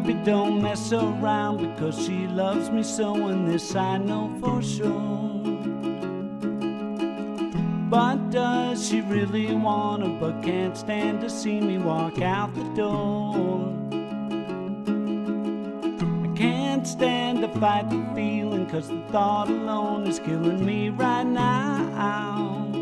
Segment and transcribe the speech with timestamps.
[0.00, 5.32] baby don't mess around because she loves me so, and this I know for sure.
[7.88, 13.72] But does she really wanna, but can't stand to see me walk out the door?
[16.24, 21.24] I can't stand to fight the feeling, cause the thought alone is killing me right
[21.24, 22.75] now.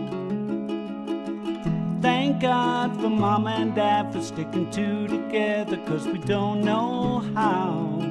[2.44, 8.02] God for mom and dad for sticking two together, cause we don't know how.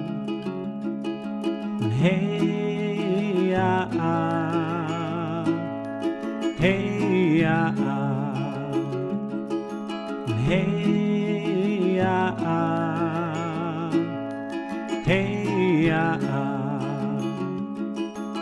[1.99, 5.45] Hey, ah, ah,
[6.57, 8.33] hey, ah, ah,
[10.47, 13.91] hey, ah, ah,
[15.05, 16.17] hey, ah,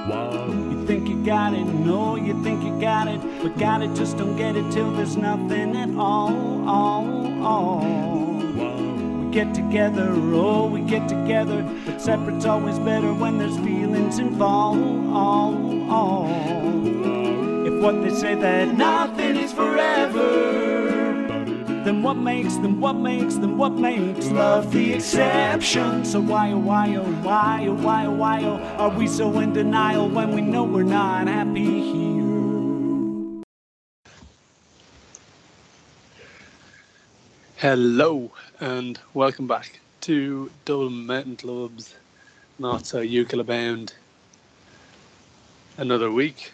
[0.07, 0.47] ah.
[0.71, 4.17] You think you got it, no, you think you got it, but got it, just
[4.17, 7.79] don't get it till there's nothing at all, all, all.
[8.45, 15.07] We get together, oh, we get together, but separate's always better when there's feelings involved,
[15.07, 16.27] all, all.
[17.65, 20.61] If what they say that nothing is forever,
[21.83, 26.05] then what makes them, what makes them, what makes love the exception?
[26.05, 29.53] So why, oh, why, oh, why, oh, why, oh, why, oh, are we so in
[29.53, 31.90] denial when we know we're not happy
[37.61, 41.93] Hello and welcome back to Dublin Mountain Club's
[42.57, 43.93] Not So Jukola Bound.
[45.77, 46.51] Another week,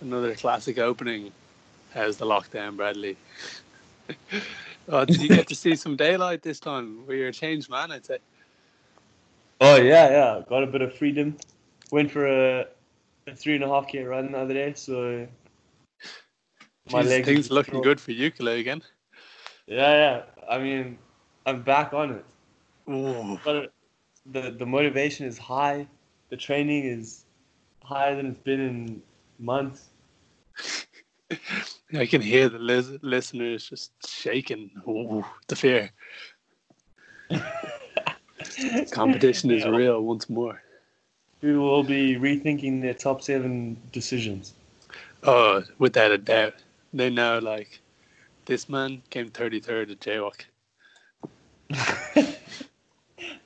[0.00, 1.30] another classic opening.
[1.94, 3.16] How's the lockdown, Bradley?
[4.88, 7.06] oh, did you get to see some daylight this time?
[7.06, 8.18] Were you a changed man, I'd say.
[9.60, 10.42] Oh yeah, yeah.
[10.48, 11.36] Got a bit of freedom.
[11.92, 12.66] Went for a,
[13.28, 15.28] a three and a half k run the other day, so
[16.90, 18.82] my Jeez, legs things looking good for Jukola again.
[19.66, 20.22] Yeah, yeah.
[20.48, 20.98] I mean,
[21.44, 22.24] I'm back on it.
[22.88, 23.38] Ooh.
[23.46, 23.72] It.
[24.32, 25.86] The the motivation is high.
[26.30, 27.24] The training is
[27.82, 29.02] higher than it's been in
[29.38, 29.90] months.
[31.94, 34.70] I can hear the lis- listeners just shaking.
[34.88, 35.90] Ooh, the fear.
[38.90, 40.62] Competition is real once more.
[41.40, 44.54] People will be rethinking their top seven decisions.
[45.22, 46.54] Oh, without a doubt.
[46.92, 47.80] They know, like,
[48.46, 50.44] this man came 33rd at JWOC.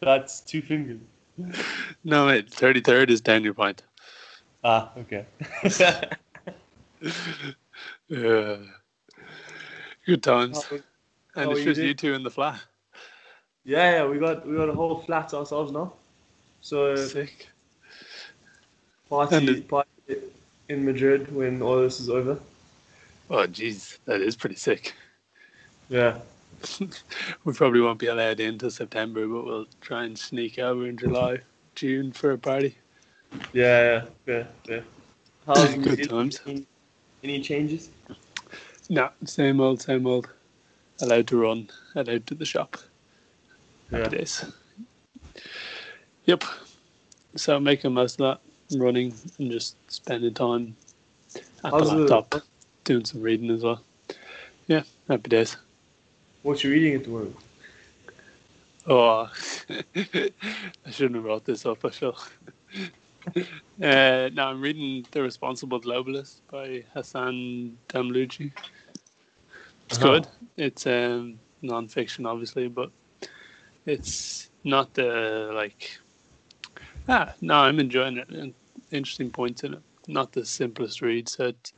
[0.01, 0.99] That's two fingers.
[2.05, 3.83] No, mate, 33rd is down your point.
[4.63, 5.27] Ah, okay.
[8.15, 8.57] Uh,
[10.05, 10.63] good times.
[10.65, 10.77] How-
[11.37, 11.89] And how it's you just doing?
[11.89, 12.61] you two in the flat.
[13.65, 14.07] yeah, yeah.
[14.07, 15.93] We got we got a whole flat ourselves now.
[16.61, 17.49] So Sick.
[19.09, 19.89] party, party
[20.69, 22.39] in Madrid when all this is over.
[23.31, 24.93] Oh, jeez, that is pretty sick.
[25.89, 26.19] Yeah.
[27.45, 30.97] we probably won't be allowed in till September, but we'll try and sneak over in
[30.99, 31.39] July,
[31.75, 32.77] June for a party.
[33.53, 34.85] Yeah, yeah, fair, fair.
[35.47, 36.11] How's Good Madrid?
[36.11, 36.41] times.
[36.47, 36.67] Any,
[37.23, 37.91] any changes?
[38.89, 40.29] No, same old, same old.
[41.01, 42.77] Allowed to run, allowed to the shop.
[43.91, 44.09] Happy Yeah.
[44.09, 44.45] days.
[46.27, 46.45] Yep.
[47.37, 48.39] So making most of
[48.71, 50.77] that, running and just spending time
[51.65, 52.43] at How's the the- laptop,
[52.91, 53.81] doing some reading as well.
[54.67, 55.57] Yeah, happy days.
[56.43, 57.37] What you reading at the moment?
[58.89, 59.31] Oh,
[59.71, 61.85] I shouldn't have brought this up.
[61.85, 62.19] I feel.
[63.37, 68.51] uh, now I'm reading *The Responsible Globalist* by Hassan Damluji.
[69.87, 70.09] It's Uh-huh.
[70.15, 70.27] good.
[70.57, 72.91] It's um, non-fiction, obviously, but
[73.87, 75.97] it's not the like.
[77.09, 78.53] Ah, no, I'm enjoying it.
[78.91, 79.83] Interesting points in it.
[80.09, 81.73] Not the simplest read, so it's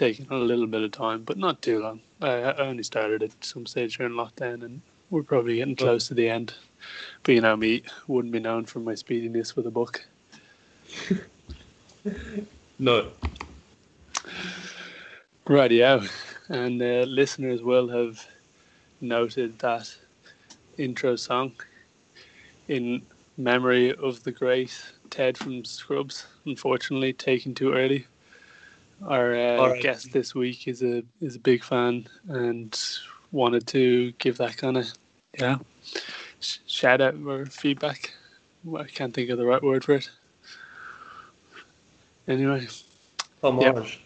[0.00, 2.00] taking a little bit of time, but not too long.
[2.22, 4.80] I, I only started at some stage during lockdown, and
[5.10, 6.54] we're probably getting close to the end.
[7.22, 10.04] But you know me, wouldn't be known for my speediness with a book.
[12.82, 13.08] No.
[15.46, 16.10] Rightio.
[16.48, 18.26] And uh, listeners will have
[19.02, 19.94] noted that
[20.78, 21.52] intro song
[22.68, 23.02] in
[23.36, 24.74] memory of the great
[25.10, 28.06] Ted from Scrubs, unfortunately taken too early.
[29.06, 32.78] Our uh, guest this week is a is a big fan and
[33.32, 34.92] wanted to give that kind of
[35.38, 35.56] yeah
[36.40, 38.12] sh- shout out or feedback.
[38.76, 40.10] I can't think of the right word for it.
[42.28, 42.68] Anyway,
[43.42, 44.00] Homage.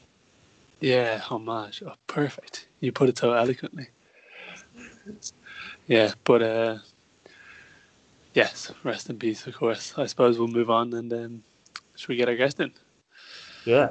[0.81, 1.83] yeah, homage.
[1.85, 2.69] Oh, perfect.
[2.81, 3.89] You put it so eloquently.
[5.89, 6.79] Yeah, but uh,
[8.33, 9.93] yes, rest in peace, of course.
[9.99, 11.43] I suppose we'll move on and um,
[11.97, 12.73] should we get our guest in?
[13.65, 13.91] Yeah.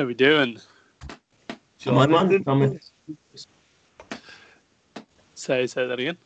[0.00, 0.58] How are we doing?
[1.84, 2.42] Am I on?
[2.44, 2.80] Comment.
[5.34, 6.16] Say say that again.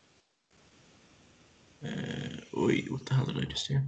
[1.85, 3.83] Uh, wait, what the hell did I just hear?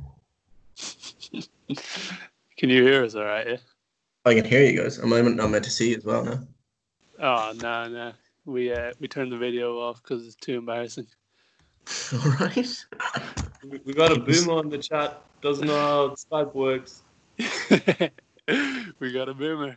[2.59, 3.47] Can you hear us all right?
[3.47, 3.57] Yeah?
[4.25, 4.99] I can hear you guys.
[4.99, 6.41] Am I not meant to see you as well now?
[7.21, 8.13] Oh no no.
[8.45, 11.07] We uh we turned the video off because it's too embarrassing.
[12.13, 12.87] All right.
[13.63, 15.23] We- We got a boomer on the chat.
[15.43, 17.03] Doesn't know how Skype works.
[19.01, 19.77] we got a boomer.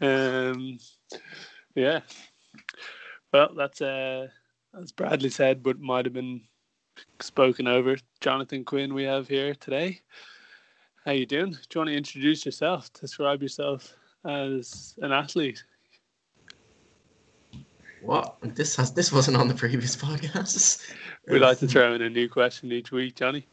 [0.00, 0.78] Um,
[1.74, 2.00] yeah.
[3.32, 4.28] Well, that's uh,
[4.80, 6.40] as Bradley said, but might have been
[7.20, 7.96] spoken over.
[8.20, 10.00] Jonathan Quinn, we have here today.
[11.04, 11.50] How you doing?
[11.50, 12.92] Do you want to introduce yourself?
[12.94, 13.94] Describe yourself
[14.24, 15.62] as an athlete.
[18.02, 18.36] What?
[18.42, 20.92] This has this wasn't on the previous podcast.
[21.28, 23.46] We like to throw in a new question each week, Johnny.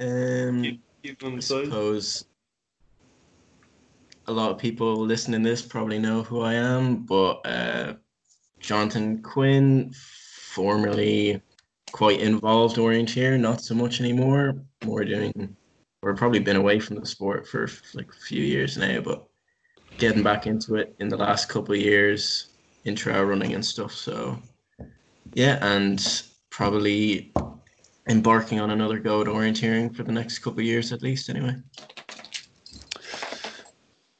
[0.00, 1.64] Um, Keep, keep on I the side.
[1.66, 2.24] suppose
[4.26, 7.94] a lot of people listening to this probably know who I am, but uh,
[8.58, 11.40] Jonathan Quinn, formerly
[11.92, 14.56] quite involved orienteer, not so much anymore.
[14.84, 15.56] More doing,
[16.02, 19.26] or probably been away from the sport for like a few years now, but
[19.98, 22.48] getting back into it in the last couple of years
[22.84, 23.92] in trail running and stuff.
[23.92, 24.38] So
[25.34, 27.32] yeah, and probably
[28.08, 31.54] embarking on another go at orienteering for the next couple of years at least anyway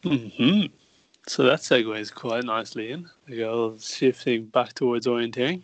[0.02, 0.66] hmm
[1.26, 3.08] So that segues quite nicely in.
[3.28, 5.62] We go shifting back towards orienteering.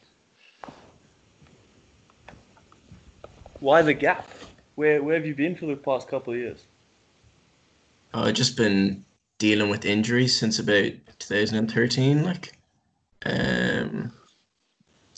[3.61, 4.29] Why the gap?
[4.75, 6.65] Where where have you been for the past couple of years?
[8.15, 9.05] i've just been
[9.39, 12.53] dealing with injuries since about 2013 like
[13.27, 14.13] um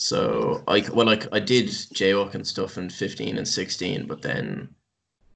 [0.04, 4.68] so i well like i did JWOC and stuff in 15 and 16 but then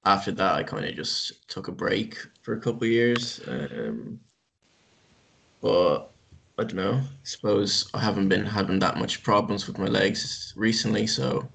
[0.05, 4.19] after that i kind of just took a break for a couple years um
[5.61, 6.11] but
[6.57, 10.53] i don't know i suppose i haven't been having that much problems with my legs
[10.55, 11.47] recently so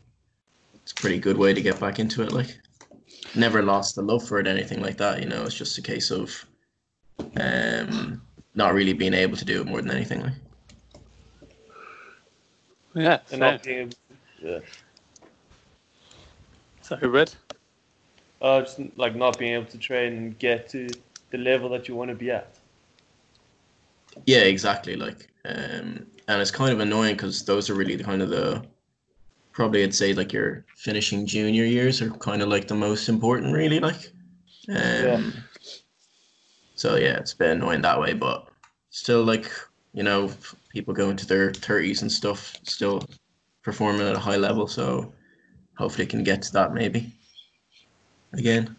[0.75, 2.59] it's a pretty good way to get back into it like
[3.35, 5.21] never lost the love for it, anything like that.
[5.21, 6.45] You know, it's just a case of
[7.41, 8.23] um,
[8.55, 10.21] not really being able to do it more than anything.
[10.21, 10.33] Like.
[12.95, 13.39] Yeah, And fair.
[13.39, 13.93] not being able
[14.43, 14.59] yeah.
[16.83, 17.35] Sorry, Brett.
[18.43, 20.89] Uh, just like not being able to train and get to
[21.31, 22.59] the level that you want to be at.
[24.27, 24.97] Yeah, exactly.
[24.97, 28.63] Like, um, and it's kind of annoying because those are really the kind of the
[29.53, 33.53] probably I'd say like your finishing junior years are kind of like the most important,
[33.55, 33.81] really.
[33.81, 34.13] Like,
[34.69, 35.21] um, Yeah.
[36.75, 38.49] so yeah, it's a bit annoying that way, but
[38.91, 39.51] still, like
[39.95, 43.03] you know, f- people go into their thirties and stuff, still
[43.63, 44.67] performing at a high level.
[44.67, 45.15] So
[45.79, 47.11] hopefully, can get to that maybe
[48.35, 48.77] again.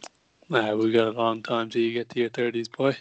[0.49, 2.95] Nah, we got a long time till you get to your thirties, boy.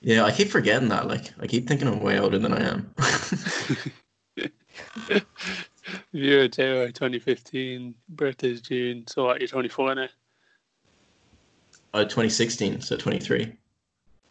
[0.00, 1.06] Yeah, I keep forgetting that.
[1.06, 2.92] Like, I keep thinking I'm way older than I am.
[6.12, 9.04] You're January 2015, birthday's June.
[9.06, 9.40] So what?
[9.40, 10.08] You're 24 now.
[11.94, 13.52] uh, 2016, so 23.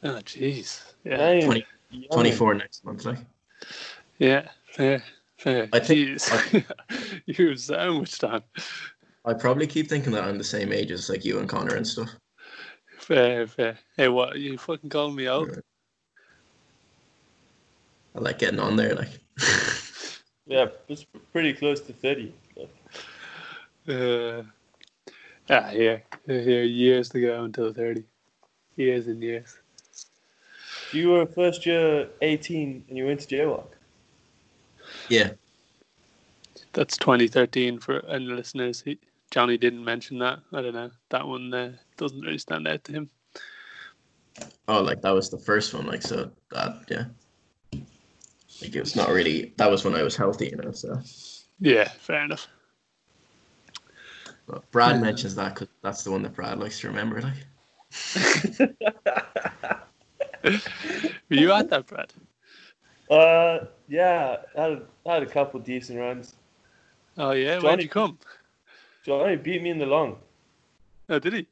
[0.03, 0.81] Oh, jeez.
[1.05, 1.63] Yeah, 20 young.
[2.11, 3.05] 24 next month.
[3.05, 3.19] Like,
[4.19, 5.03] yeah, fair,
[5.37, 5.67] fair.
[5.73, 6.65] I think- Jeez,
[7.25, 8.43] you have so much time.
[9.25, 11.85] I probably keep thinking that I'm the same age as like you and Connor and
[11.87, 12.09] stuff.
[12.97, 13.77] Fair, fair.
[13.97, 14.37] Hey, what?
[14.39, 15.49] You fucking calling me out?
[18.15, 18.95] I like getting on there.
[18.95, 19.09] Like,
[20.47, 22.33] Yeah, it's pretty close to 30.
[23.87, 24.43] Uh,
[25.49, 28.03] ah, yeah, here years to go until 30.
[28.75, 29.57] Years and years.
[30.93, 33.65] You were first year 18 and you went to JWOC.
[35.09, 35.31] yeah,
[36.73, 38.81] That's 2013 for any listeners.
[38.81, 38.99] He,
[39.31, 40.39] Johnny didn't mention that.
[40.53, 40.91] I don't know.
[41.09, 43.09] That one uh, doesn't really stand out to him.
[44.67, 45.85] oh, like that was the first one.
[45.87, 47.05] Like, so that yeah,
[48.61, 49.53] like it was not really.
[49.57, 50.71] That was when I was healthy, you know.
[50.71, 50.99] So,
[51.59, 52.47] Yeah, fair enough.
[54.47, 57.21] but Brad mentions that because that's the one that Brad likes to remember.
[57.21, 57.45] Like,
[60.43, 60.51] Were
[61.29, 62.13] you at that, Brad?
[63.09, 66.35] Uh, yeah, I had, I had a couple decent runs.
[67.17, 67.53] Oh, yeah?
[67.55, 68.17] When'd Johnny- you come?
[69.05, 70.17] Johnny beat me in the long.
[71.09, 71.47] Oh, did he?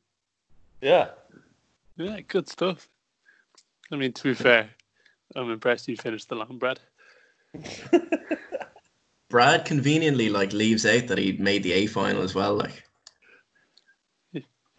[0.81, 1.09] Yeah.
[1.97, 2.87] Yeah, good stuff.
[3.91, 4.69] I mean, to be fair,
[5.35, 6.79] I'm impressed you finished the long, Brad.
[9.29, 12.55] Brad conveniently like leaves out that he made the A final as well.
[12.55, 12.83] Like,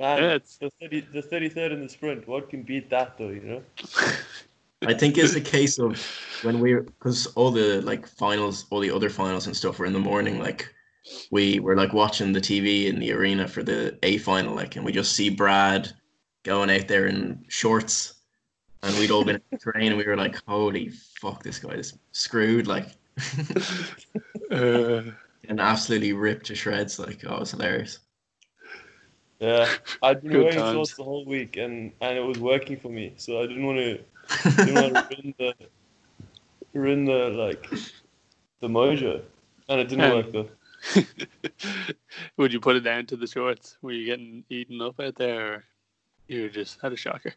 [0.00, 2.26] Man, Yeah, it's- the, 30, the 33rd in the sprint.
[2.26, 3.62] What can beat that, though, you know?
[4.82, 6.00] I think it's a case of
[6.42, 9.92] when we're because all the like finals, all the other finals and stuff were in
[9.92, 10.38] the morning.
[10.38, 10.72] Like,
[11.30, 14.84] we were like watching the TV in the arena for the A final, like, and
[14.84, 15.92] we just see Brad
[16.44, 18.14] going out there in shorts,
[18.82, 20.88] and we'd all been in the train, and we were like, "Holy
[21.20, 22.86] fuck, this guy is screwed!" Like,
[24.50, 25.02] Uh,
[25.48, 26.98] and absolutely ripped to shreds.
[26.98, 27.98] Like, oh, it's hilarious.
[29.40, 29.68] Yeah.
[30.02, 30.74] I'd been Good wearing times.
[30.74, 33.14] shorts the whole week, and, and it was working for me.
[33.16, 33.98] So I didn't want to
[34.64, 35.54] didn't want to ruin the,
[36.74, 37.68] ruin the, like,
[38.60, 39.22] the mojo.
[39.68, 40.14] And it didn't Yeah.
[40.14, 40.48] work, though.
[42.36, 43.76] would you put it down to the shorts?
[43.82, 45.64] Were you getting eaten up out there, or
[46.28, 47.34] you just had a shocker?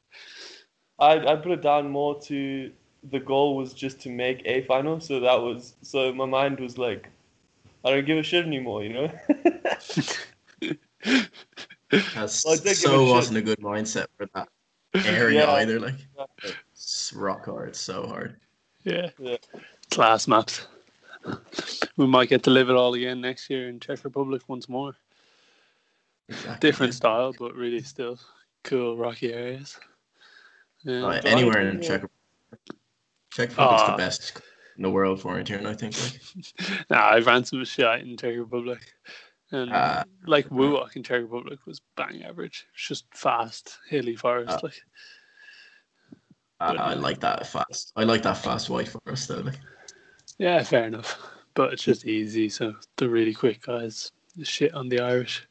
[0.99, 2.71] I I put it down more to
[3.11, 6.77] the goal was just to make a final, so that was so my mind was
[6.77, 7.09] like,
[7.83, 9.11] I don't give a shit anymore, you know.
[12.15, 13.13] That's Well, I did give a so shit.
[13.13, 14.49] wasn't a good mindset for that
[15.05, 15.51] area Yeah.
[15.53, 15.79] either.
[15.79, 15.95] Like,
[16.73, 18.39] it's rock hard, so hard.
[18.83, 19.09] Yeah.
[19.19, 19.37] Yeah.
[19.91, 20.67] Class maps.
[21.95, 24.95] We might get to live it all again next year in Czech Republic once more.
[26.29, 26.67] Exactly.
[26.69, 28.19] Different style, but really still
[28.63, 29.77] cool rocky areas.
[30.83, 30.99] Yeah.
[31.01, 31.87] Like, But I anywhere in yeah.
[31.87, 32.59] Czech Republic.
[33.31, 33.91] Czech Republic's Ah.
[33.91, 34.41] the best
[34.77, 35.95] in the world for it here, I think.
[36.01, 38.79] Like, Nah, I've ran some shit in Czech Republic.
[39.53, 40.03] And Ah.
[40.25, 42.65] like WUOC in Czech Republic was bang average.
[42.73, 44.49] It's just fast, hilly forest.
[44.51, 44.59] Ah.
[44.63, 44.81] like
[46.59, 47.93] I, But- I like that fast.
[47.95, 49.39] I like that fast white forest though.
[49.41, 49.59] Like,
[50.39, 51.17] Yeah, fair enough.
[51.55, 55.45] But it's just easy, so the really quick guys shit on the Irish.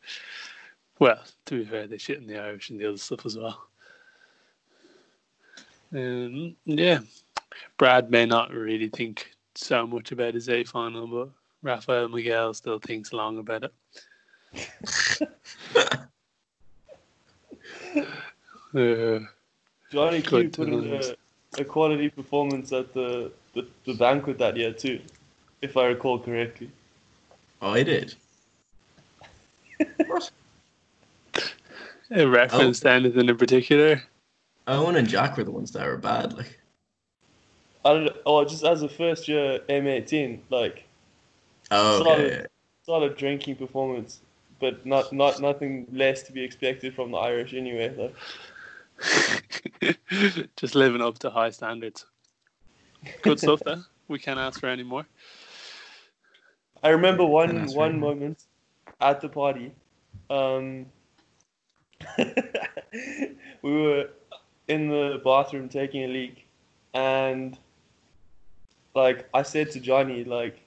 [0.99, 3.68] Well, to be fair, they shit on the Irish and the other stuff as well.
[5.94, 7.00] Um, yeah,
[7.78, 11.30] Brad may not really think so much about his A final, but
[11.62, 13.73] Rafael Miguel still thinks long about it.
[18.75, 19.21] Uh,
[19.90, 24.73] Johnny Q put in a, a quality performance at the, the, the banquet that year
[24.73, 24.99] too,
[25.61, 26.71] if I recall correctly.
[27.61, 28.14] oh, I did.
[30.06, 30.30] what?
[32.11, 34.02] a reference to anything in particular?
[34.66, 36.32] Oh, Owen and Jack were the ones that were bad.
[36.35, 36.59] Like,
[37.85, 40.85] I don't oh just as a first year M eighteen, like
[41.71, 42.21] oh, Solid.
[42.21, 42.37] okay.
[42.37, 42.47] yeah.
[42.87, 44.21] solid drinking performance,
[44.62, 47.92] but not not nothing less to be expected from the Irish anyway.
[47.95, 48.14] Like.
[50.57, 52.07] just living up to high standards.
[53.23, 53.83] Good stuff there.
[54.07, 55.04] We can't ask for any more.
[56.83, 58.45] I remember one one moment
[59.00, 59.73] at the party.
[60.31, 60.87] Um,
[63.62, 64.11] we were
[64.69, 66.47] in the bathroom taking a leak,
[66.95, 67.59] and
[68.95, 70.61] like I said to Johnny, like,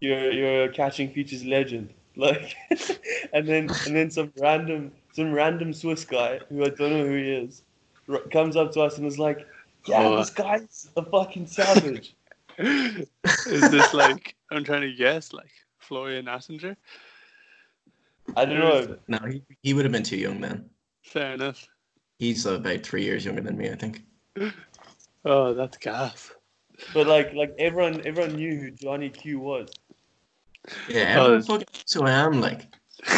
[0.00, 2.54] "You're you're a catching features legend." Like,
[3.32, 7.16] and then and then some random some random Swiss guy who I don't know who
[7.16, 7.62] he is
[8.08, 9.46] r- comes up to us and is like,
[9.86, 10.16] "Yeah, Oh.
[10.18, 12.14] this guy's a fucking savage."
[12.58, 16.76] Is this like I'm trying to guess like Florian Assenger?
[18.36, 18.96] I don't know.
[19.08, 20.68] No, he, he would have been too young man.
[21.02, 21.66] Fair enough.
[22.18, 24.02] He's about three years younger than me, I think.
[25.24, 26.32] Oh, that's gas.
[26.92, 29.70] But like like everyone everyone knew who Johnny Q was.
[30.88, 32.40] Yeah, Oh, fucking knows who I am.
[32.40, 32.66] Like,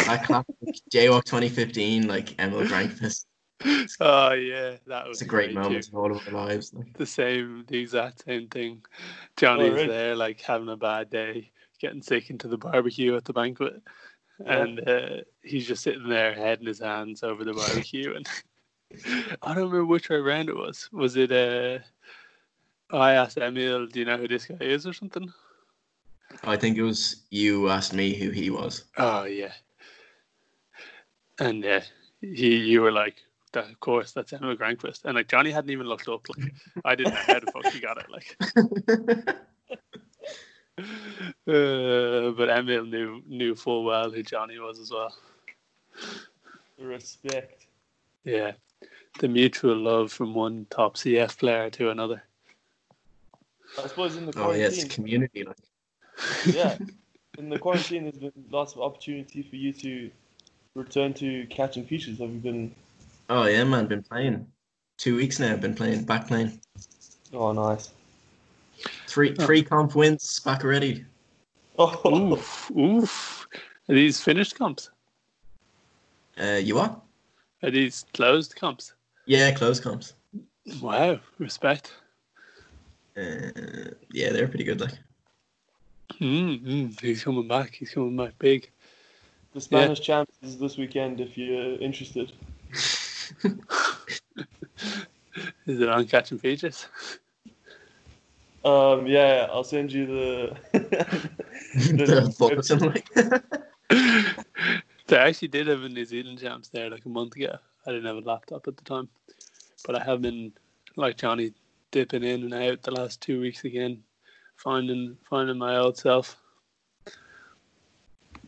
[0.05, 0.55] that classic
[0.91, 3.25] JWOC 2015, like Emil Grankfist.
[4.01, 5.53] Oh yeah, that was It's a great too.
[5.55, 6.73] moment in all of our lives.
[6.73, 8.83] Like, The same, the exact same thing.
[9.37, 9.87] Johnny's really?
[9.87, 13.81] there, like having a bad day, getting sick into the barbecue at the banquet,
[14.43, 14.57] Yeah.
[14.63, 15.09] and uh,
[15.43, 18.13] he's just sitting there, head in his hands over the barbecue.
[18.15, 18.27] And
[19.41, 20.89] I don't remember which way round it was.
[20.91, 21.31] Was it?
[21.31, 21.79] Uh,
[22.93, 25.31] I asked Emil, "Do you know who this guy is?" or something.
[26.43, 28.85] I think it was you asked me who he was.
[28.97, 29.53] Oh yeah.
[31.39, 31.81] And uh,
[32.21, 33.15] he, you were like,
[33.53, 35.05] that, of course, that's Emil Grankvist.
[35.05, 36.27] And like Johnny hadn't even looked up.
[36.29, 36.53] Like
[36.85, 38.09] I didn't know how the fuck he got it.
[38.09, 38.37] Like,
[41.47, 45.15] uh, but Emil knew knew full well who Johnny was as well.
[46.79, 47.67] Respect.
[48.25, 48.53] Yeah,
[49.19, 52.23] the mutual love from one top CF player to another.
[53.77, 55.43] I suppose in the oh, yeah, it's community.
[55.43, 55.57] Like,
[56.45, 56.77] yeah,
[57.37, 60.11] in the quarantine, there's been lots of opportunity for you to
[60.75, 62.19] return to catching features.
[62.19, 62.75] Have you been?
[63.29, 64.47] oh, yeah, man, been playing.
[64.97, 66.59] Two weeks now, I've been playing, back playing.
[67.33, 67.91] Oh, nice.
[69.07, 71.05] Three three comp wins, back already.
[71.77, 73.47] Oh, Oof, oof.
[73.89, 74.89] Are these finished comps?
[76.39, 77.01] Uh, you what?
[77.63, 78.93] Are these closed comps?
[79.25, 80.13] Yeah, closed comps.
[80.81, 81.93] Wow, respect.
[83.17, 84.81] Uh, yeah, they're pretty good.
[84.81, 84.97] Like,
[86.19, 87.73] Mm, mm, he's coming back.
[87.73, 88.69] He's coming back big.
[89.53, 92.31] The Spanish champs is this weekend if you're interested.
[95.65, 96.87] Is it on catching features?
[98.65, 100.57] Um, yeah, I'll send you the.
[101.73, 103.09] the bulletin, like.
[105.07, 107.57] They actually did have a New Zealand champs there like a month ago.
[107.85, 109.09] I didn't have a laptop at the time,
[109.85, 110.53] but I have been
[110.95, 111.53] like Johnny
[111.91, 114.01] dipping in and out the last two weeks again,
[114.63, 116.37] finding finding my old self.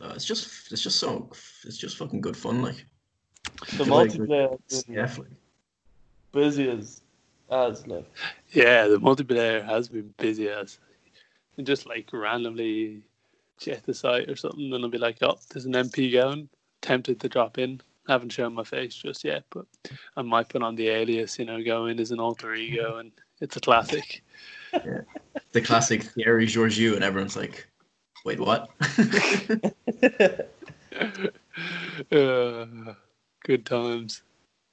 [0.00, 1.30] No, it's just it's just so
[1.64, 2.84] it's just fucking good fun, like.
[3.76, 5.16] The feel like multiplayer has been Yeah,
[6.32, 7.02] busy as
[7.50, 8.06] as like.
[8.50, 10.78] Yeah, the multiplayer has been busy as
[11.56, 13.02] and just like randomly
[13.58, 16.48] check the site or something, and I'll be like, oh, there's an MP going.
[16.82, 17.80] Tempted to drop in.
[18.06, 19.66] Haven't shown my face just yet, but
[20.16, 23.10] I might put on the alias, you know, go in as an alter ego, and
[23.40, 24.22] it's a classic.
[25.56, 27.66] the classic Thierry Georgiou, and everyone's like,
[28.24, 28.68] "Wait, what?"
[32.12, 32.66] Uh,
[33.44, 34.22] good times.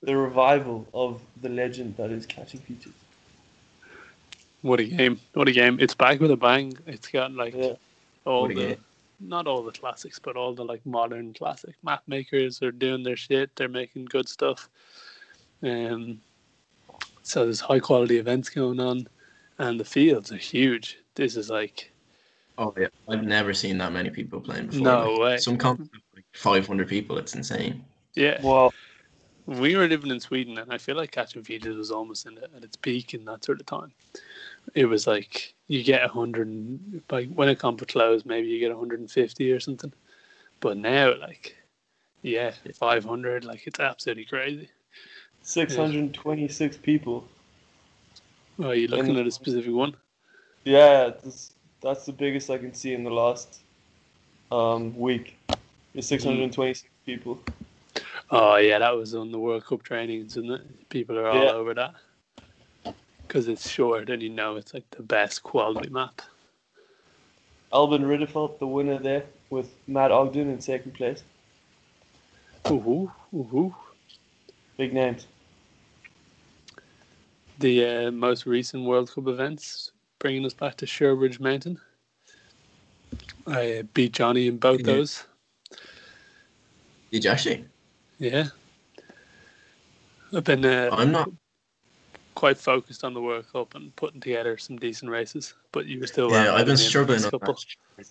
[0.01, 2.91] the revival of the legend that is catching features.
[4.61, 5.19] What a game!
[5.33, 5.77] What a game!
[5.79, 6.73] It's back with a bang.
[6.85, 7.75] It's got like Yeah.
[8.25, 8.77] all the game.
[9.21, 13.15] not all the classics, but all the like modern classic map makers are doing their
[13.15, 13.55] shit.
[13.55, 14.67] They're making good stuff.
[15.61, 16.19] Um,
[17.21, 19.07] so there's high quality events going on,
[19.60, 20.98] and the fields are huge.
[21.15, 21.91] This is like
[22.57, 24.81] oh yeah, I've never seen that many people playing before.
[24.81, 25.38] No like, way.
[25.38, 27.17] Some comp like 500 people.
[27.17, 27.83] It's insane.
[28.15, 28.39] yeah.
[28.41, 28.74] Well,
[29.45, 32.63] we were living in Sweden, and I feel like Catching Features was almost in, at
[32.63, 33.91] its peak in that sort of time.
[34.74, 38.48] It was like you get a hundred, and- like when a comp would close, maybe
[38.48, 39.91] you get 150 or something.
[40.60, 41.57] But now, like,
[42.22, 44.69] yeah, 500, like it's absolutely crazy.
[45.41, 47.27] 626 people.
[48.60, 49.95] Oh, are you looking And- at a specific one?
[50.65, 53.60] Yeah, that's, that's the biggest I can see in the last
[54.51, 55.38] um, week.
[55.93, 57.39] Is 626 people.
[58.32, 60.89] Oh, yeah, that was on the World Cup trainings, isn't it?
[60.89, 61.51] People are all Yeah.
[61.51, 61.93] over that
[63.27, 66.21] because it's short, and you know it's like the best quality map.
[67.71, 71.23] Albin Ridefelt, the winner there, with Matt Ogden in second place.
[72.69, 73.75] Ooh, ooh.
[74.77, 75.27] Big names.
[77.59, 81.79] The uh, most recent World Cup events, bringing us back to Sherbridge Mountain.
[83.47, 84.85] I uh, beat Johnny in both Yeah.
[84.85, 85.25] those.
[87.11, 87.65] Did you actually?
[88.19, 88.47] Yeah.
[90.35, 91.29] I've been uh, I'm not.
[92.33, 96.07] quite focused on the World Cup and putting together some decent races, but you were
[96.07, 97.59] still Yeah, I've been struggling on couple.
[97.97, 98.05] that.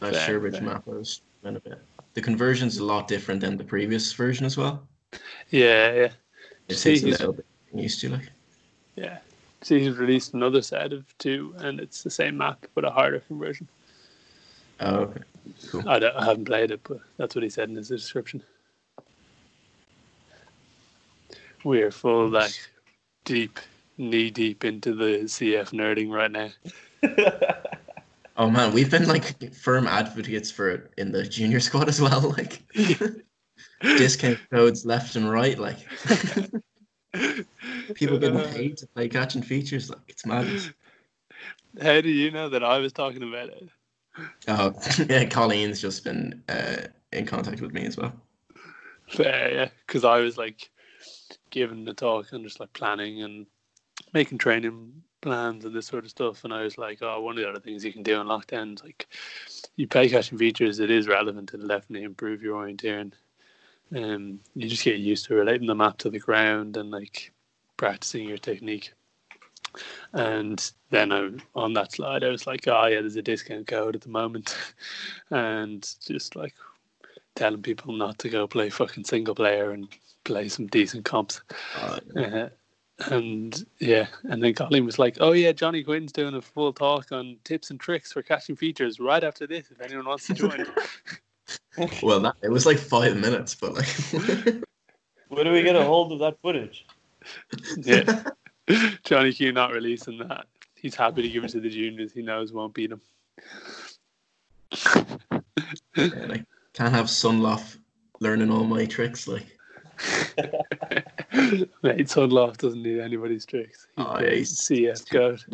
[0.00, 0.62] That Fair, Sherbridge fair.
[0.62, 1.78] map I was a bit.
[2.14, 4.86] The conversion's a lot different than the previous version as well.
[5.50, 6.08] Yeah, yeah,
[6.68, 8.30] It See, takes a little bit used to like.
[8.96, 9.18] yeah.
[9.62, 13.20] So he's released another set of two, and it's the same map but a harder
[13.20, 13.68] conversion.
[14.80, 15.20] Oh, okay.
[15.70, 15.88] Cool.
[15.88, 18.42] I, don't, I haven't played it, but that's what he said in his description.
[21.64, 22.58] We are full like
[23.24, 23.60] deep,
[23.98, 26.50] knee deep into the CF nerding right now.
[28.36, 32.30] Oh man, we've been like firm advocates for it in the junior squad as well.
[32.30, 32.62] Like
[33.82, 35.58] discount codes left and right.
[35.58, 35.76] Like
[37.94, 39.90] people getting paid to play catching features.
[39.90, 40.70] Like it's madness.
[41.82, 43.68] How do you know that I was talking about it?
[44.48, 44.74] Oh
[45.08, 48.12] yeah, Colleen's just been uh, in contact with me as well.
[49.08, 50.70] Fair, yeah, because I was like
[51.50, 53.46] giving the talk and just like planning and
[54.12, 56.44] making training plans and this sort of stuff.
[56.44, 58.74] And I was like, oh, one of the other things you can do in lockdown
[58.74, 59.06] is like
[59.76, 60.78] you play catching features.
[60.78, 63.12] It is relevant to definitely improve your orienteering.
[63.94, 67.32] Um, you just get used to relating the map to the ground and like
[67.76, 68.92] practicing your technique.
[70.12, 73.94] And then I, on that slide, I was like, oh yeah, there's a discount code
[73.94, 74.56] at the moment,
[75.30, 76.54] and just like
[77.34, 79.88] telling people not to go play fucking single player and
[80.24, 81.40] play some decent comps.
[81.74, 82.48] Uh, Uh,
[83.10, 87.10] and yeah, and then Colleen was like, "Oh yeah, Johnny Quinn's doing a full talk
[87.10, 89.70] on tips and tricks for catching features right after this.
[89.70, 90.66] If anyone wants to join."
[92.02, 93.88] well, that, it was like five minutes, but like
[95.28, 96.86] Where do we get a hold of that footage?
[97.78, 98.24] yeah,
[99.04, 100.46] Johnny Q not releasing that.
[100.74, 102.12] He's happy to give it to the juniors.
[102.12, 103.00] He knows won't beat him.
[105.96, 107.78] yeah, like can't have Sunloft
[108.20, 109.26] learning all my tricks.
[109.28, 109.46] Like
[111.82, 113.86] Mate, Sunloft doesn't need anybody's tricks.
[113.96, 115.44] He's Oh, the yeah, he's- CF goat.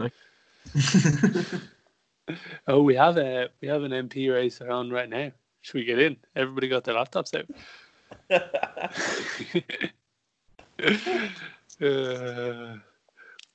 [2.67, 5.31] Oh, we have a we have an MP racer on right now.
[5.69, 6.17] Should we get in?
[6.35, 7.45] Everybody got their laptops out.
[11.83, 12.77] uh,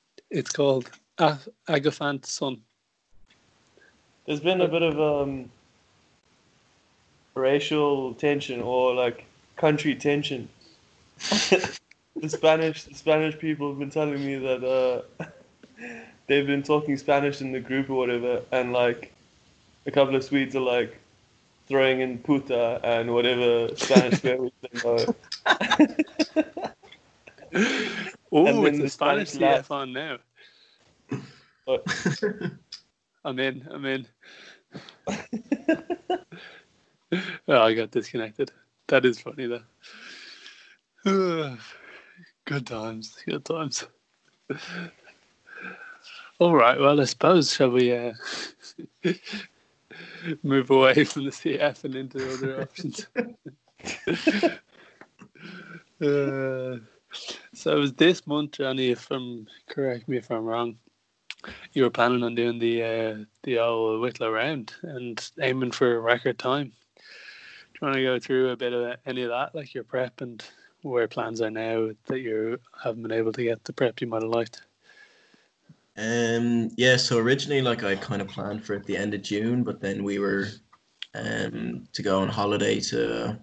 [0.30, 2.62] it's called A- Agaphant Sun.
[4.26, 5.50] there's been a bit of um,
[7.34, 9.24] racial tension or like
[9.56, 10.48] country tension.
[11.18, 15.24] the Spanish the Spanish people have been telling me that uh,
[16.28, 19.12] they've been talking Spanish in the group or whatever, and like
[19.86, 21.00] a couple of Swedes are like
[21.66, 25.14] throwing in puta and whatever Spanish words they know.
[28.36, 30.18] Oh, it's the Spanish Spanish CF on now.
[33.24, 33.64] I'm in.
[33.70, 34.06] I'm in.
[37.46, 38.50] oh, I got disconnected.
[38.88, 39.62] That is funny though.
[42.44, 43.16] good times.
[43.24, 43.84] Good times.
[46.40, 46.80] All right.
[46.80, 48.14] Well, I suppose shall we uh,
[50.42, 53.06] move away from the CF and into other options?
[56.00, 56.78] uh,
[57.52, 58.90] so it was this month, Johnny.
[58.90, 60.76] If I'm correct me if I'm wrong,
[61.72, 66.00] you were planning on doing the uh, the old Wicklow round and aiming for a
[66.00, 66.72] record time.
[66.96, 70.20] Do you want to go through a bit of any of that, like your prep
[70.20, 70.44] and
[70.82, 74.22] where plans are now that you haven't been able to get the prep you might
[74.22, 74.62] have liked?
[75.96, 79.62] Um, yeah, so originally, like I kind of planned for at the end of June,
[79.62, 80.48] but then we were
[81.14, 83.38] um to go on holiday to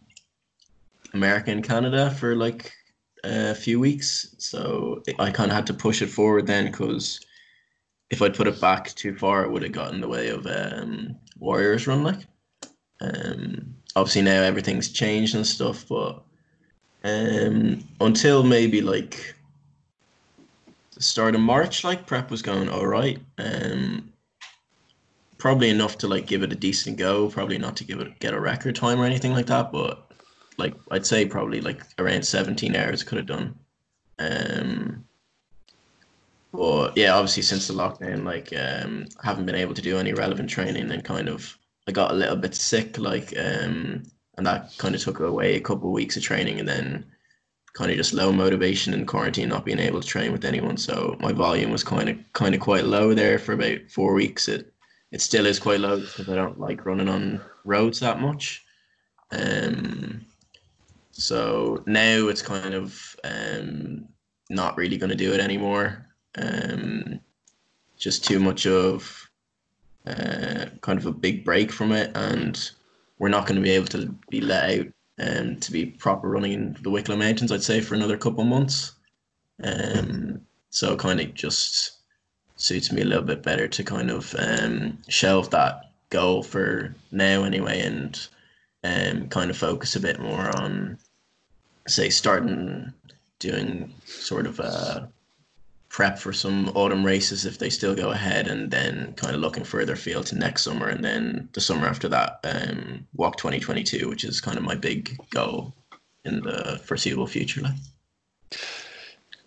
[1.14, 2.74] America and Canada for like
[3.24, 4.36] a few weeks.
[4.38, 7.22] So I kind of had to push it forward then because
[8.10, 10.46] if I'd put it back too far, it would have got in the way of
[10.48, 12.28] um Warriors run like.
[13.00, 16.22] Um, obviously now everything's changed and stuff, but
[17.04, 19.36] um until maybe like
[21.02, 23.20] start of March, like prep was going all right.
[23.38, 24.12] Um,
[25.38, 27.28] probably enough to like give it a decent go.
[27.30, 30.12] Probably not to give it get a record time or anything like that, but
[30.58, 33.56] like I'd say probably like around seventeen hours could have done.
[34.20, 35.06] Um,
[36.54, 40.50] but yeah, obviously since the lockdown, like um, haven't been able to do any relevant
[40.50, 44.04] training and kind of I got a little bit sick, like um,
[44.38, 47.06] and that kind of took away a couple of weeks of training, and then
[47.74, 50.78] kind of just low motivation in quarantine, not being able to train with anyone.
[50.78, 54.48] So my volume was kind of kind of quite low there for about four weeks.
[54.48, 54.74] It
[55.12, 58.64] it still is quite low because I don't like running on roads that much.
[59.32, 60.26] Um,
[61.12, 64.08] so now it's kind of um,
[64.50, 66.08] not really going to do it anymore.
[66.38, 67.20] Um,
[67.98, 69.30] just too much of
[70.08, 72.72] uh, kind of a big break from it, and
[73.20, 74.88] we're not going to be able to be let out
[75.22, 78.48] um, to be proper running in the Wicklow Mountains, I'd say, for another couple of
[78.48, 78.94] months.
[79.64, 81.98] Um, so kind of just
[82.56, 87.44] suits me a little bit better to kind of um, shelve that goal for now
[87.44, 88.28] anyway and
[88.84, 90.98] um, kind of focus a bit more on,
[91.88, 92.94] say, starting
[93.40, 95.10] doing sort of a
[95.92, 99.64] prep for some autumn races if they still go ahead and then kind of looking
[99.64, 104.24] further afield to next summer and then the summer after that um WOC 2022 which
[104.24, 105.76] is kind of my big goal
[106.24, 107.74] in the foreseeable future like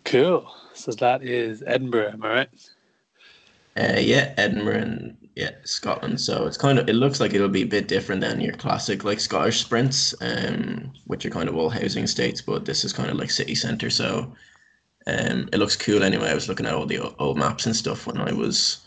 [0.05, 0.47] Cool.
[0.75, 2.49] So that is Edinburgh, am I right?
[3.77, 7.63] uh, yeah edinburgh and yeah scotland so it's kind of it looks like it'll be
[7.63, 11.69] a bit different than your classic like scottish sprints um which are kind of all
[11.71, 14.33] housing estates but this is kind of like city center so
[15.07, 16.31] um, it looks cool anyway.
[16.31, 18.81] I was looking at all the old maps and stuff when I was.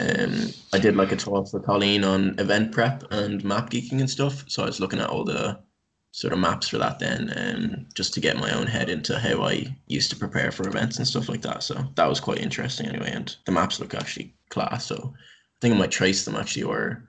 [0.00, 4.10] Um, I did like a talk for Colleen on event prep and map geeking and
[4.10, 4.44] stuff.
[4.48, 5.58] So I was looking at all the
[6.16, 9.42] sort of maps for that then, um, just to get my own head into how
[9.42, 11.62] I used to prepare for events and stuff like that.
[11.62, 13.12] So that was quite interesting anyway.
[13.12, 14.86] And the maps look actually class.
[14.86, 17.06] So I think I might trace them actually, or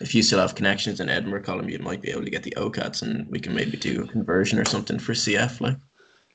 [0.00, 2.54] if you still have connections in Edinburgh, Colin, you might be able to get the
[2.56, 5.60] OCADs and we can maybe do a conversion or something for CF.
[5.60, 5.76] Like,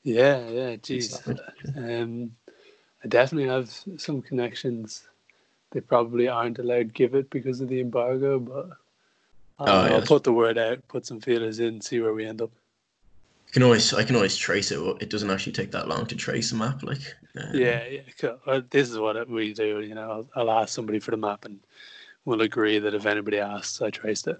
[0.04, 1.20] Yeah, yeah, geez.
[1.76, 2.36] Um,
[3.02, 5.08] I definitely have some connections.
[5.72, 8.68] They probably aren't allowed to give it because of the embargo, but
[9.58, 9.94] I'll, Oh, yeah.
[9.94, 12.50] I'll put the word out, put some feelers in, see where we end up.
[13.52, 14.78] can always I can always trace it.
[15.00, 16.82] It doesn't actually take that long to trace a map.
[16.82, 17.00] Like
[17.36, 18.02] um, Yeah, yeah.
[18.18, 18.62] Cool.
[18.70, 19.80] This is what we do.
[19.80, 21.60] You know, I'll, I'll ask somebody for the map, and
[22.24, 24.38] we'll agree that if anybody asks, I traced it.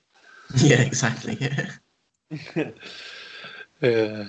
[0.56, 1.38] yeah, exactly.
[1.40, 2.70] Yeah.
[3.80, 4.24] Yeah,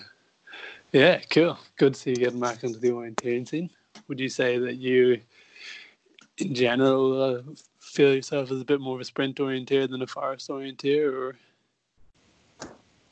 [0.91, 1.58] yeah, cool.
[1.78, 3.69] Good to see you getting back into the orienteering scene.
[4.08, 5.19] Would you say that you,
[6.38, 7.41] in general, uh,
[7.80, 11.36] feel yourself as a bit more of a sprint orienteer than a forest orienteer, or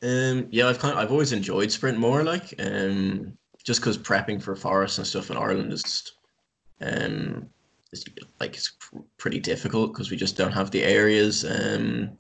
[0.03, 2.23] Um, yeah, I've kind of, I've always enjoyed sprint more.
[2.23, 6.13] Like um, just because prepping for forest and stuff in Ireland is just,
[6.81, 7.49] um,
[8.39, 12.11] like it's pr- pretty difficult because we just don't have the areas um,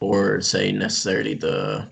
[0.00, 1.90] or say necessarily the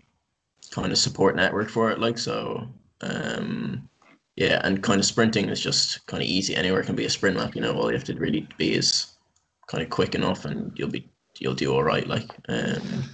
[0.71, 1.99] kind of support network for it.
[1.99, 2.69] Like so,
[3.01, 3.89] um,
[4.37, 6.55] yeah, and kind of sprinting is just kind of easy.
[6.55, 7.55] Anywhere can be a sprint lap.
[7.55, 9.15] You know, all you have to really be is
[9.67, 12.07] kind of quick enough, and you'll be you'll do all right.
[12.07, 13.05] Like, um,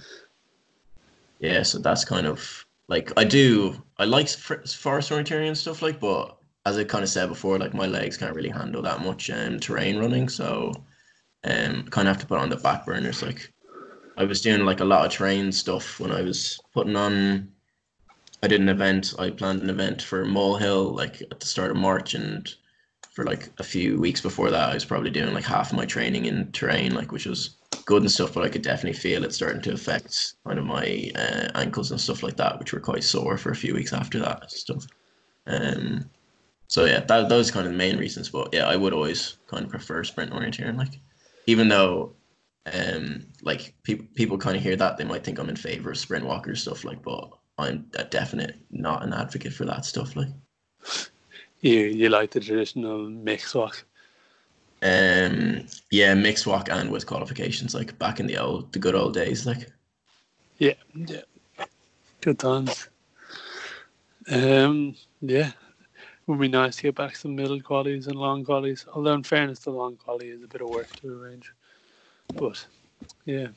[1.39, 3.81] yeah, so that's kind of like I do.
[3.97, 7.73] I like forest orienteering and stuff like, but as I kind of said before, like
[7.73, 10.73] my legs can't really handle that much um, terrain running, so
[11.43, 13.21] um, kind of have to put on the back burners.
[13.21, 13.52] Like,
[14.17, 17.51] I was doing like a lot of terrain stuff when I was putting on.
[18.41, 19.13] I did an event.
[19.17, 22.53] I planned an event for Molehill like at the start of March, and
[23.11, 25.85] for like a few weeks before that, I was probably doing like half of my
[25.85, 28.33] training in terrain, like which was good and stuff.
[28.33, 31.99] But I could definitely feel it starting to affect kind of my uh, ankles and
[31.99, 34.85] stuff like that, which were quite sore for a few weeks after that stuff.
[35.47, 36.09] Um,
[36.67, 38.29] so yeah, that those kind of the main reasons.
[38.29, 40.99] But yeah, I would always kind of prefer sprint orienteering, like
[41.47, 42.13] even though
[42.71, 45.97] um like people people kind of hear that they might think I'm in favor of
[45.97, 50.29] sprint WOCs stuff like, but I'm a definite not an advocate for that stuff like.
[51.61, 53.83] You you like the traditional mix WOC?
[54.83, 59.13] Um, yeah, mixed WOC and with qualifications, like back in the old, the good old
[59.13, 59.71] days, like.
[60.57, 61.21] Yeah, yeah.
[62.19, 62.89] Good times.
[64.29, 65.51] Um, yeah.
[66.27, 68.85] Would be nice to get back some middle qualities and long qualities.
[68.93, 71.51] Although, in fairness, the long quality is a bit of work to arrange.
[72.35, 72.65] But,
[73.25, 73.47] yeah.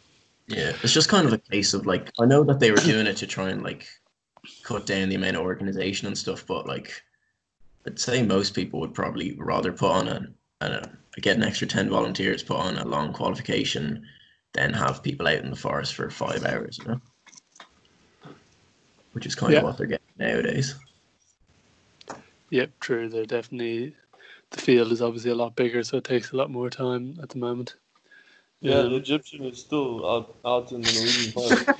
[0.48, 3.06] Yeah, it's just kind of a case of like I know that they were doing
[3.06, 3.86] it to try and like
[4.62, 7.02] cut down the amount of organization and stuff, but like
[7.86, 10.26] I'd say most people would probably rather put on a,
[10.60, 14.06] a get an extra ten volunteers, put on a long qualification,
[14.54, 17.00] than have people out in the forest for five hours, you know.
[19.12, 19.58] Which is kind Yeah.
[19.58, 20.76] of what they're getting nowadays.
[22.50, 23.08] Yep, true.
[23.08, 23.96] They're definitely,
[24.50, 27.30] the field is obviously a lot bigger, so it takes a lot more time at
[27.30, 27.74] the moment.
[28.60, 31.70] Yeah, the Egyptian is still out, out in the Norwegian forest.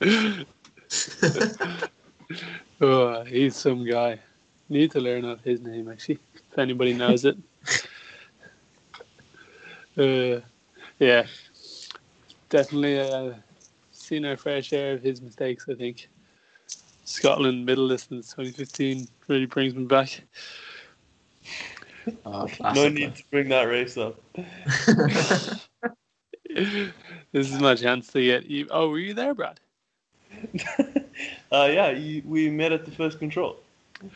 [2.80, 4.20] Oh, he's some guy.
[4.68, 7.36] Need to learn out his name actually, if anybody knows it.
[9.96, 10.40] uh,
[10.98, 11.26] yeah,
[12.50, 13.34] definitely uh,
[13.92, 15.66] seen our fair share of his mistakes.
[15.70, 16.08] I think
[17.04, 20.20] Scotland middle distance 2015 really brings me back.
[22.24, 24.20] Oh, no need to bring that race up.
[26.48, 26.92] this
[27.32, 28.66] is my chance to get you.
[28.70, 29.60] Oh, were you there, Brad?
[31.52, 33.56] uh, yeah, you, we met at the first control.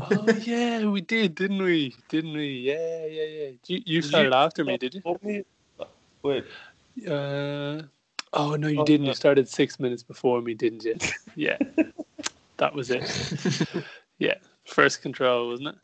[0.00, 1.94] Oh yeah, we did, didn't we?
[2.08, 2.46] Didn't we?
[2.58, 3.50] Yeah, yeah, yeah.
[3.66, 5.02] You, you started you- after me, did you?
[5.22, 5.44] Me-
[6.22, 6.44] Wait,
[7.06, 7.82] Uh,
[8.32, 9.04] oh no, you Oh, didn't.
[9.04, 9.10] yeah.
[9.10, 10.96] You started six minutes before me, didn't you?
[11.36, 11.58] Yeah,
[12.58, 13.04] that was it.
[14.18, 15.76] Yeah, first control, wasn't it?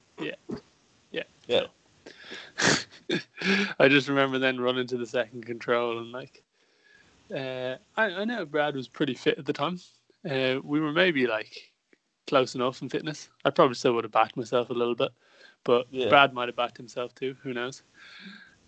[0.51, 0.57] Yeah,
[1.51, 1.67] yeah.
[3.79, 6.43] I just remember then running to the second control and like,
[7.35, 9.79] uh, I, I know Brad was pretty fit at the time.
[10.29, 11.73] Uh, we were maybe like
[12.27, 13.29] close enough in fitness.
[13.45, 15.11] I probably still would have backed myself a little bit,
[15.65, 16.09] but Yeah.
[16.09, 17.37] Brad might have backed himself too.
[17.43, 17.83] Who knows?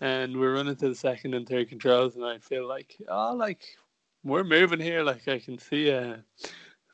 [0.01, 3.63] And we're running to the second and third controls, and I feel like, oh, like
[4.25, 5.05] we're moving here.
[5.05, 6.17] Like I can see uh,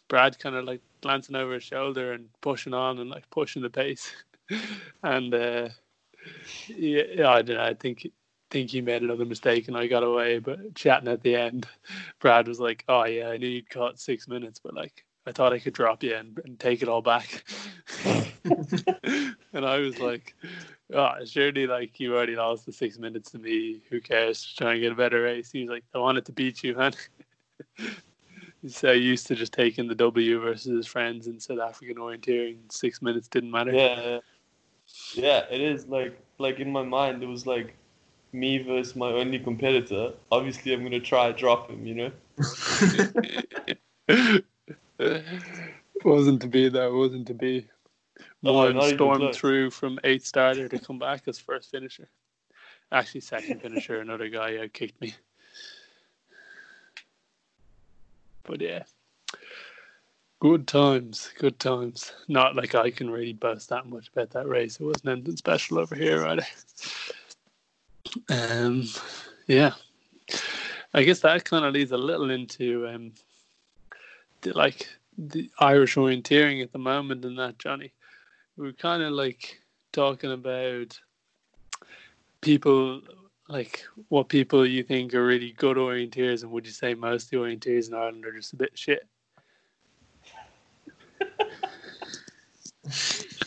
[0.08, 3.70] Brad kind of like glancing over his shoulder and pushing on and like pushing the
[3.70, 4.10] pace.
[5.02, 5.68] and uh,
[6.68, 7.62] yeah, I don't know.
[7.62, 8.10] I think
[8.50, 10.38] think he made another mistake and I got away.
[10.38, 11.66] But chatting at the end,
[12.20, 15.52] Brad was like, "Oh yeah, I knew you'd caught six minutes, but like I thought
[15.52, 17.44] I could drop you and, and take it all back."
[18.44, 20.34] and I was like,
[20.92, 23.80] "Oh, surely like you already lost the six minutes to me.
[23.90, 24.42] Who cares?
[24.42, 26.74] Just try and get a better race." He was like, "I wanted to beat you,
[26.74, 26.92] man."
[28.66, 32.56] So used to just taking the W versus his friends in South African orienteering.
[32.72, 33.72] Six minutes didn't matter.
[33.72, 34.18] yeah,
[35.14, 37.74] yeah, it is like like in my mind it was like
[38.32, 40.12] me versus my only competitor.
[40.30, 41.86] Obviously, I'm gonna try drop him.
[41.86, 42.12] You know.
[44.08, 44.44] it
[46.04, 47.66] wasn't to be though, wasn't to be.
[48.42, 52.08] No, One stormed through from eighth starter to come back as first finisher.
[52.90, 55.14] Actually, second finisher, another guy out kicked me.
[58.44, 58.84] But yeah,
[60.40, 62.12] good times, good times.
[62.28, 64.78] Not like I can really boast that much about that race.
[64.80, 66.46] It wasn't anything special over here either.
[68.30, 68.84] Um,
[69.46, 69.72] yeah,
[70.94, 73.12] I guess that kind of leads a little into um,
[74.42, 77.92] the, like the Irish orienteering at the moment and that Johnny.
[78.56, 79.60] We are kind of like
[79.92, 80.98] talking about
[82.40, 83.02] people
[83.48, 87.30] like what people you think are really good orienteers and would you say most of
[87.30, 89.06] the orienteers in Ireland are just a bit shit?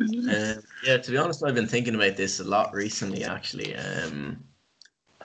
[0.00, 3.76] Um, yeah, to be honest, I've been thinking about this a lot recently, actually.
[3.76, 4.42] Um,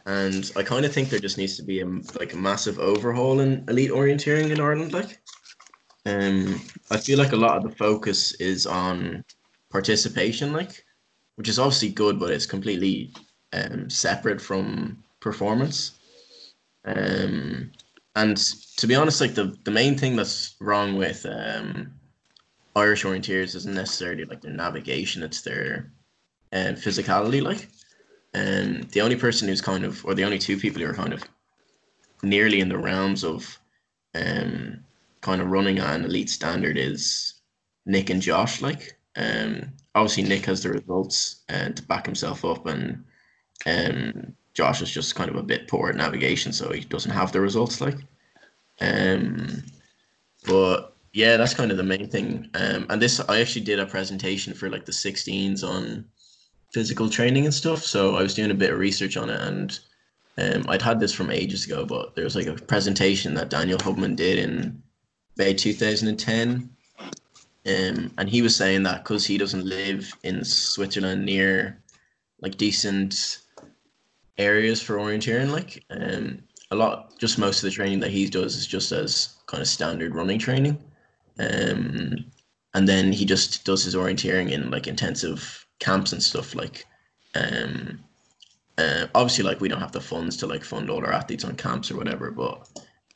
[0.05, 1.85] and I kind of think there just needs to be a
[2.19, 4.91] like a massive overhaul in elite orienteering in Ireland.
[4.91, 5.21] Like,
[6.05, 9.23] um, I feel like a lot of the focus is on
[9.71, 10.83] participation, like,
[11.35, 13.13] which is obviously good, but it's completely
[13.53, 15.97] um, separate from performance.
[16.85, 17.71] Um,
[18.15, 18.37] and
[18.77, 21.91] to be honest, like the, the main thing that's wrong with um,
[22.75, 25.91] Irish orienteers isn't necessarily like their navigation; it's their
[26.51, 27.41] um, physicality.
[27.41, 27.69] Like,
[28.33, 31.13] and the only person who's kind of, or the only two people who are kind
[31.13, 31.23] of
[32.21, 33.57] nearly in the realms of
[34.13, 34.83] um,
[35.21, 37.35] kind of running an elite standard is
[37.85, 38.61] Nick and Josh.
[38.61, 43.03] Like, um, obviously Nick has the results and uh, to back himself up, and
[43.65, 47.31] um, Josh is just kind of a bit poor at navigation, so he doesn't have
[47.31, 47.79] the results.
[47.79, 47.97] Like,
[48.81, 49.63] um,
[50.45, 52.49] but yeah, that's kind of the main thing.
[52.53, 56.05] Um, and this I actually did a presentation for like the 16s on
[56.73, 57.83] physical training and stuff.
[57.83, 59.79] So I was doing a bit of research on it, and
[60.37, 63.79] um, I'd had this from ages ago, but there was like a presentation that Daniel
[63.81, 64.81] Hubmann did in
[65.37, 66.69] May 2010
[67.67, 71.81] um, and he was saying that because he doesn't live in Switzerland near
[72.39, 73.39] like decent
[74.37, 78.55] areas for orienteering, like um, a lot, just most of the training that he does
[78.55, 80.77] is just as kind of standard running training.
[81.39, 82.25] Um,
[82.73, 86.55] and then he just does his orienteering in like intensive camps and stuff.
[86.55, 86.85] Like,
[87.35, 87.99] um,
[88.77, 91.55] uh, obviously, like we don't have the funds to like fund all our athletes on
[91.55, 92.67] camps or whatever, but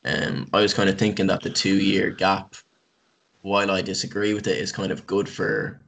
[0.05, 2.55] um, I was kind of thinking that the two year gap
[3.41, 5.79] while I disagree with it, is kind of good for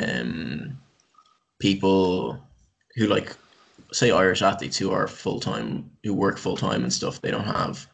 [0.00, 0.78] um,
[1.58, 2.40] people
[2.94, 3.34] who like
[3.92, 7.20] say Irish athletes who are full time who work full time and stuff.
[7.20, 7.86] They don't have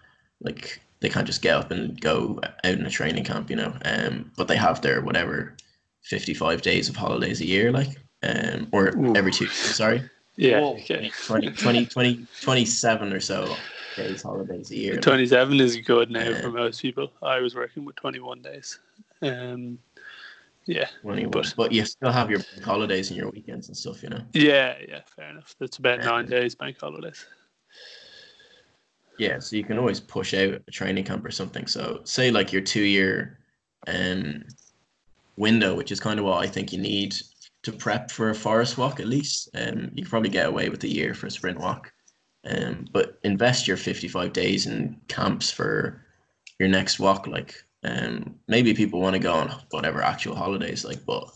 [0.42, 3.74] like they can't just get up and go out in a training camp, you know.
[3.84, 5.56] Um, but they have their whatever
[6.02, 7.90] fifty five days of holidays a year, like
[8.22, 9.14] um, or Ooh.
[9.14, 9.48] every two.
[9.48, 10.08] Sorry.
[10.36, 10.60] Yeah.
[10.60, 11.10] Okay.
[11.26, 13.54] 20, 20, 20, 27 or so
[13.96, 14.96] days holidays a year.
[14.96, 16.40] Twenty seven is good now yeah.
[16.40, 17.12] for most people.
[17.22, 18.78] I was working with twenty one days.
[19.20, 19.78] Um,
[20.66, 21.30] yeah, 21.
[21.30, 24.22] but but you still have your holidays and your weekends and stuff, you know.
[24.32, 25.54] Yeah, yeah, fair enough.
[25.58, 27.26] That's about nine days bank holidays.
[29.22, 31.68] Yeah, so you can always push out a training camp or something.
[31.68, 33.38] So say like your two year
[33.86, 34.42] um
[35.36, 37.14] window, which is kind of what I think you need
[37.62, 39.48] to prep for a forest WOC at least.
[39.54, 41.84] Um, you probably get away with a year for a sprint WOC.
[42.44, 46.04] Um, but invest your 55 days in camps for
[46.58, 47.28] your next WOC.
[47.28, 47.54] Like,
[47.84, 51.30] um, maybe people want to go on whatever actual holidays, like, but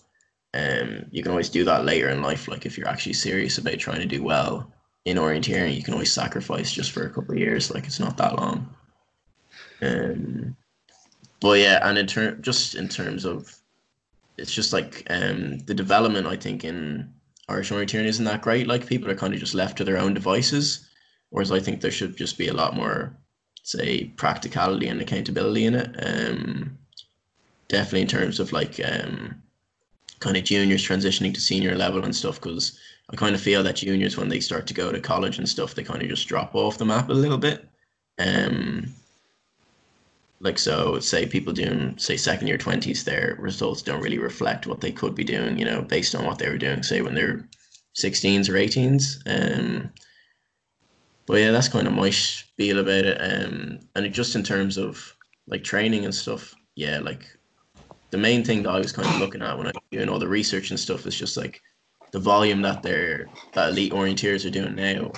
[0.55, 2.49] um, you can always do that later in life.
[2.49, 4.73] Like, if you're actually serious about trying to do well
[5.07, 7.73] in orienteering, you can always sacrifice just for a couple of years.
[7.73, 8.69] Like, it's not that long.
[9.81, 10.57] Um,
[11.41, 13.55] but yeah, and in term, just in terms of,
[14.37, 16.27] it's just like um, the development.
[16.27, 17.11] I think in
[17.49, 18.67] Irish orienteering isn't that great.
[18.67, 20.89] Like people are kind of just left to their own devices.
[21.31, 23.17] Whereas I think there should just be a lot more,
[23.63, 25.95] say, practicality and accountability in it.
[26.05, 26.79] Um,
[27.69, 29.41] definitely in terms of like um,
[30.21, 32.79] kind of juniors transitioning to senior level and stuff, because
[33.13, 35.75] I kind of feel that juniors when they start to go to college and stuff,
[35.75, 37.69] they kind of just drop off the map a little bit.
[38.19, 38.93] Um,
[40.41, 44.81] like so, say people doing say second year twenties, their results don't really reflect what
[44.81, 47.49] they could be doing, you know, based on what they were doing, say when they're
[47.97, 49.23] 16s or 18s.
[49.27, 49.91] Um,
[51.27, 53.19] but yeah, that's kind of my spiel about it.
[53.19, 55.15] Um, and just in terms of
[55.49, 57.25] like training and stuff, yeah, like
[58.11, 60.19] the main thing that I was kind of looking at when I was doing all
[60.19, 61.61] the research and stuff is just like
[62.13, 65.13] the volume that they're that elite orienteers are doing now.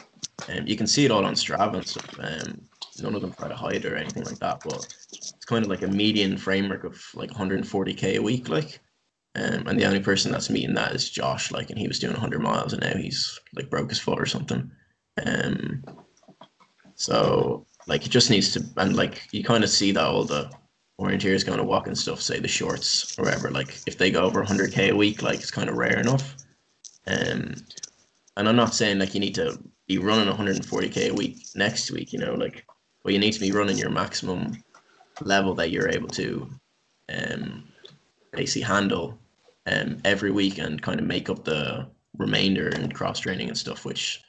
[0.48, 2.18] Um, you can see it all on Strava and stuff.
[2.18, 2.62] Um,
[3.02, 5.82] none of them try to hide or anything like that, but it's kind of like
[5.82, 8.80] a median framework of like 140k a week, like.
[9.34, 12.14] Um, and the only person that's meeting that is Josh, like, and he was doing
[12.14, 14.70] 100 miles, and now he's like broke his foot or something.
[15.24, 15.84] Um,
[16.94, 20.50] so like it just needs to, and like you kind of see that all the
[21.00, 23.50] orienteers going to WOC and stuff, say the shorts or whatever.
[23.50, 26.36] Like if they go over 100k a week, like it's kind of rare enough.
[27.08, 27.54] Um,
[28.36, 32.12] and I'm not saying like you need to be running 140k a week next week,
[32.12, 32.64] you know, like,
[33.02, 34.62] but you need to be running your maximum
[35.22, 36.48] level that you're able to,
[37.08, 37.64] um,
[38.32, 39.18] basically handle,
[39.66, 43.84] um, every week and kind of make up the remainder and cross training and stuff,
[43.84, 44.22] which,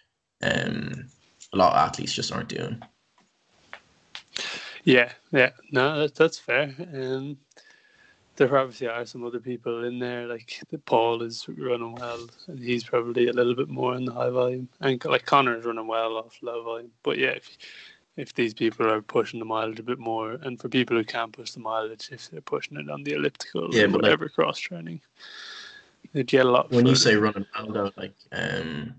[0.43, 1.08] um,
[1.53, 2.82] a lot of athletes just aren't doing.
[4.86, 6.74] Yeah, yeah, no, that's, that's fair.
[6.93, 7.38] Um,
[8.40, 12.86] there obviously are some other people in there, like Paul is running well, and he's
[12.86, 16.16] probably a little bit more in the high volume, and like Connor is running well
[16.16, 16.92] off low volume.
[17.04, 17.58] But yeah, if
[18.16, 21.34] if these people are pushing the mileage a bit more, and for people who can't
[21.34, 25.02] push the mileage, if they're pushing it on the elliptical, yeah, whatever like, cross training,
[26.14, 26.72] they get a lot.
[26.72, 26.90] When further.
[26.90, 28.96] you say running well, though, like um,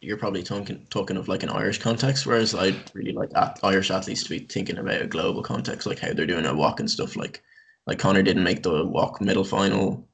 [0.00, 3.30] you're probably talking talking of like an Irish context, whereas I'd really like
[3.62, 6.80] Irish athletes to be thinking about a global context, like how they're doing a WOC
[6.80, 7.16] and stuff.
[7.16, 7.42] Like
[7.88, 10.06] like Connor didn't make the WOC middle final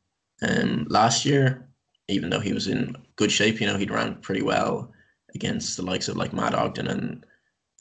[0.43, 1.68] um last year,
[2.09, 3.61] even though he was in good shape.
[3.61, 4.91] You know, he'd ran pretty well
[5.35, 7.27] against the likes of like Matt Ogden and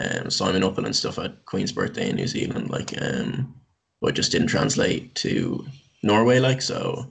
[0.01, 3.55] um, Simon Uppill and stuff at Queen's birthday in New Zealand, like um,
[4.01, 5.65] but just didn't translate to
[6.01, 7.07] Norway, like so.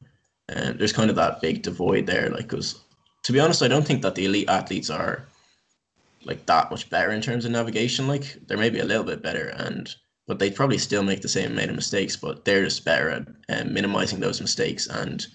[0.54, 2.80] Um, there's kind of that big divide there, like because
[3.22, 5.24] to be honest, I don't think that the elite athletes are
[6.24, 8.08] like that much better in terms of navigation.
[8.08, 9.94] Like they're maybe a little bit better, and
[10.32, 13.28] but they probably still make the same amount of mistakes, but they're just better at
[13.50, 15.26] um, minimizing those mistakes, and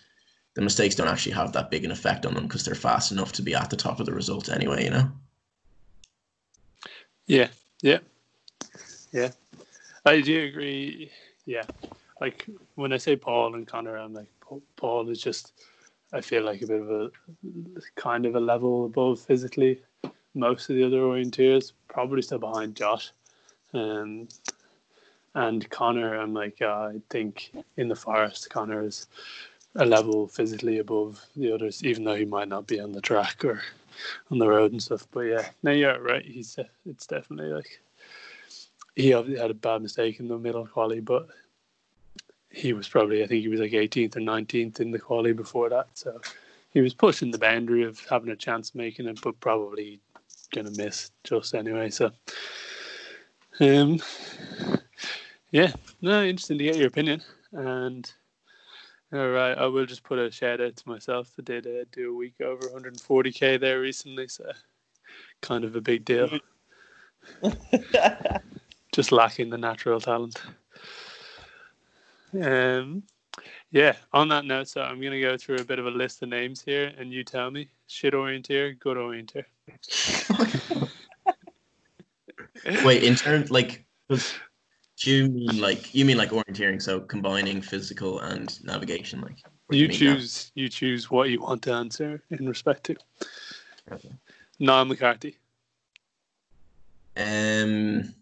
[0.56, 3.32] the mistakes don't actually have that big an effect on them because they're fast enough
[3.34, 4.86] to be at the top of the result anyway.
[4.86, 5.12] You know.
[7.28, 7.50] Yeah,
[7.84, 8.00] yeah,
[9.12, 9.30] yeah.
[10.04, 11.12] I do agree.
[11.46, 11.66] Yeah,
[12.20, 14.32] like when I say Paul and Connor, I'm like
[14.78, 15.54] Paul is just.
[16.12, 17.12] I feel like a bit of a
[17.96, 19.80] kind of a level above physically.
[20.34, 23.12] Most of the other orienteers probably still behind Josh,
[23.76, 24.28] um,
[25.38, 26.16] and Connor.
[26.16, 29.08] I'm like uh, I think in the forest, Connor is
[29.76, 33.46] a level physically above the others, even though he might not be on the track
[33.46, 33.62] or
[34.32, 35.08] on the road and stuff.
[35.12, 36.26] But yeah, no, you're right.
[36.26, 37.80] He's it's definitely like
[38.96, 41.28] he obviously had a bad mistake in the middle quality, but
[42.50, 45.70] he was probably I think he was like 18th or 19th in the quality before
[45.70, 45.88] that.
[45.94, 46.20] So
[46.72, 50.00] he was pushing the boundary of having a chance making it, but probably
[50.52, 51.92] gonna miss just anyway.
[51.92, 52.12] So
[53.60, 54.00] um
[55.52, 55.72] yeah,
[56.02, 57.22] no, interesting to get your opinion
[57.52, 58.12] and
[59.14, 61.32] all right, I will just put a shout out to myself.
[61.40, 64.52] I did uh, do a week over 140k there recently, so
[65.42, 66.30] kind of a big deal.
[68.92, 70.42] just lacking the natural talent.
[72.42, 73.04] Um,
[73.72, 73.94] yeah.
[74.12, 76.62] On that note, so I'm gonna go through a bit of a list of names
[76.62, 79.46] here, and you tell me: shit orienteer, good orienteer.
[82.84, 83.86] Wait, in terms like
[84.98, 86.82] do you mean like you mean like orienteering?
[86.82, 91.74] So combining physical and navigation, like you, you choose you choose what you want to
[91.74, 92.96] answer in respect to.
[93.92, 94.12] Okay.
[94.60, 95.38] Niall McCarthy.
[97.16, 98.14] Um,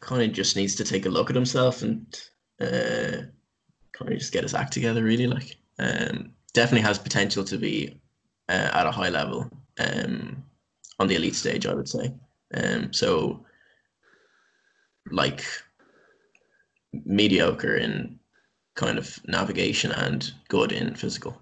[0.00, 2.06] kind of just needs to take a look at himself and
[2.60, 3.24] uh,
[3.92, 5.02] kind of just get his act together.
[5.02, 7.98] Really, like um, definitely has potential to be
[8.50, 10.42] uh, at a high level um,
[10.98, 11.66] on the elite stage.
[11.66, 12.12] I would say.
[12.54, 13.44] Um, so
[15.10, 15.44] like
[17.04, 18.18] mediocre in
[18.74, 21.40] kind of navigation and good in physical.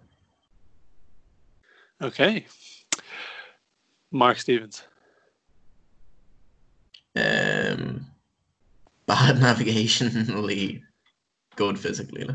[2.02, 2.46] Okay.
[4.10, 4.82] Mark Stevens.
[7.14, 8.06] Um,
[9.06, 10.82] bad navigationally,
[11.56, 12.28] good physically.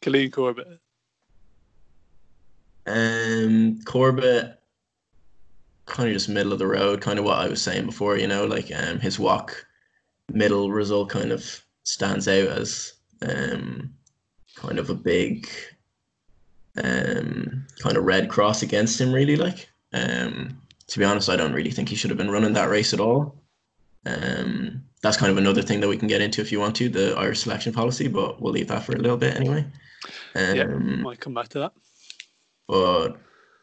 [0.00, 0.80] Colleen Corbett.
[2.86, 4.61] Um, Corbett
[5.86, 8.26] kind of just middle of the road, kind of what I was saying before, you
[8.26, 9.52] know, like um, his WOC
[10.32, 13.92] middle result kind of stands out as um,
[14.56, 15.48] kind of a big
[16.82, 19.36] um, kind of red cross against him, really.
[19.36, 22.70] Like, um, to be honest, I don't really think he should have been running that
[22.70, 23.36] race at all.
[24.06, 26.88] Um, that's kind of another thing that we can get into if you want to,
[26.88, 29.64] the Irish selection policy, but we'll leave that for a little bit anyway.
[30.34, 31.72] Um, yeah, might come back to that.
[32.68, 33.18] But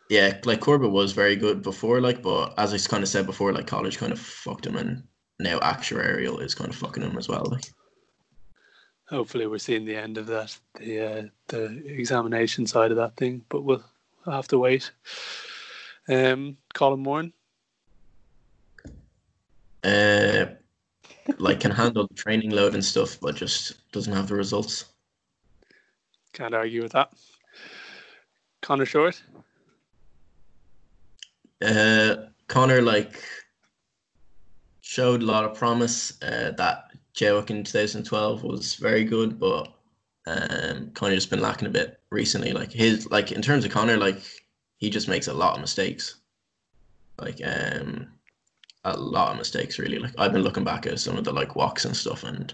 [0.10, 3.53] yeah, like Corbett was very good before, like, but as I kind of said before,
[3.53, 5.03] like college kind of fucked him, and
[5.39, 7.45] now actuarial is kind of fucking him as well.
[7.49, 7.66] Like,
[9.07, 13.45] hopefully, we're seeing the end of that, the uh, the examination side of that thing,
[13.49, 13.84] but we'll
[14.26, 14.91] have to wait.
[16.07, 17.34] Um, Colin Moran.
[19.84, 20.45] Uh,
[21.38, 24.86] like can handle the training load and stuff, but just doesn't have the results.
[26.34, 27.14] Can't argue with that.
[28.62, 29.22] Connor Short.
[31.64, 32.16] Uh,
[32.47, 33.24] Connor like
[34.82, 36.22] showed a lot of promise.
[36.22, 39.74] Uh, that JWOC in 2012 was very good, but
[40.28, 42.53] um, Connor just been lacking a bit recently.
[42.53, 44.22] Like his like in terms of Connor, like
[44.78, 46.16] he just makes a lot of mistakes.
[47.18, 48.07] Like um,
[48.86, 49.99] a lot of mistakes really.
[49.99, 52.53] Like I've been looking back at some of the like WOCs and stuff and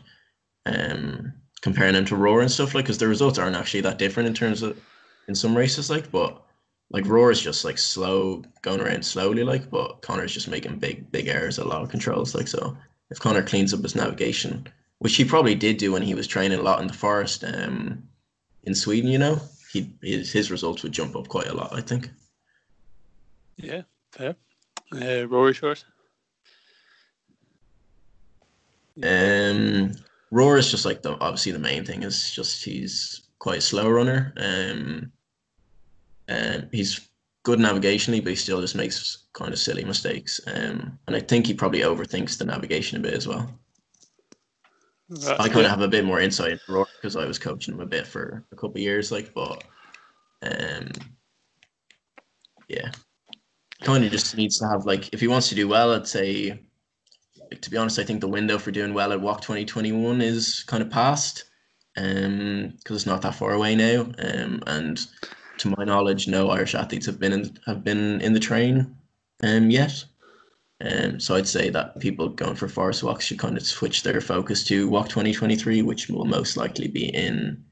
[0.66, 4.28] um comparing them to Roar and stuff like because the results aren't actually that different
[4.28, 4.80] in terms of
[5.28, 6.45] in some races like but
[6.92, 11.12] like Roar is just like slow going around slowly like but Connor's just making big
[11.12, 12.78] big errors a lot of controls like so
[13.10, 14.68] if Connor cleans up his navigation
[15.00, 18.04] which he probably did do when he was training a lot in the forest um
[18.64, 19.40] in Sweden you know
[19.72, 22.10] he his, his results would jump up quite a lot I think.
[23.58, 23.82] Yeah
[24.12, 24.36] fair.
[24.94, 25.84] Uh, Rory Short
[29.04, 29.92] um
[30.32, 33.90] Roar is just like the obviously the main thing is just he's quite a slow
[33.90, 35.12] runner um
[36.30, 37.10] um, he's
[37.44, 40.42] good navigationally, but he still just makes kind of silly mistakes.
[40.48, 43.50] Um, and I think he probably overthinks the navigation a bit as well.
[45.10, 47.82] That's I kind of have a bit more insight into because I was coaching him
[47.82, 49.64] a bit for a couple of years, like, but
[50.42, 50.90] um,
[52.68, 52.90] yeah.
[53.84, 56.60] kind of just needs to have like if he wants to do well, I'd say.
[57.52, 60.64] Like, to be honest, I think the window for doing well at WOC 2021 is
[60.64, 61.44] kind of past,
[61.96, 64.02] um, because it's not that far away now.
[64.18, 65.06] Um, and
[65.58, 68.96] to my knowledge, no Irish athletes have been in have been in the train,
[69.44, 70.04] um, yet.
[70.82, 74.20] Um, so I'd say that people going for forest WOCs should kind of switch their
[74.20, 77.64] focus to WOC 2023, which will most likely be in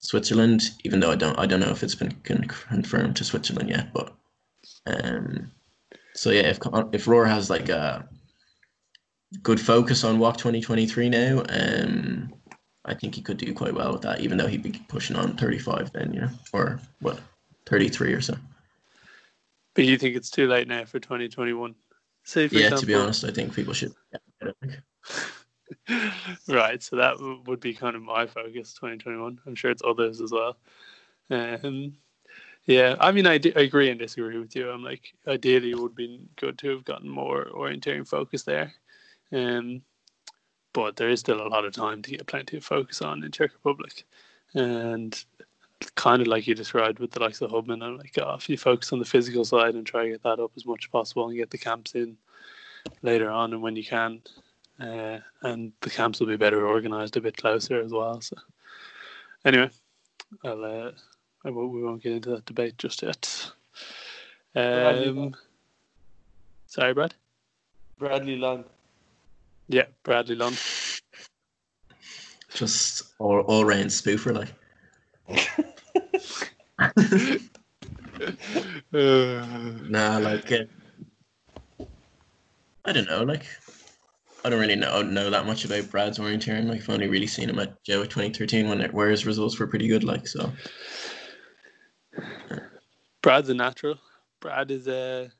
[0.00, 0.70] Switzerland.
[0.84, 3.92] Even though I don't, I don't know if it's been con- confirmed to Switzerland yet.
[3.94, 4.14] But
[4.86, 5.50] um,
[6.14, 6.58] so yeah, if
[6.92, 8.06] if Roar has like a
[9.42, 12.34] good focus on WOC 2023 now, um,
[12.84, 14.20] I think he could do quite well with that.
[14.20, 17.20] Even though he'd be pushing on 35 then, you know, or what,
[17.66, 18.36] 33 or so.
[19.74, 21.74] But you think it's too late now for 2021?
[22.24, 23.94] Say, for yeah, example, to be honest, I think people should.
[26.48, 29.40] right, so that w- would be kind of my focus 2021.
[29.46, 30.56] I'm sure it's others as well.
[31.30, 31.94] Um,
[32.66, 34.70] yeah, I mean, I, d- I agree and disagree with you.
[34.70, 38.72] I'm like, ideally, it would be good to have gotten more orienteering focus there.
[39.32, 39.82] Um,
[40.72, 43.30] but there is still a lot of time to get plenty of focus on in
[43.30, 44.04] Czech Republic.
[44.54, 45.22] And
[45.94, 48.56] kind of like you described with the likes of Hubmann, I'm like, oh, if you
[48.56, 51.28] focus on the physical side and try to get that up as much as possible
[51.28, 52.16] and get the camps in
[53.02, 54.20] later on and when you can,
[54.80, 58.20] uh, and the camps will be better organized a bit closer as well.
[58.20, 58.36] So,
[59.44, 59.70] anyway,
[60.44, 60.92] I'll uh,
[61.44, 63.50] I won't, we won't get into that debate just yet.
[64.54, 65.36] Um, Long.
[66.66, 67.14] sorry, Brad.
[67.98, 68.64] Bradley Long.
[69.72, 70.60] Yeah, Bradley Lund.
[72.52, 74.52] Just all all round spoofer like.
[78.92, 80.64] Nah, like uh,
[82.84, 83.46] I don't know, like
[84.44, 86.68] I don't really know know that much about Brad's orienteering.
[86.68, 89.66] Like I've only really seen him at Joe 2013 when it, where his results were
[89.66, 90.04] pretty good.
[90.04, 90.52] Like so,
[93.22, 93.96] Brad's a natural.
[94.40, 95.30] Brad is uh,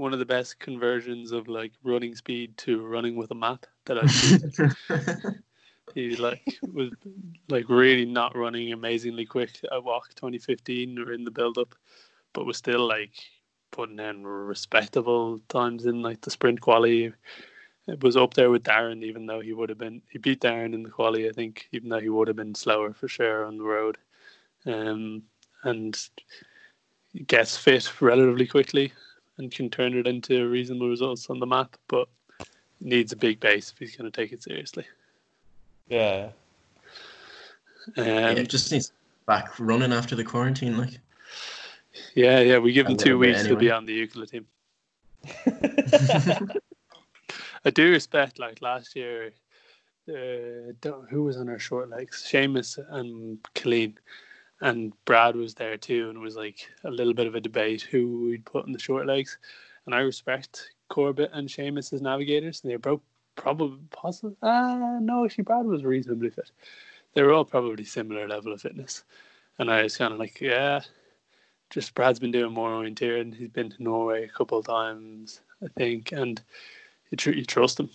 [0.00, 3.98] one of the best conversions of like running speed to running with a map that
[3.98, 4.50] I've seen.
[5.94, 6.42] he like
[6.72, 6.90] was
[7.50, 11.74] like really not running amazingly quick at WOC 2015 or in the build up,
[12.32, 13.12] but was still like
[13.72, 17.12] putting in respectable times in like the sprint quality.
[17.86, 20.72] It was up there with Darren, even though he would have been he beat Darren
[20.72, 23.58] in the quality, I think, even though he would have been slower for sure on
[23.58, 23.98] the road.
[24.64, 25.24] Um,
[25.64, 25.94] and
[27.26, 28.94] gets fit relatively quickly
[29.40, 32.08] and can turn it into reasonable results on the map, but
[32.80, 34.86] needs a big base if he's going to take it seriously.
[35.88, 36.28] Yeah.
[37.96, 38.92] Um, yeah, yeah, just needs
[39.26, 40.76] back running after the quarantine.
[40.76, 41.00] Like
[42.14, 44.30] yeah, yeah, We give A him two little bit weeks to be on the Jukola
[44.30, 44.46] team.
[47.64, 49.32] I do respect like last year.
[50.08, 52.26] Uh, don't, who was on our short legs?
[52.30, 53.98] Seamus and Colleen,
[54.60, 57.82] and Brad was there too, and it was like a little bit of a debate
[57.82, 59.38] who we'd put in the short legs.
[59.86, 63.00] And I respect Corbett and Seamus as navigators, and they're both
[63.36, 64.36] probably possible.
[64.42, 66.50] Ah, no, actually, Brad was reasonably fit.
[67.14, 69.04] They were all probably similar level of fitness,
[69.58, 70.80] and I was kind of like, yeah,
[71.70, 73.34] just Brad's been doing more orienteering.
[73.34, 76.40] He's been to Norway a couple of times, I think, and
[77.10, 77.90] you, tr- you trust him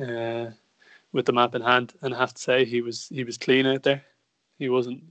[0.00, 0.50] uh,
[1.12, 1.94] with the map in hand.
[2.02, 4.02] And I have to say, he was he was clean out there.
[4.58, 5.02] He wasn't.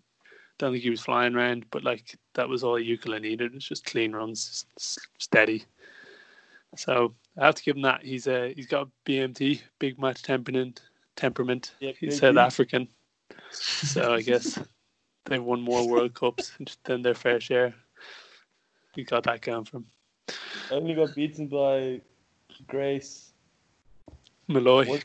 [0.62, 3.56] Don't think he was flying around, but like that was all Jukola needed.
[3.56, 4.68] It's just clean runs,
[5.18, 5.64] steady.
[6.76, 8.04] So I have to give him that.
[8.04, 10.84] He's a he's got BMT, big match temperament.
[11.16, 11.74] Temperament.
[11.80, 12.88] Yeah, He's South African,
[13.50, 14.60] so I guess
[15.26, 16.52] they've won more World Cups
[16.84, 17.74] than their fair share.
[18.94, 19.88] He got that going from
[20.70, 22.02] I only got beaten by
[22.68, 23.32] Grace.
[24.48, 25.02] Malloy.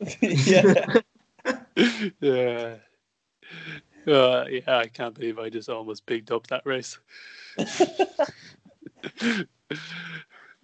[0.20, 1.00] Yeah.
[2.20, 2.76] yeah.
[4.06, 6.98] Uh, yeah, I can't believe I just almost bigged up that race.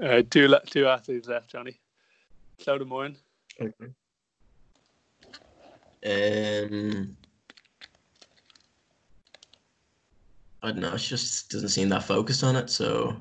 [0.02, 1.78] uh, two le- two athletes left, Johnny.
[2.62, 2.82] Cloud
[3.60, 3.92] Okay.
[6.04, 7.16] Um,
[10.62, 10.96] I don't know.
[10.96, 13.16] She just doesn't seem that focused on it, so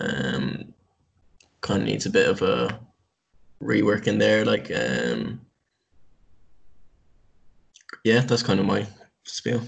[0.00, 0.72] um,
[1.60, 2.80] kind of needs a bit of a
[3.62, 4.44] rework in there.
[4.44, 5.40] Like, um,
[8.04, 8.86] yeah, that's kind of my
[9.24, 9.62] spiel.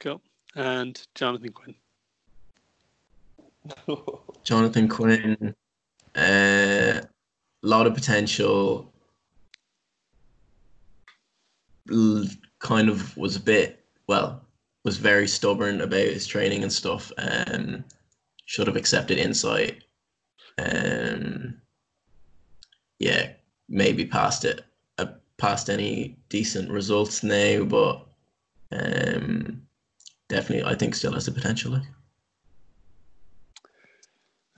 [0.00, 0.20] Cool.
[0.54, 1.74] And Jonathan Quinn.
[4.44, 5.54] Jonathan Quinn,
[6.16, 7.02] a
[7.62, 8.92] lot of potential.
[11.90, 12.26] L-
[12.58, 14.42] Kind of was a bit well,
[14.84, 17.12] was very stubborn about his training and stuff.
[17.18, 17.84] Um,
[18.46, 19.84] should have accepted insight.
[20.58, 21.60] Um,
[22.98, 23.32] yeah,
[23.68, 24.65] maybe past it, uh,
[25.38, 28.06] past any decent results now, but
[28.72, 29.62] um,
[30.28, 31.80] definitely I think still has the potential.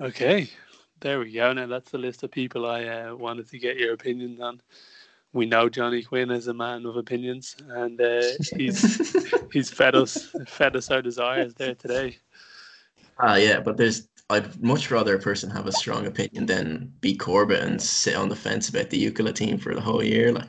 [0.01, 0.49] Okay.
[1.01, 1.53] there we go.
[1.53, 4.61] Now that's the list of people I uh, wanted to get your opinion on.
[5.33, 8.23] We know Johnny Quinn is a man of opinions, and uh,
[8.57, 9.15] he's
[9.53, 12.17] he's fed us fed us our desires there today.
[13.19, 17.17] Ah, yeah, but there's I'd much rather a person have a strong opinion than be
[17.17, 20.33] Corbett and sit on the fence about the Jukola team for the whole year.
[20.33, 20.49] Like,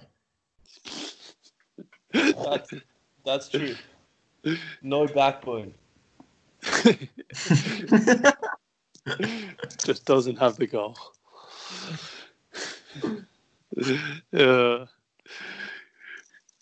[2.13, 2.73] That's,
[3.25, 3.75] that's true.
[4.81, 5.73] No backbone.
[9.83, 10.97] Just doesn't have the goal.
[14.37, 14.85] uh,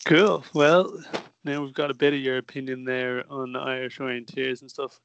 [0.04, 0.44] cool.
[0.54, 1.02] Well,
[1.44, 5.00] now we've got a bit of your opinion there on the Irish Orienteers and stuff.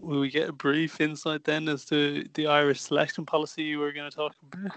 [0.00, 3.92] Will we get a brief insight then as to the Irish selection policy you were
[3.92, 4.72] going to talk about?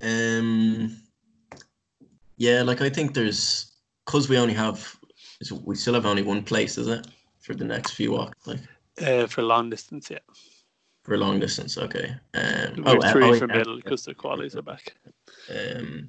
[0.00, 0.96] um,
[2.36, 3.72] yeah, like I think there's
[4.04, 4.96] because we only have
[5.64, 7.06] we still have only one place, is it,
[7.40, 8.60] for the next few WOCs, like
[9.00, 10.18] Uh, for long distance, yeah.
[11.02, 11.76] for long distance.
[11.78, 12.14] Okay.
[12.34, 13.58] Um, We're uh, three oh, for yeah.
[13.58, 14.94] middle because the qualities are back.
[15.50, 16.08] um,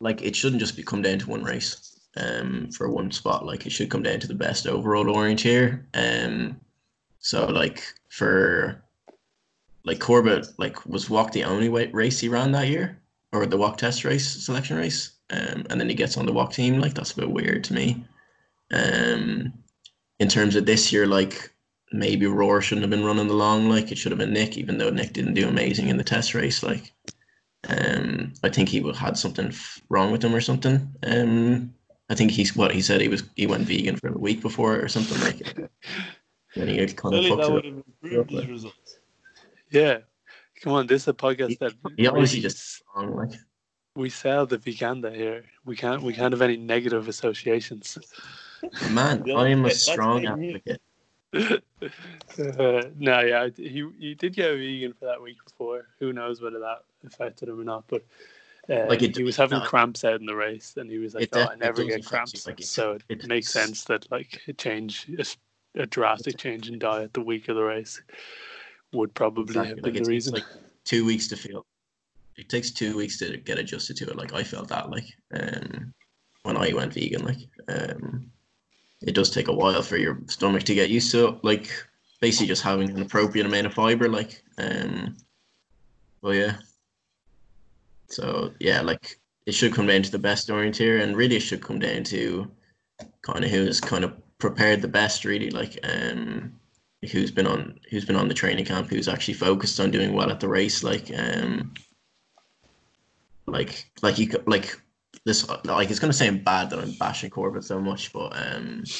[0.00, 3.44] like it shouldn't just be come down to one race um, for one spot.
[3.46, 5.84] Like it should come down to the best overall orienteer.
[5.94, 6.60] Um,
[7.18, 8.82] so like for
[9.84, 13.01] like Corbett, like was WOC the only way, race he ran that year,
[13.32, 16.52] or the WOC test race selection race, um, and then he gets on the WOC
[16.52, 16.80] team.
[16.80, 18.04] Like that's a bit weird to me.
[18.72, 19.52] Um,
[20.18, 21.52] in terms of this year, like
[21.92, 23.68] maybe Roar shouldn't have been running the long.
[23.68, 26.34] Like it should have been Nick, even though Nick didn't do amazing in the test
[26.34, 26.62] race.
[26.62, 26.92] Like
[27.68, 30.88] um, I think he had something f- wrong with him or something.
[31.02, 31.74] Um,
[32.10, 34.78] I think he's what he said he was he went vegan for a week before
[34.78, 35.36] or something like.
[36.54, 37.64] he kind of that it would up.
[37.64, 38.98] have improved his results.
[39.70, 39.98] Yeah.
[40.62, 43.32] Come on, this is a podcast that He obviously we- just wrong, like
[43.94, 45.44] we sell the Viganda here.
[45.64, 47.98] We can't we can't have any negative associations.
[48.90, 49.28] man.
[49.36, 50.80] I am a strong advocate.
[52.38, 55.86] Uh, no, yeah, he he did go vegan for that week before.
[55.98, 57.84] Who knows whether that affected him or not?
[57.88, 58.04] But
[58.70, 59.64] uh, Like, it- he was having no.
[59.64, 62.46] cramps out in the race, and he was like, It "Oh, I never get cramps."
[62.46, 65.36] like, it- so it, it- makes sense that like a change, a, s-
[65.74, 68.00] a drastic change in diet the week of the race
[68.92, 69.68] would probably Exactly.
[69.70, 70.34] have Like been it's, the reason.
[70.34, 70.44] like
[70.84, 71.64] two weeks to feel.
[72.36, 74.16] It takes two weeks to get adjusted to it.
[74.16, 75.92] Like I felt that like um
[76.42, 77.24] when I went vegan.
[77.24, 77.38] Like
[77.68, 78.30] um,
[79.02, 81.44] it does take a while for your stomach to get used to it.
[81.44, 81.70] Like
[82.20, 84.08] basically just having an appropriate amount of fiber.
[84.08, 85.16] Like um,
[86.20, 86.56] well yeah.
[88.08, 91.62] So yeah, like it should come down to the best orienteer, and really it should
[91.62, 92.50] come down to
[93.22, 95.24] kind of who's kind of prepared the best.
[95.24, 96.52] Really, like um,
[97.10, 100.30] who's been on who's been on the training camp, who's actually focused on doing well
[100.30, 100.82] at the race.
[100.82, 101.72] Like um,
[103.46, 104.80] like like you could like
[105.24, 108.84] this like it's gonna sound bad that I'm bashing Corbett so much, but um.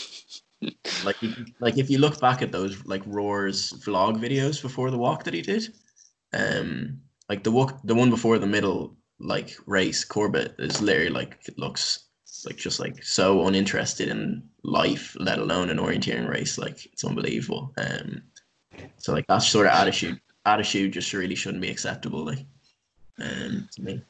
[1.04, 1.16] Like,
[1.58, 5.34] like if you look back at those like Roar's vlog videos before the WOC that
[5.34, 5.74] he did,
[6.32, 11.38] um, like the WOC, the one before the middle like race, Corbett is literally like
[11.46, 11.58] it
[12.46, 16.58] like just like so uninterested in life, let alone an orienteering race.
[16.58, 17.72] Like it's unbelievable.
[17.78, 18.22] Um,
[18.98, 22.24] so like that sort of attitude, attitude just really shouldn't be acceptable.
[22.24, 22.44] Like,
[23.20, 24.02] um, to me,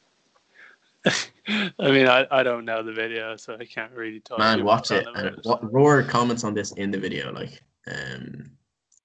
[1.47, 4.39] I mean, I, I don't know the video, so I can't really talk.
[4.39, 5.05] man, watch it.
[5.15, 8.51] And what Roar comments on this in the video, like, um,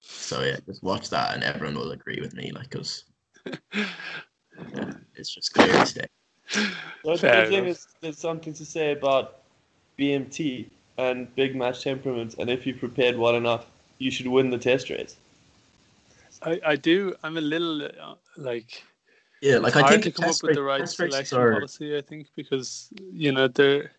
[0.00, 3.04] so yeah, just watch that, and everyone will agree with me, like, cause
[3.46, 3.54] yeah,
[5.16, 6.06] it's just clear as day.
[7.04, 9.38] Don't Fair you think there's, there's something to say about
[9.98, 13.66] BMT and big match temperaments, and if you prepared well enough,
[13.98, 15.16] you should win the test race.
[16.42, 17.14] I, I do.
[17.22, 18.82] I'm a little uh, like
[19.40, 21.52] Yeah, like it's I hard think to come up test with the right selection are-
[21.52, 21.96] policy.
[21.96, 23.92] I think because you know there,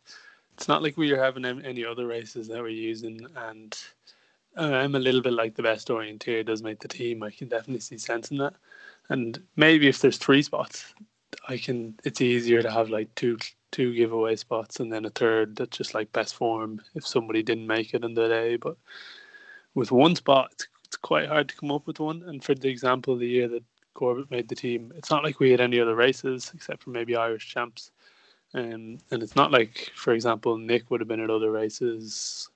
[0.54, 3.78] it's not like we are having any other races that we're using, and
[4.58, 7.24] uh, I'm a little bit like the best orienteer does make the team.
[7.24, 8.54] I can definitely see sense in that,
[9.10, 10.93] and maybe if there's three spots,
[11.48, 11.96] I can.
[12.04, 13.38] It's easier to have like two
[13.72, 17.68] two giveaway spots and then a third that's just like best form if somebody didn't
[17.68, 18.56] make it in the day.
[18.56, 18.78] But
[19.76, 22.24] with one spot, it's, it's quite hard to come up with one.
[22.24, 23.64] And for the example, of the year that
[23.94, 27.16] Corbett made the team, it's not like we had any other races except for maybe
[27.16, 27.92] Irish champs.
[28.54, 32.50] Um, and it's not like, for example, Nick would have been at other races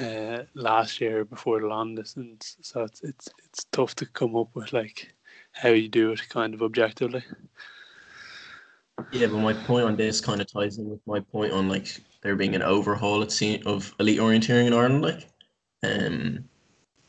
[0.00, 2.56] uh, last year before the long distance.
[2.62, 5.14] So it's it's it's tough to come up with like
[5.52, 7.22] how you do it kind of objectively.
[9.12, 11.88] Yeah, but my point on this kind of ties in with my point on like
[12.22, 15.28] there being an overhaul it seems of elite orienteering in Ireland, like,
[15.82, 16.44] um,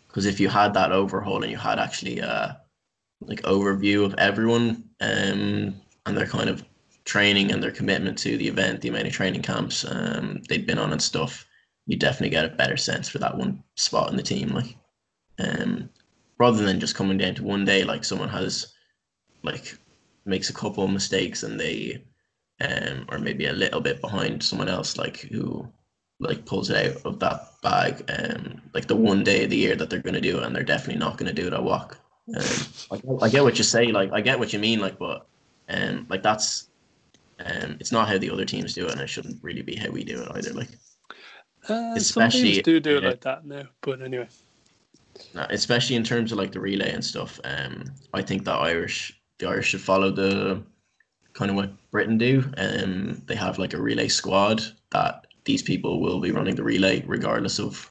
[0.08, 2.54] because if you had that overhaul and you had actually uh
[3.22, 5.76] like overview of everyone, um,
[6.06, 6.64] and their kind of
[7.06, 10.80] training and their commitment to the event, the amount of training camps um they'd been
[10.80, 11.46] on and stuff,
[11.88, 14.78] you definitely get a better sense for that one spot in the team, like,
[15.40, 15.90] um,
[16.40, 18.74] rather than just coming down to one day, like someone has,
[19.44, 19.78] like,
[20.26, 22.04] makes a couple of mistakes and they,
[22.62, 25.68] um, or maybe a little bit behind someone else, like who,
[26.20, 29.76] like pulls it out of that bag, um, like the one day of the year
[29.76, 31.60] that they're going to do it, and they're definitely not going to do it at
[31.60, 31.96] WOC.
[32.36, 35.28] Um, I, I get what you say, like I get what you mean, like, but,
[35.70, 36.70] um, like that's,
[37.40, 39.90] um, it's not how the other teams do it, and it shouldn't really be how
[39.90, 40.54] we do it either.
[40.54, 40.70] Like,
[41.70, 44.28] Uh, some Especially, teams do do it uh, like that now, but anyway.
[45.50, 47.40] Especially in terms of like the relay and stuff.
[47.44, 50.64] Um, I think the Irish, the Irish should follow the
[51.34, 52.44] kind of what Britain do.
[52.58, 57.04] Um, they have like a relay squad that these people will be running the relay
[57.06, 57.90] regardless of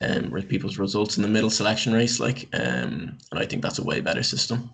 [0.00, 2.20] um people's results in the middle selection race.
[2.20, 4.70] Like, um, and I think that's a way better system.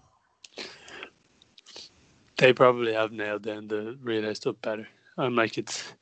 [2.37, 4.87] They probably have nailed down the relay stuff better.
[5.17, 5.93] I'm like it's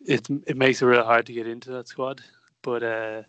[0.00, 2.22] it it makes it real hard to get into that squad,
[2.62, 3.22] but uh,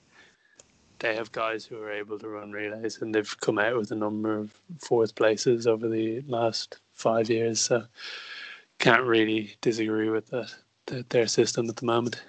[0.99, 3.95] they have guys who are able to run relays, and they've come out with a
[3.95, 7.61] number of fourth places over the last five years.
[7.61, 7.85] So
[8.79, 12.21] can't really disagree with that, their system at the moment.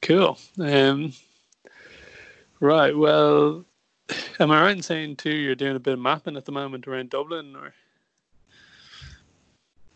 [0.00, 0.38] Cool.
[0.58, 1.12] Um,
[2.60, 2.96] right.
[2.96, 3.64] Well,
[4.40, 6.88] am I right in saying too you're doing a bit of mapping at the moment
[6.88, 7.72] around Dublin, or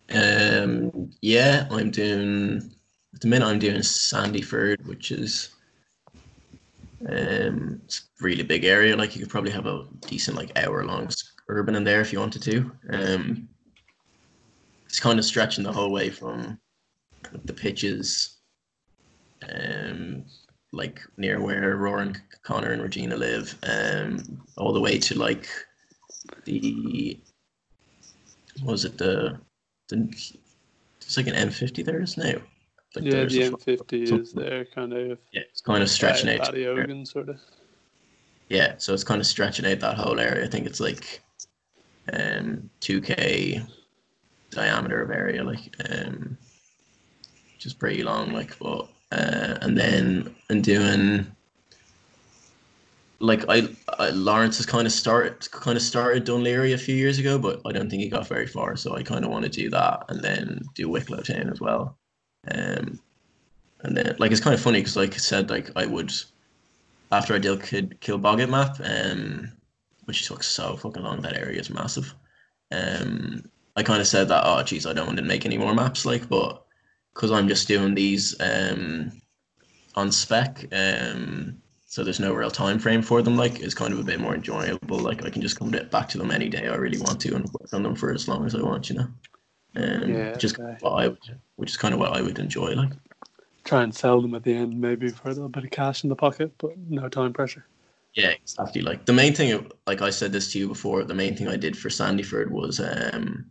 [0.09, 2.71] Um, yeah, I'm doing
[3.17, 3.47] at the minute.
[3.47, 5.49] I'm doing Sandyford, which is
[7.09, 8.95] um, it's really big area.
[8.95, 11.09] Like you could probably have a decent like hour long
[11.47, 12.71] urban in there if you wanted to.
[12.91, 13.49] Um,
[14.85, 16.59] it's kind of stretching the whole way from
[17.45, 18.37] the pitches,
[19.51, 20.23] um,
[20.71, 25.49] like near where Roran, Connor, and Regina live, um, all the way to like
[26.45, 27.19] the
[28.63, 29.39] was it the
[29.87, 30.07] the
[31.01, 32.35] it's like an M50 there is now.
[32.97, 36.47] Like yeah, the M50 is there, kind of Yeah, it's kind of stretching out.
[36.47, 37.39] Paddy Ogan, sort of.
[38.49, 40.43] Yeah, so it's kind of stretching out that whole area.
[40.43, 41.21] I think it's like
[42.11, 43.63] um 2k
[44.49, 46.39] diameter of area, like um
[47.53, 51.27] which is pretty long, like but uh and then I'm doing
[53.19, 53.69] like I,
[53.99, 57.37] I Lawrence has kind of started kind of started Dún Laoghaire a few years ago,
[57.37, 58.75] but I don't think he got very far.
[58.75, 61.95] So I kind of want to do that and then do Wicklow Town as well.
[62.49, 62.99] Um,
[63.81, 66.11] and then like it's kind of funny because like I said, like I would
[67.11, 69.51] after I did Kid Kilbogget map, um,
[70.05, 71.21] which took so fucking long.
[71.21, 72.13] That area is massive.
[72.71, 73.43] Um,
[73.75, 76.05] I kind of said that oh geez, I don't want to make any more maps,
[76.05, 76.63] like, but
[77.13, 79.11] because I'm just doing these um
[79.95, 83.99] on spec, um so there's no real time frame for them like it's kind of
[83.99, 86.75] a bit more enjoyable like i can just come back to them any day i
[86.75, 89.07] really want to and work on them for as long as i want you know
[89.77, 90.77] um, Yeah, which is okay.
[90.81, 91.19] what I would,
[91.55, 92.73] which is kind of what I would enjoy.
[92.73, 92.91] Like,
[93.63, 96.09] Try and sell them at the end, maybe for a little bit of cash in
[96.09, 97.65] the pocket, but no time pressure.
[98.13, 98.81] yeah, exactly.
[98.81, 101.57] Like the main thing, like I said this to you before, the main thing I
[101.57, 103.45] did for Sandyford was um,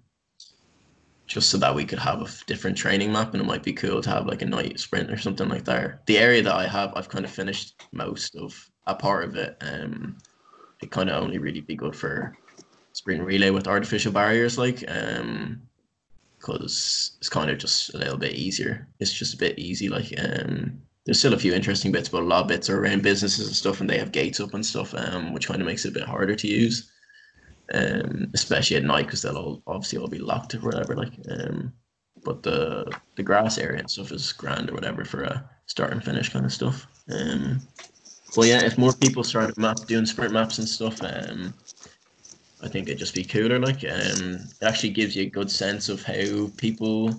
[1.27, 4.01] just so that we could have a different training map, and it might be cool
[4.01, 6.07] to have like a night sprint or something like that.
[6.07, 8.55] The area that I have, I've kind of finished most of
[8.87, 9.57] a part of it.
[9.61, 10.17] Um,
[10.83, 12.37] it kind of only really be good for
[12.93, 15.63] sprint relay with artificial barriers, like um,
[16.47, 18.87] because it's kind of just a little bit easier.
[19.01, 20.81] It's just a bit easy, like um.
[21.05, 23.55] There's still a few interesting bits, but a lot of bits are around businesses and
[23.55, 25.93] stuff, and they have gates up and stuff, um, which kind of makes it a
[25.93, 26.91] bit harder to use
[27.73, 30.95] um, especially at night because they'll all obviously all be locked or whatever.
[30.95, 31.73] Like, um,
[32.25, 36.05] but the the grass area and stuff is grand or whatever for a start and
[36.05, 36.87] finish kind of stuff.
[37.11, 37.61] Um,
[38.37, 41.55] well, yeah, if more people started map doing sprint maps and stuff, um,
[42.67, 43.61] I think it'd just be cooler.
[43.61, 47.15] Like, um, it actually gives you a good sense of how people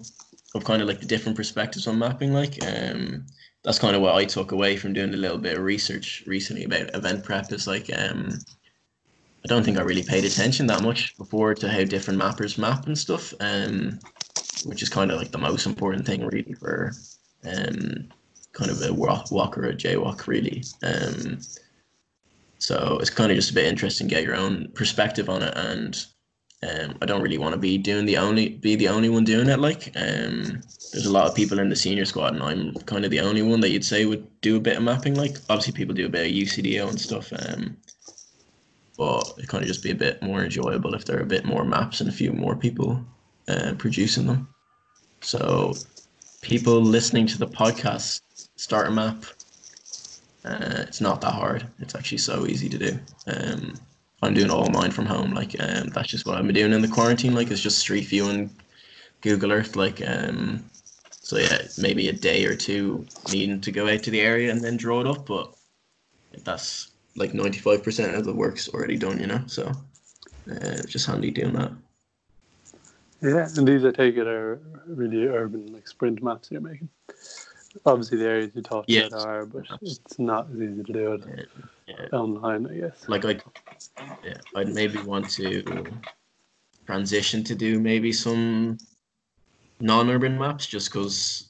[0.53, 2.33] of kind of like the different perspectives on mapping.
[2.33, 3.25] Like, um,
[3.63, 6.65] that's kind of what I took away from doing a little bit of research recently
[6.65, 7.51] about event prep.
[7.53, 8.37] Is like, um,
[9.45, 12.85] I don't think I really paid attention that much before to how different mappers map
[12.87, 13.99] and stuff, um,
[14.65, 16.91] which is kind of like the most important thing really for
[17.45, 18.09] um,
[18.51, 20.63] kind of a WOC, WOC or a JWOC really.
[20.83, 21.39] Um,
[22.59, 26.05] so it's kind of just a bit interesting get your own perspective on it, and
[26.63, 29.47] um, I don't really want to be doing the only be the only one doing
[29.47, 29.59] it.
[29.59, 33.11] Like, um, there's a lot of people in the senior squad, and I'm kind of
[33.11, 35.13] the only one that you'd say would do a bit of mapping.
[35.15, 37.31] Like, obviously people do a bit of UCDO and stuff.
[37.31, 37.77] Um,
[38.97, 41.45] but it kind of just be a bit more enjoyable if there are a bit
[41.45, 43.05] more maps and a few more people
[43.47, 44.47] uh, producing them.
[45.21, 45.75] So,
[46.41, 48.21] people listening to the podcast,
[48.55, 49.25] start a map.
[50.47, 51.67] Uh, it's not that hard.
[51.79, 52.99] It's actually so easy to do.
[53.27, 53.73] Um,
[54.21, 55.33] I'm doing all mine from home.
[55.33, 57.35] Like, um, that's just what I've been doing in the quarantine.
[57.35, 58.49] Like, it's just Street View and
[59.21, 59.75] Google Earth.
[59.75, 60.63] Like, um,
[61.11, 64.63] so yeah, maybe a day or two needing to go out to the area and
[64.63, 65.25] then draw it up.
[65.25, 65.53] But
[66.45, 69.19] that's like ninety five percent of the work's already done.
[69.19, 69.71] You know, so
[70.49, 71.73] uh, just handy doing that.
[73.21, 76.89] Yeah, and these I take it are really urban, like sprint maps you're making.
[77.85, 79.11] Obviously, the areas you talked Yes.
[79.11, 81.49] about are, but it's not as easy to do it
[81.87, 82.07] Yeah.
[82.11, 83.07] online, I guess.
[83.07, 83.39] like I,
[84.23, 85.85] yeah, I'd maybe want to
[86.85, 88.77] transition to do maybe some
[89.79, 91.49] non-urban maps, just because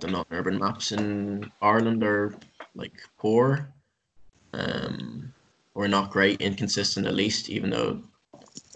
[0.00, 2.34] the non-urban maps in Ireland are
[2.74, 3.72] like poor,
[4.52, 5.32] um,
[5.74, 8.02] or not great, inconsistent at least, even though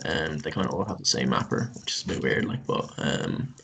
[0.05, 2.45] um they kind of all have the same mapper, which is a bit weird.
[2.45, 3.55] Like, but um,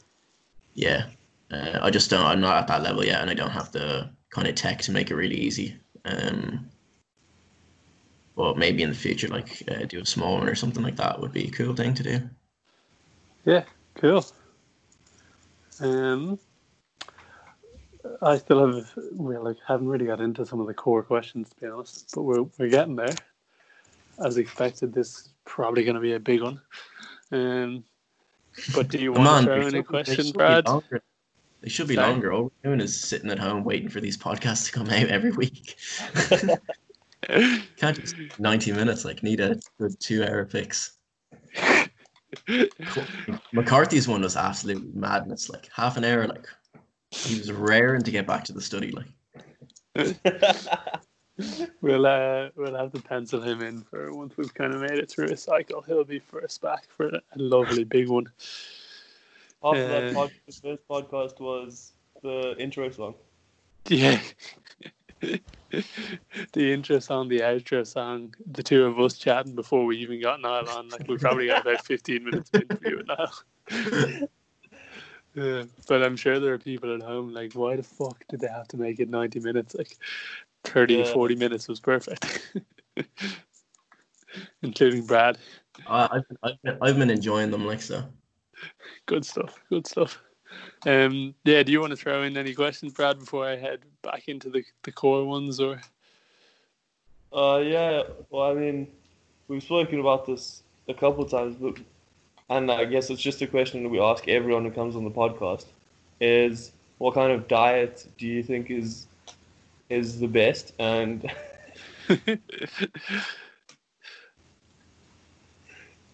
[0.74, 1.07] yeah,
[1.51, 2.24] uh, I just don't.
[2.24, 4.92] I'm not at that level yet, and I don't have the kind of tech to
[4.92, 5.76] make it really easy.
[6.05, 6.68] Um,
[8.36, 11.20] but maybe in the future, like uh, do a small one or something like that
[11.20, 12.20] would be a cool thing to do.
[13.44, 14.24] Yeah, cool.
[15.80, 16.38] Um,
[18.22, 21.57] I still have, we like haven't really got into some of the core questions to
[21.61, 23.14] be honest, but we're we're getting there.
[24.24, 26.61] As expected, this is probably going to be a big one.
[27.30, 27.84] Um,
[28.74, 30.66] but do you want on, to throw they in a should- they question, Brad?
[30.66, 31.03] longer.
[31.61, 32.09] They should be Sorry?
[32.11, 32.32] longer.
[32.32, 35.32] All we're doing is sitting at home waiting for these podcasts to come out every
[35.32, 35.76] week.
[37.76, 39.04] Can't just ninety minutes.
[39.04, 40.98] Like need a good two-hour fix.
[43.52, 45.48] McCarthy's one was absolute madness.
[45.50, 46.26] Like half an hour.
[46.28, 46.46] Like
[47.11, 48.92] he was raring to get back to the study.
[48.92, 49.09] Like
[51.80, 55.09] We'll uh, we'll have to pencil him in for once we've kind of made it
[55.09, 55.82] through a cycle.
[55.82, 58.26] He'll be first back for a lovely big one.
[59.62, 61.92] After Uh, that pod, the first podcast was
[62.22, 63.14] the intro song.
[63.88, 64.20] Yeah.
[65.20, 70.40] the intro song, the outro song, the two of us chatting before we even got
[70.40, 70.88] Niall on.
[70.90, 74.28] Like we probably got about fifteen minutes of interview with Niall.
[75.34, 78.48] Yeah, but I'm sure there are people at home like, why the fuck did they
[78.48, 79.74] have to make it 90 minutes?
[79.74, 79.96] Like
[80.64, 81.12] 30 Yeah.
[81.12, 82.56] 40 minutes was perfect.
[84.62, 85.38] Including Brad.
[85.86, 87.66] I, I've, I've, been, I've been enjoying them.
[87.66, 88.02] Like so.
[89.06, 89.61] Good stuff.
[89.68, 90.20] Good stuff.
[90.86, 94.28] Um, yeah, do you want to throw in any questions, Brad, before I head back
[94.28, 95.80] into the, the core ones or
[97.32, 98.02] Uh, yeah.
[98.30, 98.88] Well, I mean,
[99.48, 101.78] we've spoken about this a couple of times, but
[102.50, 105.11] and I guess it's just a question that we ask everyone who comes on the
[105.11, 105.66] podcast:
[106.20, 109.06] is what kind of diet do you think is
[109.90, 110.72] is the best?
[110.78, 111.30] And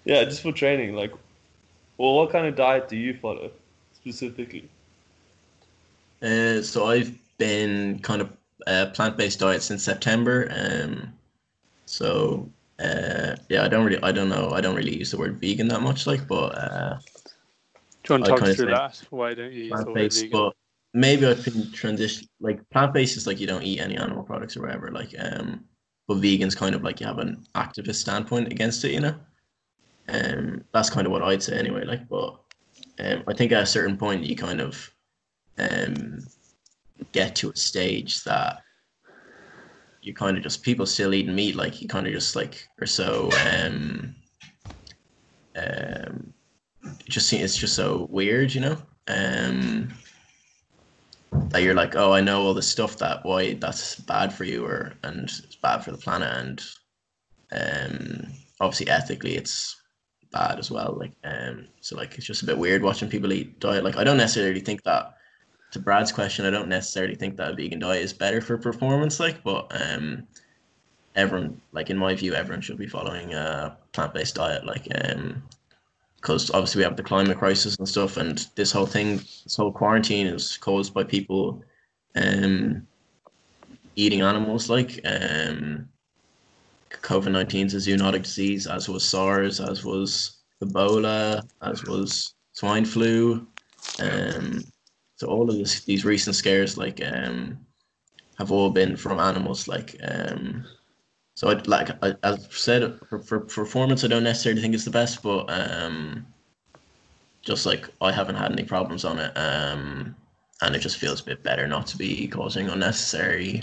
[0.04, 1.12] yeah, just for training, like,
[1.98, 3.50] well, what kind of diet do you follow
[3.92, 4.68] specifically?
[6.22, 8.36] Uh, so I've been kind of
[8.66, 10.48] uh, plant-based diet since September.
[10.50, 11.12] Um,
[11.86, 12.48] so
[12.80, 15.68] uh, yeah, I don't really, I don't know, I don't really use the word vegan
[15.68, 16.98] that much, like, but uh,
[18.02, 19.02] do you want to talk through that?
[19.10, 20.22] Why don't you use the word plant-based.
[20.22, 20.30] vegan?
[20.32, 20.56] But
[20.92, 22.28] maybe I can transition.
[22.40, 24.90] Like plant-based is like you don't eat any animal products or whatever.
[24.90, 25.64] Like, um,
[26.08, 29.14] but vegan's kind of like you have an activist standpoint against it, you know.
[30.08, 31.84] Um, that's kind of what I'd say anyway.
[31.84, 32.38] Like, but
[32.98, 34.90] um, I think at a certain point you kind of
[35.58, 36.18] um
[37.12, 38.62] get to a stage that
[40.02, 42.86] you kind of just people still eating meat like you kind of just like are
[42.86, 44.14] so um
[45.56, 46.32] um
[46.84, 48.76] it just it's just so weird you know
[49.08, 49.88] um
[51.48, 54.64] that you're like oh i know all the stuff that why that's bad for you
[54.64, 56.62] or and it's bad for the planet and
[57.52, 58.26] um
[58.60, 59.80] obviously ethically it's
[60.34, 63.58] bad as well like um so like it's just a bit weird watching people eat
[63.60, 63.84] diet.
[63.84, 65.14] Like i don't necessarily think that
[65.74, 69.18] to Brad's question, I don't necessarily think that a vegan diet is better for performance,
[69.18, 70.24] like, but um,
[71.16, 75.42] everyone, like in my view, everyone should be following a plant-based diet, like, um,
[76.16, 79.72] because obviously we have the climate crisis and stuff, and this whole thing, this whole
[79.72, 81.60] quarantine is caused by people,
[82.14, 82.86] um,
[83.96, 85.88] eating animals, like, um,
[87.02, 92.84] COVID nineteen is a zoonotic disease, as was SARS, as was Ebola, as was swine
[92.84, 93.46] flu,
[94.00, 94.62] um.
[95.16, 97.56] So all of this, these recent scares, like, um,
[98.36, 99.68] have all been from animals.
[99.68, 100.64] Like, um,
[101.36, 104.90] so I like I, as said for, for performance, I don't necessarily think it's the
[104.90, 106.26] best, but um,
[107.42, 110.16] just like I haven't had any problems on it, um,
[110.62, 113.62] and it just feels a bit better not to be causing unnecessary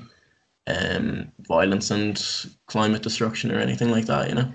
[0.68, 2.24] um violence and
[2.68, 4.30] climate destruction or anything like that.
[4.30, 4.52] You know.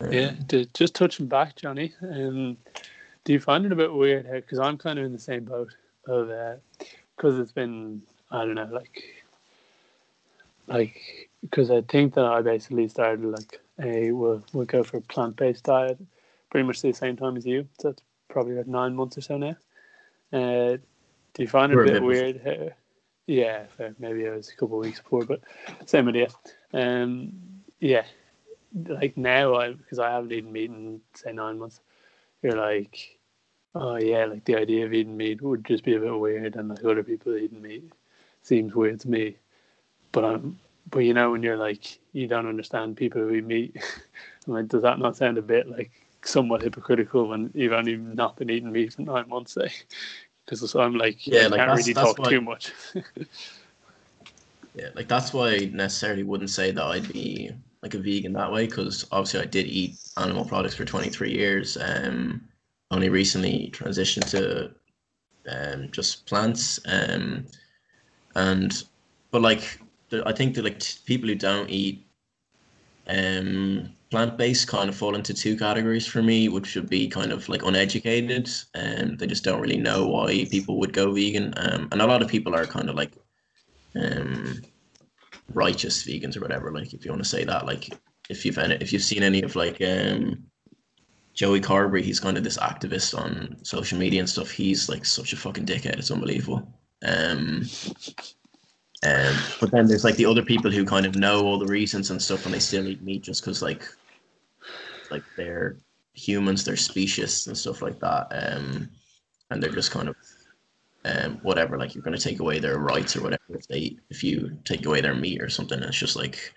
[0.00, 1.92] Um, Yeah, to, just touching back, Johnny.
[2.02, 2.56] Um,
[3.24, 4.30] do you find it a bit weird?
[4.30, 5.74] Because I'm kind of in the same boat
[6.06, 6.30] of
[7.16, 9.24] because it's been I don't know, like
[10.66, 15.02] like because I think that I basically started like a we'll we'll go for a
[15.02, 15.98] plant based diet
[16.50, 17.66] pretty much the same time as you.
[17.80, 19.56] So it's probably like nine months or so now.
[20.32, 20.76] Uh,
[21.34, 22.74] do you find it We're a bit weird?
[23.26, 23.94] Yeah, fair.
[23.98, 25.40] Maybe it was a couple of weeks before, but
[25.86, 26.28] same idea.
[26.72, 27.32] Um,
[27.80, 28.04] yeah,
[28.74, 31.80] like now, I because I haven't eaten meat in say nine months.
[32.42, 33.18] You're like,
[33.74, 36.68] oh yeah, like the idea of eating meat would just be a bit weird, and
[36.68, 37.92] like other people eating meat
[38.42, 39.36] seems weird to me.
[40.10, 40.58] But I'm,
[40.90, 43.76] but you know, when you're like, you don't understand people who eat meat.
[44.46, 45.90] I'm like, does that not sound a bit like
[46.24, 49.52] somewhat hypocritical when you've only not been eating meat for nine months?
[49.54, 49.70] Say,
[50.44, 52.72] because I'm like, Yeah, I like, can't that's- really that's talk why- too much.
[54.74, 57.50] Yeah, like that's why I necessarily wouldn't say that I'd be
[57.82, 61.76] like a vegan that way because obviously I did eat animal products for 23 years.
[61.78, 62.48] Um,
[62.90, 64.70] only recently transitioned to
[65.46, 66.80] um just plants.
[66.86, 67.44] Um,
[68.34, 68.82] and
[69.30, 69.78] but like
[70.24, 72.06] I think that like t- people who don't eat
[73.08, 77.48] um plant-based kind of fall into two categories for me, which would be kind of
[77.48, 81.54] like uneducated and they just don't really know why people would go vegan.
[81.56, 83.12] Um, and a lot of people are kind of like
[83.96, 84.60] um
[85.54, 87.88] righteous vegans or whatever like if you want to say that like
[88.30, 90.42] if you've any, if you've seen any of like um
[91.34, 95.32] Joey Carbstrong he's kind of this activist on social media and stuff he's like such
[95.32, 96.58] a fucking dickhead it's unbelievable
[97.04, 97.62] um
[99.04, 102.10] um but then there's like the other people who kind of know all the reasons
[102.10, 103.84] and stuff and they still eat meat just because like
[105.12, 105.76] like they're
[106.14, 108.88] humans they're specious and stuff like that um
[109.50, 110.16] and they're just kind of
[111.04, 114.22] um, whatever, like you're going to take away their rights or whatever if they if
[114.22, 115.82] you take away their meat or something.
[115.82, 116.52] It's just like,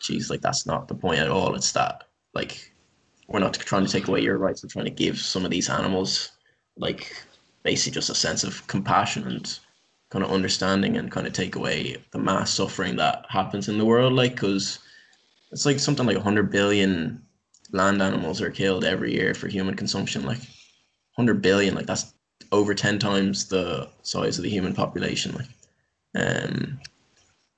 [0.00, 1.54] geez, like that's not the point at all.
[1.54, 2.04] It's that
[2.34, 2.72] like
[3.26, 4.62] we're not trying to take away your rights.
[4.62, 6.32] We're trying to give some of these animals
[6.76, 7.12] like
[7.62, 9.58] basically just a sense of compassion and
[10.10, 13.84] kind of understanding and kind of take away the mass suffering that happens in the
[13.84, 14.14] world.
[14.14, 14.78] Like, because
[15.52, 17.22] it's like something like 100 billion
[17.72, 20.24] land animals are killed every year for human consumption.
[20.24, 20.38] Like
[21.14, 22.14] 100 billion, like that's
[22.52, 25.48] over 10 times the size of the human population like
[26.14, 26.80] um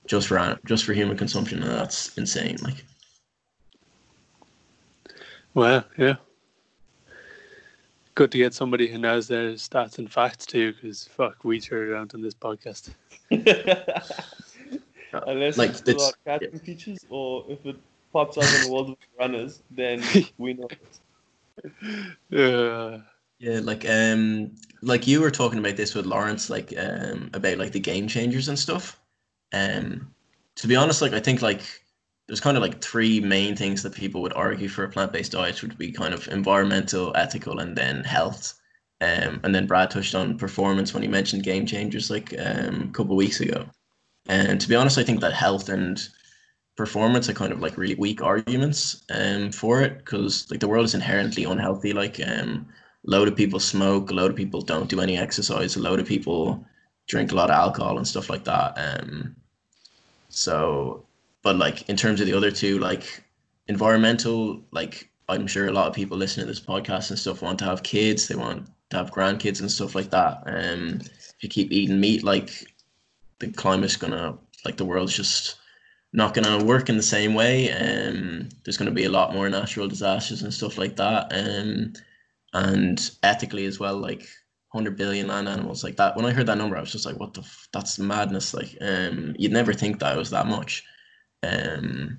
[0.08, 2.84] just for just for human consumption and that's insane like
[5.54, 6.16] Well, yeah.
[8.16, 11.82] Good to get somebody who knows their stats and facts too, because fuck, we throw
[11.82, 12.90] it around on this podcast.
[15.12, 17.76] Unless Like, it's it's- about catching features or if it
[18.12, 20.02] pops up in the world of runners, then
[20.38, 20.68] we know.
[22.32, 23.00] Uh,
[23.40, 27.72] yeah like um like you were talking about this with Lawrence like um about like
[27.72, 29.00] the game changers and stuff.
[29.52, 30.14] Um
[30.56, 31.62] to be honest like I think like
[32.28, 35.62] there's kind of like three main things that people would argue for a plant-based diet
[35.62, 38.54] would be kind of environmental ethical and then health.
[39.00, 42.92] Um and then Brad touched on performance when he mentioned game changers like um a
[42.92, 43.66] couple of weeks ago.
[44.28, 45.98] And to be honest I think that health and
[46.80, 50.86] performance are kind of like really weak arguments um for it because like the world
[50.86, 52.66] is inherently unhealthy like um
[53.06, 56.00] a load of people smoke a load of people don't do any exercise a load
[56.00, 56.64] of people
[57.06, 59.36] drink a lot of alcohol and stuff like that um
[60.30, 61.04] so
[61.42, 63.22] but like in terms of the other two like
[63.68, 67.58] environmental like i'm sure a lot of people listening to this podcast and stuff want
[67.58, 71.48] to have kids they want to have grandkids and stuff like that um if you
[71.50, 72.50] keep eating meat like
[73.38, 75.59] the climate's gonna like the world's just
[76.12, 77.70] not going to work in the same way.
[77.70, 81.32] Um, there's going to be a lot more natural disasters and stuff like that.
[81.32, 81.92] Um,
[82.52, 84.26] and ethically as well, like
[84.72, 86.16] 100 billion land animals like that.
[86.16, 88.54] When I heard that number, I was just like, what the, f- that's madness.
[88.54, 90.84] Like, um, you'd never think that was that much.
[91.42, 92.18] Um,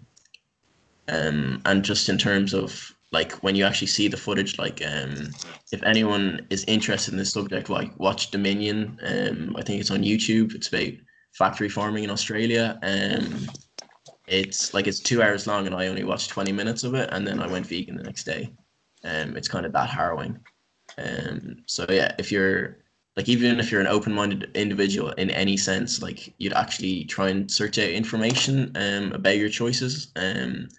[1.10, 5.32] um, and just in terms of like when you actually see the footage, like, um,
[5.74, 8.98] if anyone is interested in this subject, like watch Dominion.
[9.04, 10.56] Um, I think it's on YouTube.
[10.56, 10.94] It's about
[11.34, 12.80] factory farming in Australia.
[12.84, 13.48] Um,
[14.32, 17.28] it's like it's two hours long and I only watched 20 minutes of it and
[17.28, 18.50] then I went vegan the next day.
[19.04, 20.40] Um, it's kind of that harrowing.
[20.98, 22.78] Um, so yeah, if you're
[23.18, 27.52] like even if you're an open-minded individual in any sense, like you'd actually try and
[27.52, 30.70] search out information um, about your choices um,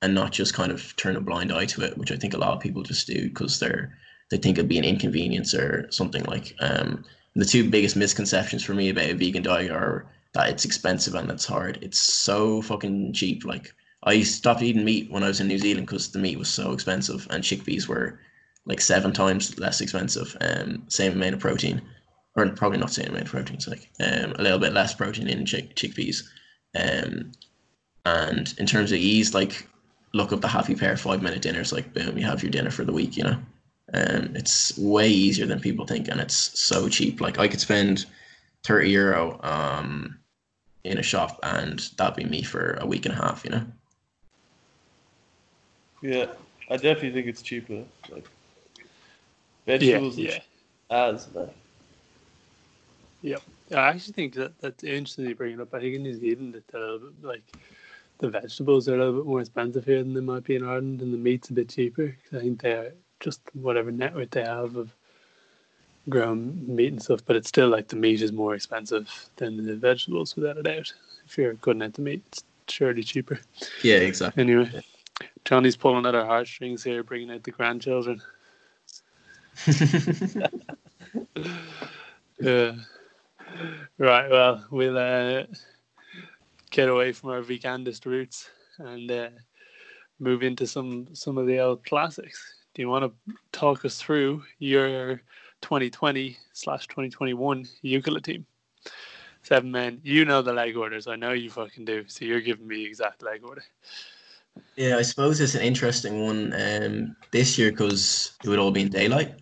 [0.00, 2.38] and not just kind of turn a blind eye to it, which I think a
[2.38, 3.96] lot of people just do because they're
[4.30, 6.54] they think it'd be an inconvenience or something like.
[6.60, 7.04] Um,
[7.34, 11.30] the two biggest misconceptions for me about a vegan diet are that it's expensive and
[11.30, 11.78] it's hard.
[11.82, 13.44] It's so fucking cheap.
[13.44, 13.74] Like
[14.04, 16.72] I stopped eating meat when I was in New Zealand because the meat was so
[16.72, 18.18] expensive and chickpeas were
[18.64, 20.36] like seven times less expensive.
[20.40, 21.82] Um, same amount of protein,
[22.36, 23.56] or probably not same amount of protein.
[23.56, 26.22] It's like um, a little bit less protein in chick- chickpeas.
[26.74, 27.32] Um,
[28.04, 29.68] and in terms of ease, like
[30.14, 31.72] look up the Happy Pear five minute dinners.
[31.72, 33.16] Like boom, you have your dinner for the week.
[33.16, 33.38] You know.
[33.94, 37.20] Um, it's way easier than people think, and it's so cheap.
[37.20, 38.06] Like I could spend
[38.64, 40.18] thirty euro um
[40.84, 43.44] in a shop, and that'd be me for a week and a half.
[43.44, 43.66] You know.
[46.02, 46.26] Yeah,
[46.70, 47.84] I definitely think it's cheaper.
[48.10, 48.28] Like
[49.66, 50.40] yeah, vegetables, yeah.
[50.90, 51.54] as like
[53.22, 53.42] Yep.
[53.70, 55.72] I actually think that that's interesting you bring it up.
[55.72, 57.42] I think in New Zealand, it's a little bit like
[58.18, 61.02] the vegetables are a little bit more expensive here than they might be in Ireland,
[61.02, 62.08] and the meat's a bit cheaper.
[62.08, 64.92] 'cause I think they are just whatever network they have of
[66.08, 69.76] grown meat and stuff, but it's still like the meat is more expensive than the
[69.76, 70.92] vegetables without a doubt.
[71.26, 73.40] If you're cutting out the meat, it's surely cheaper.
[73.82, 74.42] Yeah, exactly.
[74.42, 74.82] Anyway,
[75.44, 78.20] Johnny's pulling at our heartstrings here, bringing out the grandchildren.
[82.42, 82.72] Yeah.
[83.98, 84.28] Right.
[84.28, 85.44] Well, we'll uh,
[86.70, 89.28] get away from our vegandist roots and uh,
[90.18, 92.42] move into some some of the old classics.
[92.74, 95.20] Do you want to talk us through your
[95.62, 98.44] 2020 slash 2021 Jukola team?
[99.42, 100.00] Seven men.
[100.04, 101.06] You know the leg orders.
[101.06, 102.04] I know you fucking do.
[102.06, 103.64] So you're giving me the exact leg order.
[104.76, 108.82] Yeah, I suppose it's an interesting one um, this year because it would all be
[108.82, 109.34] in daylight,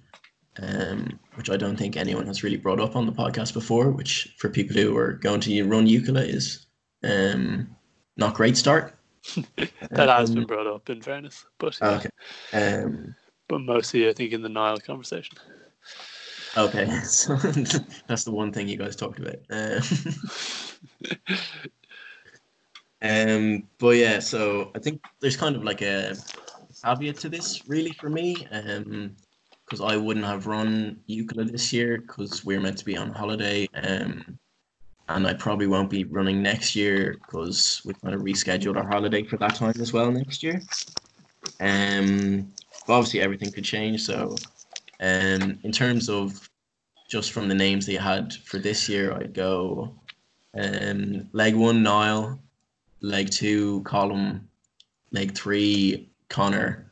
[0.62, 3.90] um, which I don't think anyone has really brought up on the podcast before.
[3.90, 6.66] Which for people who are going to run Jukola is
[7.02, 7.68] um,
[8.16, 8.94] not great start.
[9.90, 11.76] That has Um, been brought up in fairness, but.
[11.82, 12.08] Okay.
[12.54, 13.14] Um,
[13.48, 15.36] but mostly I think in the Niall conversation.
[16.56, 16.86] Okay.
[17.04, 17.36] So
[18.06, 19.36] that's the one thing you guys talked about.
[19.50, 19.82] Um,
[23.02, 26.16] um, but yeah, so I think there's kind of like a
[26.84, 28.46] caveat to this, really, for me.
[28.50, 29.16] Um,
[29.70, 33.68] because I wouldn't have run Jukola this year because we're meant to be on holiday.
[33.74, 34.38] Um,
[35.08, 39.22] and I probably won't be running next year because we're going to reschedule our holiday
[39.22, 40.60] for that time as well next year.
[41.60, 42.52] Um,
[42.86, 44.02] but obviously everything could change.
[44.02, 44.34] So,
[45.00, 46.48] um, in terms of
[47.08, 49.94] just from the names you had for this year, I'd go
[50.54, 52.38] um, leg one Niall,
[53.00, 54.48] leg two Column,
[55.10, 56.90] leg three Connor,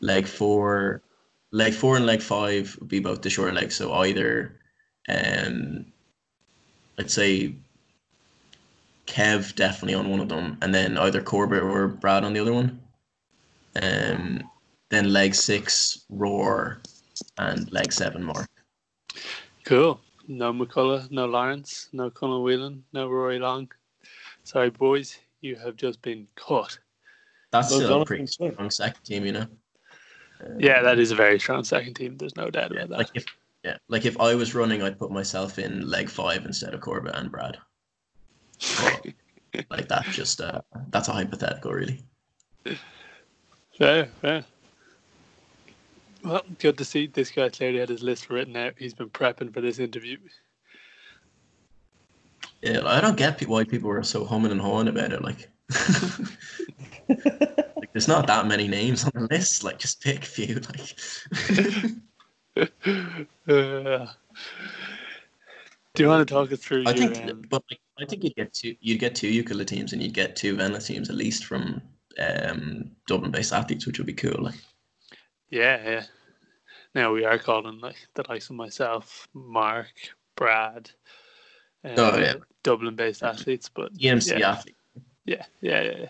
[0.00, 1.02] leg four,
[1.52, 3.76] leg four and leg five would be both the short legs.
[3.76, 4.60] So either,
[5.08, 5.86] um,
[6.98, 7.54] I'd say
[9.06, 12.52] Kev definitely on one of them, and then either Corbett or Brad on the other
[12.52, 12.80] one.
[13.80, 14.42] Um,
[14.90, 16.80] then leg six Roar,
[17.38, 18.46] and leg seven more.
[19.64, 20.00] Cool.
[20.26, 23.70] No McCullough, no Lawrence, no Colin Whelan, no Rory Long.
[24.44, 26.78] Sorry, boys, you have just been cut.
[27.50, 28.52] That's Well, still a Jonathan pretty Smith.
[28.54, 29.46] strong second team, you know.
[30.44, 32.16] Um, Yeah, that is a very strong second team.
[32.18, 32.98] There's no doubt yeah, about that.
[32.98, 33.24] like if
[33.64, 37.14] yeah, like if I was running, I'd put myself in leg five instead of Corbett
[37.16, 37.58] and Brad.
[39.70, 40.60] Like that, just uh,
[40.90, 42.02] that's a hypothetical, really.
[43.76, 44.44] Fair, fair.
[46.24, 48.74] Well, good to see this guy clearly had his list written out.
[48.76, 50.18] He's been prepping for this interview.
[52.62, 55.22] Yeah, I don't get why people are so humming and hawing about it.
[55.22, 55.48] Like,
[57.08, 59.62] like there's not that many names on the list.
[59.62, 60.60] Like, just pick a few.
[60.60, 60.96] Like,
[63.48, 64.06] Uh,
[65.94, 68.24] do you want to talk us through I your, think, um, but like, I think
[68.24, 68.74] you'd get two.
[68.80, 71.80] You'd get two Jukola teams, and you'd get two Venla teams at least from
[72.20, 74.42] um, Dublin-based athletes, which would be cool.
[74.42, 74.60] Like,
[75.50, 76.02] Yeah, yeah.
[76.94, 79.92] Now we are calling like the likes of myself, Mark,
[80.36, 80.90] Brad,
[81.84, 82.34] uh, Oh, yeah.
[82.62, 84.76] Dublin-based athletes, but EMC yeah, athlete.
[85.24, 85.96] yeah, yeah, yeah.
[85.98, 86.08] yeah.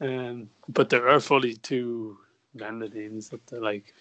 [0.00, 2.18] Um, but there are fully two
[2.56, 3.92] Venla teams that they're like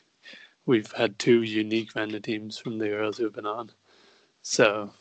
[0.66, 3.72] we've had two unique Venla teams from the Earls who've been on,
[4.42, 4.94] so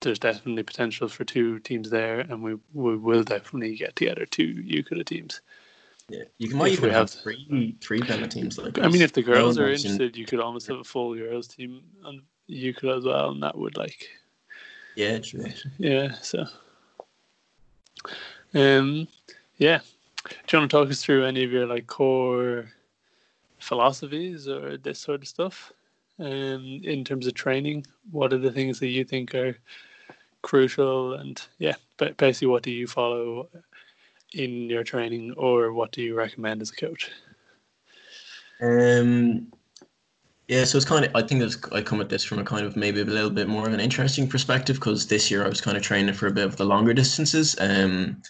[0.00, 4.54] there's definitely potential for two teams there, and we we will definitely get together two
[4.54, 5.40] Jukola teams.
[6.10, 8.58] Yeah, you can might If even have have- three three Venla teams.
[8.58, 10.84] Like, I mean, if the no girls are mentioned- interested, you could almost have a
[10.84, 14.06] full girls team on Jukola as well, and that would like,
[14.96, 15.46] yeah, true.
[15.78, 16.12] yeah.
[16.20, 16.44] So,
[18.54, 19.08] um,
[19.56, 19.80] yeah.
[20.26, 22.70] Do you want to talk us through any of your like core
[23.58, 25.72] philosophies or this sort of stuff?
[26.18, 29.56] Um, in terms of training, what are the things that you think are
[30.42, 31.14] crucial?
[31.14, 33.48] And yeah, but basically, what do you follow
[34.34, 37.10] in your training, or what do you recommend as a coach?
[38.60, 39.52] Um,
[40.48, 41.14] yeah, so it's kind of.
[41.14, 41.42] I think
[41.72, 43.80] I come at this from a kind of maybe a little bit more of an
[43.80, 46.64] interesting perspective because this year I was kind of training for a bit of the
[46.64, 48.20] longer distances, um,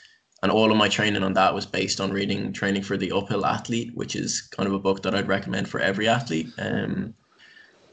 [0.43, 3.47] and all of my training on that was based on reading Training for the Uphill
[3.47, 6.48] Athlete, which is kind of a book that I'd recommend for every athlete.
[6.59, 7.14] Um,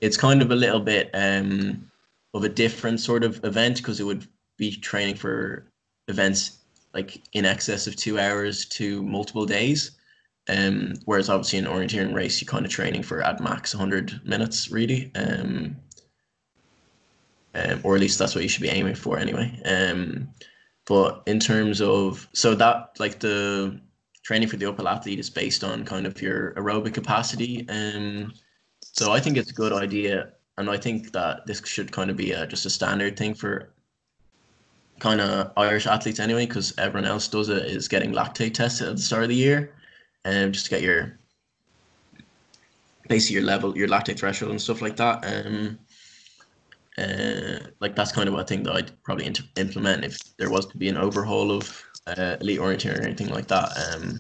[0.02, 1.90] it's kind of a little bit um,
[2.34, 4.28] of a different sort of event because it would
[4.58, 5.66] be training for
[6.08, 6.61] events
[6.94, 9.92] like in excess of two hours to multiple days.
[10.50, 14.72] Um, whereas obviously in orienteering race, you're kind of training for at max 100 minutes,
[14.72, 15.12] really.
[15.16, 15.78] Um,
[17.54, 19.60] um, or at least that's what you should be aiming for anyway.
[19.66, 20.30] Um,
[20.86, 23.80] but in terms of, so that like the
[24.24, 27.68] training for the uphill athlete is based on kind of your aerobic capacity.
[27.70, 28.34] Um,
[28.82, 30.34] so I think it's a good idea.
[30.58, 33.74] and I think that this should kind of be a, just a standard thing for
[35.02, 38.96] kind of Irish athletes anyway, because everyone else does it, is getting lactate tested at
[38.96, 39.74] the start of the year,
[40.24, 41.18] and um, just to get your
[43.10, 45.26] basically your level, your lactate threshold and stuff like that.
[45.26, 45.80] Um,
[47.00, 50.68] uh, like that's kind of a thing that I'd probably inter- implement if there was
[50.68, 53.72] to be an overhaul of uh, elite orienteering or anything like that.
[53.96, 54.20] Um,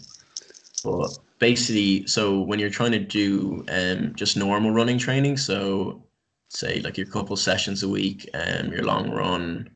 [0.83, 6.03] but basically, so when you're trying to do um, just normal running training, so
[6.49, 9.69] say like your couple sessions a week, um, your long run,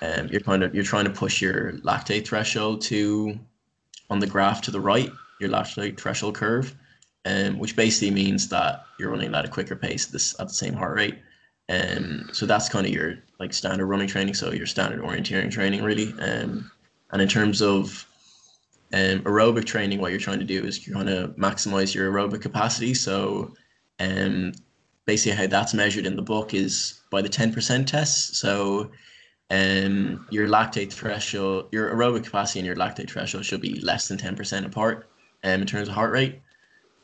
[0.00, 3.38] um, you're kind of you're trying to push your lactate threshold to
[4.10, 5.10] on the graph to the right,
[5.40, 6.74] your lactate threshold curve,
[7.24, 10.54] um, which basically means that you're running at a quicker pace at this at the
[10.54, 11.18] same heart rate.
[11.68, 15.82] Um, so that's kind of your like standard running training, so your standard orienteering training
[15.82, 16.12] really.
[16.20, 16.70] Um,
[17.12, 18.06] and in terms of
[18.92, 22.42] um, aerobic training, what you're trying to do is you're trying to maximize your aerobic
[22.42, 22.94] capacity.
[22.94, 23.54] So
[24.00, 24.52] um,
[25.06, 28.36] basically how that's measured in the book is by the 10% test.
[28.36, 28.90] So
[29.52, 34.16] um, your lactate threshold, your aerobic capacity and your lactate threshold should be less than
[34.16, 35.10] 10% apart
[35.44, 36.40] um, in terms of heart rate.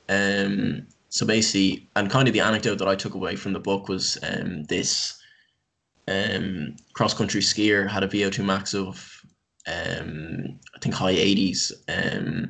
[0.09, 3.89] Um, so basically, and kind of the anecdote that I took away from the book
[3.89, 5.21] was um, this
[6.09, 9.23] um, cross country skier had a VO2 max of
[9.67, 12.49] um, I think high 80s, um,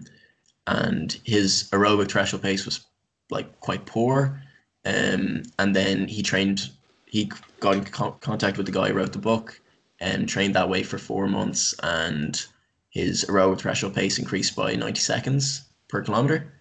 [0.69, 2.87] and his aerobic threshold pace was
[3.31, 4.41] like quite poor.
[4.85, 6.71] Um, and then he trained,
[7.07, 9.61] he got in co- contact with the guy who wrote the book
[10.01, 12.45] and trained that way for four months, and
[12.91, 16.53] his aerobic threshold pace increased by 90 seconds per kilometer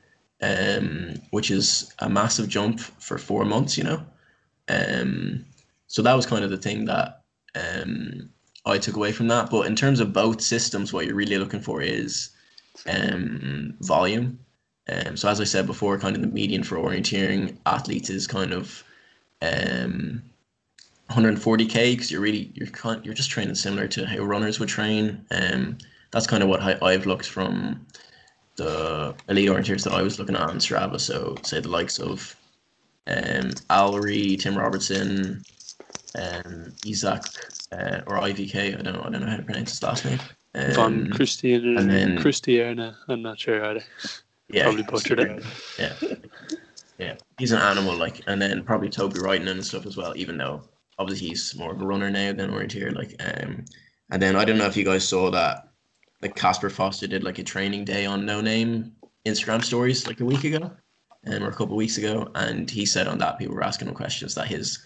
[0.42, 4.06] um, which is a massive jump for four months, you know.
[4.68, 5.46] Um,
[5.88, 7.24] so that was kind of the thing that
[7.56, 8.30] um,
[8.66, 9.50] I took away from that.
[9.50, 12.30] But in terms of both systems, what you're really looking for is
[12.88, 14.40] um, volume.
[14.90, 18.54] Um, so as I said before, kind of the median for orienteering athletes is kind
[18.54, 18.84] of
[19.42, 20.22] um,
[21.10, 25.26] 140k because you're really you're kind you're just training similar to how runners would train.
[25.32, 25.78] Um,
[26.12, 27.86] that's kind of what I, I've looked from
[28.56, 31.00] the elite orienteers that I was looking at on Strava.
[31.00, 32.36] So say the likes of
[33.08, 35.44] um, Alry, Tim Robertson,
[36.18, 37.24] um, Isaac
[37.72, 38.78] uh, or IVK.
[38.78, 39.04] I don't know.
[39.04, 40.20] I don't know how to pronounce his last name.
[40.56, 42.98] Um, Von Christian and then- Christiana.
[43.08, 43.84] I'm not sure how to
[44.50, 45.44] yeah, probably butchered it.
[45.78, 45.94] yeah,
[46.98, 47.16] yeah.
[47.38, 50.14] He's an animal, like, and then probably Toby Wrighton and stuff as well.
[50.16, 50.64] Even though
[51.00, 52.96] obviously he's more of a runner now than orienteer.
[52.96, 53.66] Like, um,
[54.10, 55.70] and then I don't know if you guys saw that,
[56.22, 58.94] like Kasper Fosser did like a training day on No Name
[59.26, 60.72] Instagram stories like a week ago,
[61.28, 63.88] um, or a couple of weeks ago, and he said on that people were asking
[63.88, 64.80] him questions that his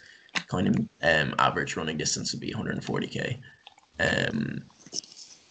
[0.48, 3.38] kind of um average running distance would be 140k.
[4.00, 4.64] Um,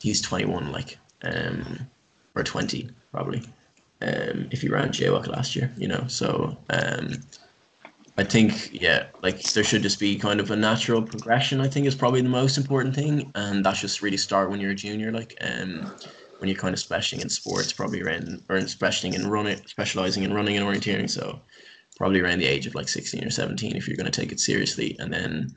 [0.00, 1.78] he's 21, like, um,
[2.34, 3.42] or 20 probably
[4.02, 6.04] um, if he ran JWOC last year, you know.
[6.08, 7.20] So um,
[8.20, 11.58] I think yeah, like there should just be kind of a natural progression.
[11.58, 14.72] I think is probably the most important thing, and that's just really start when you're
[14.72, 15.90] a junior, like um,
[16.38, 20.34] when you're kind of specializing in sports, probably around or specializing in running, specializing in
[20.34, 21.08] running and orienteering.
[21.08, 21.40] So
[21.96, 24.40] probably around the age of like 16 or 17 if you're going to take it
[24.40, 25.54] seriously, and then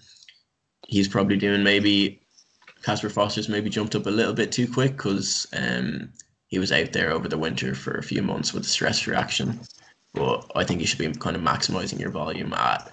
[0.87, 2.21] he's probably doing maybe
[2.81, 6.13] Kasper Fosser's maybe jumped up a little bit too quick because um,
[6.47, 9.59] he was out there over the winter for a few months with a stress reaction.
[10.13, 12.91] But I think you should be kind of maximizing your volume at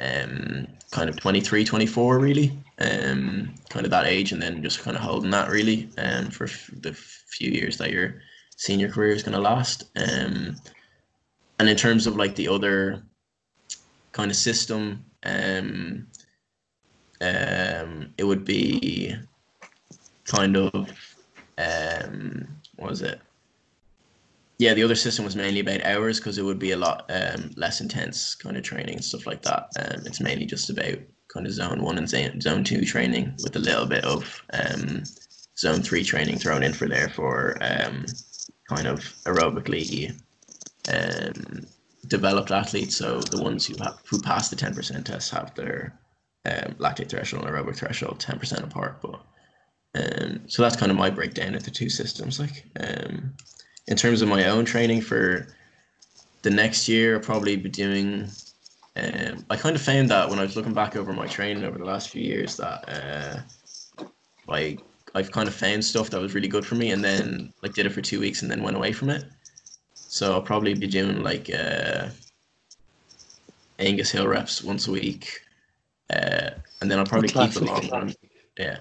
[0.00, 4.96] um, kind of 23, 24, really, um, kind of that age, and then just kind
[4.96, 8.20] of holding that really um, for f- the few years that your
[8.56, 9.84] senior career is going to last.
[9.96, 10.56] Um,
[11.58, 13.02] and in terms of like the other
[14.12, 16.06] kind of system, um,
[17.20, 19.16] um, it would be
[20.24, 20.92] kind of
[21.58, 23.20] um, what was it?
[24.58, 27.50] Yeah, the other system was mainly about hours because it would be a lot um,
[27.56, 29.68] less intense kind of training and stuff like that.
[29.78, 30.98] Um, it's mainly just about
[31.32, 32.08] kind of zone one and
[32.42, 35.02] zone two training with a little bit of um,
[35.58, 38.06] zone three training thrown in for there for um,
[38.68, 40.14] kind of aerobically
[40.88, 41.66] um,
[42.06, 42.96] developed athletes.
[42.96, 45.98] So the ones who have who pass the ten percent test have their
[46.44, 49.02] um, lactate threshold and aerobic threshold ten percent apart.
[49.02, 49.20] But
[50.46, 52.38] so that's kind of my breakdown of the two systems.
[52.38, 52.64] Like
[53.86, 55.46] in terms of my own training for
[56.42, 58.28] the next year, I'll probably be doing.
[58.96, 61.78] Um, I kind of found that when I was looking back over my training over
[61.78, 63.44] the last few years, that
[63.98, 64.04] uh,
[64.46, 64.80] like
[65.14, 67.86] I've kind of found stuff that was really good for me, and then like did
[67.86, 69.24] it for two weeks and then went away from it.
[69.94, 72.08] So I'll probably be doing like uh,
[73.78, 75.40] Angus Hill reps once a week,
[76.10, 76.50] uh,
[76.80, 77.62] and then I'll probably keep Classic.
[77.62, 78.14] long one.
[78.56, 78.78] Yeah,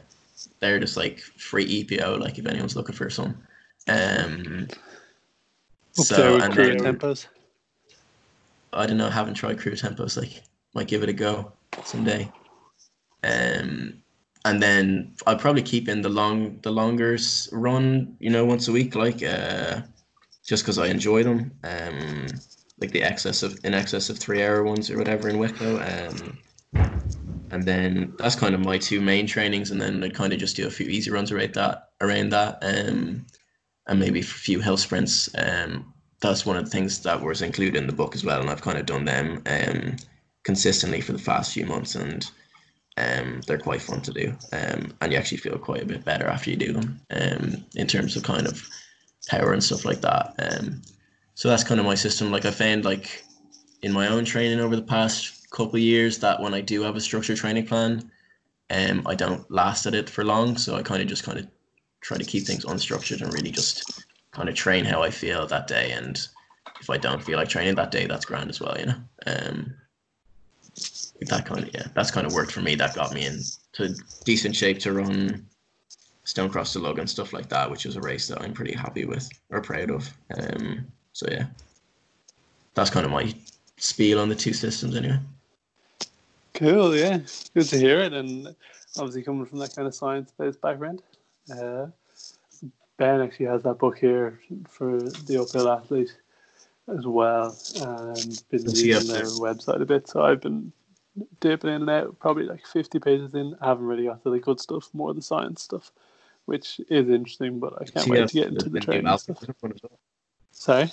[0.60, 2.20] they're just like free EPO.
[2.20, 3.36] Like if anyone's looking for some.
[3.88, 4.68] Um,
[5.94, 7.28] so and crew then tempos.
[8.72, 9.08] I don't know.
[9.08, 10.18] I haven't tried crew tempos.
[10.18, 10.44] Like
[10.74, 11.54] might give it a go
[11.84, 12.32] someday.
[13.24, 14.04] Um,
[14.46, 17.18] and then I'll probably keep in the long the longer
[17.52, 19.82] run, you know, once a week, like uh,
[20.46, 21.52] just because I enjoy them.
[21.64, 22.28] Um,
[22.80, 25.78] like the excess of in excess of three hour ones or whatever in Wicklow.
[25.78, 26.38] Um,
[27.52, 30.56] and then that's kind of my two main trainings, and then I kind of just
[30.56, 33.26] do a few easy runs around that around that, um,
[33.88, 35.30] and maybe a few hill sprints.
[35.38, 38.50] Um, that's one of the things that was included in the book as well, and
[38.50, 39.98] I've kind of done them um,
[40.44, 42.30] consistently for the past few months, and
[42.98, 46.28] um, they're quite fun to do, um, and you actually feel quite a bit better
[46.28, 48.68] after you do them, um, in terms of kind of
[49.28, 50.34] power and stuff like that.
[50.40, 50.82] Um,
[51.36, 52.32] so that's kind of my system.
[52.32, 53.24] Like I found like
[53.82, 57.02] in my own training over the past couple years that when I do have a
[57.02, 58.10] structured training plan,
[58.70, 60.58] um, I don't last at it for long.
[60.58, 61.48] So I kind of just kind of
[62.04, 65.68] try to keep things unstructured and really just kind of train how I feel that
[65.68, 65.92] day.
[65.92, 66.20] And
[66.80, 68.96] if I don't feel like training that day, that's grand as well, you know.
[69.26, 69.74] Um,
[71.22, 72.76] that kind of yeah, that's kind of worked for me.
[72.76, 75.46] That got me into decent shape to run
[76.26, 79.06] Stonecross to Lug and stuff like that, which is a race that I'm pretty happy
[79.06, 80.10] with or proud of.
[80.38, 81.46] Um, so yeah,
[82.74, 83.34] that's kind of my
[83.78, 85.20] spiel on the two systems anyway.
[86.54, 87.20] Cool, yeah.
[87.54, 88.14] Good to hear it.
[88.14, 88.56] And
[88.98, 91.02] obviously, coming from that kind of science based background.
[91.52, 91.88] Uh,
[92.98, 94.40] ben actually has that book here
[94.70, 96.16] for the uphill athlete
[96.88, 100.08] as well, and been Does he using their the- website a bit.
[100.08, 100.72] So I've been
[101.40, 103.56] dipping in and out, probably like 50 pages in.
[103.62, 105.92] I haven't really got to the good stuff, more the science stuff,
[106.46, 109.44] which is interesting, but I can't wait to get into the training stuff.
[109.62, 109.74] well.
[110.52, 110.92] Sorry?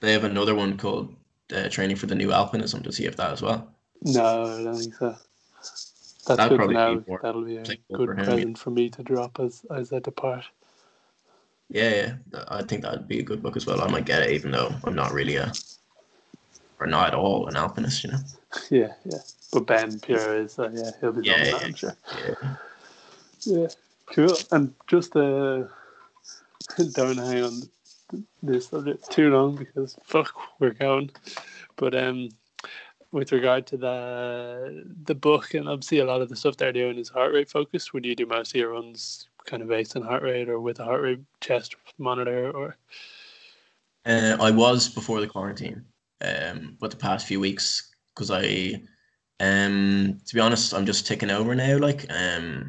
[0.00, 1.14] They have another one called
[1.54, 2.82] uh, Training for the New Alpinism.
[2.82, 3.68] Does he have that as well?
[4.02, 5.16] No, I don't think so.
[6.28, 8.24] That's That'd good probably be That'll be a good for him, yeah.
[8.24, 10.44] present for me to drop as, as I depart.
[11.70, 12.42] Yeah, yeah.
[12.48, 13.80] I think that'd be a good book as well.
[13.80, 15.50] I might get it, even though I'm not really a,
[16.80, 18.18] or not at all an alpinist, you know.
[18.70, 19.18] Yeah, yeah.
[19.52, 21.96] But Ben Pure is, uh, yeah, he'll be Yeah, yeah, that, I'm sure.
[22.26, 22.56] Yeah.
[23.40, 23.68] Yeah,
[24.06, 24.36] cool.
[24.52, 25.64] And just uh,
[26.92, 27.62] don't hang on
[28.42, 31.10] this subject too long because fuck, we're going.
[31.76, 32.30] But um,
[33.10, 36.98] with regard to the the book and obviously a lot of the stuff they're doing
[36.98, 37.92] is heart rate focused.
[37.94, 40.80] Would you do most of your runs kind of based on heart rate or with
[40.80, 42.76] a heart rate chest monitor or?
[44.04, 45.84] Uh, I was before the quarantine,
[46.22, 48.80] um, but the past few weeks, because I,
[49.40, 51.76] um, to be honest, I'm just ticking over now.
[51.76, 52.68] Like, um,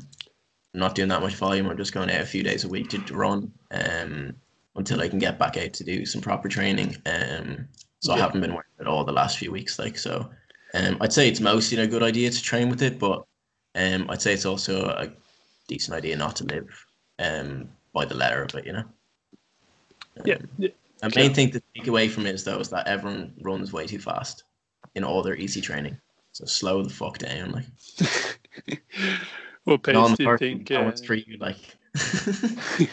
[0.73, 1.69] not doing that much volume.
[1.69, 4.33] I'm just going out a few days a week to run, um,
[4.75, 6.97] until I can get back out to do some proper training.
[7.05, 7.69] Um,
[7.99, 9.77] so I haven't been working at all the last few weeks.
[9.77, 10.29] Like, so,
[10.73, 13.25] um, I'd say it's mostly a good idea to train with it, but,
[13.75, 15.11] um, I'd say it's also a
[15.67, 16.85] decent idea not to live,
[17.19, 18.65] um, by the letter of it.
[18.65, 18.83] You know.
[20.25, 20.69] Yeah, yeah.
[21.01, 23.87] The main thing to take away from it is though is that everyone runs way
[23.87, 24.43] too fast
[24.95, 25.97] in all their easy training.
[26.33, 27.65] So slow the fuck down, like.
[29.63, 30.71] what pace do you think?
[30.71, 31.77] Uh, for you, like.
[32.79, 32.87] you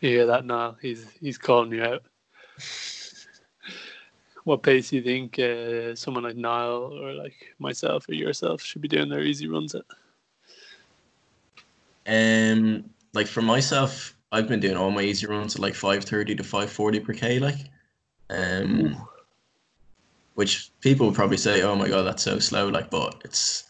[0.00, 0.76] hear that now?
[0.80, 2.02] He's he's calling you out.
[4.48, 8.80] What pace do you think uh, someone like Niall or like myself or yourself should
[8.80, 9.84] be doing their easy runs at?
[12.06, 16.34] um, like for myself, I've been doing all my easy runs at like five thirty
[16.34, 17.58] to five forty per k, like.
[18.30, 18.96] Um,
[20.34, 23.64] which people would probably say, "Oh my god, that's so slow!" Like, but it's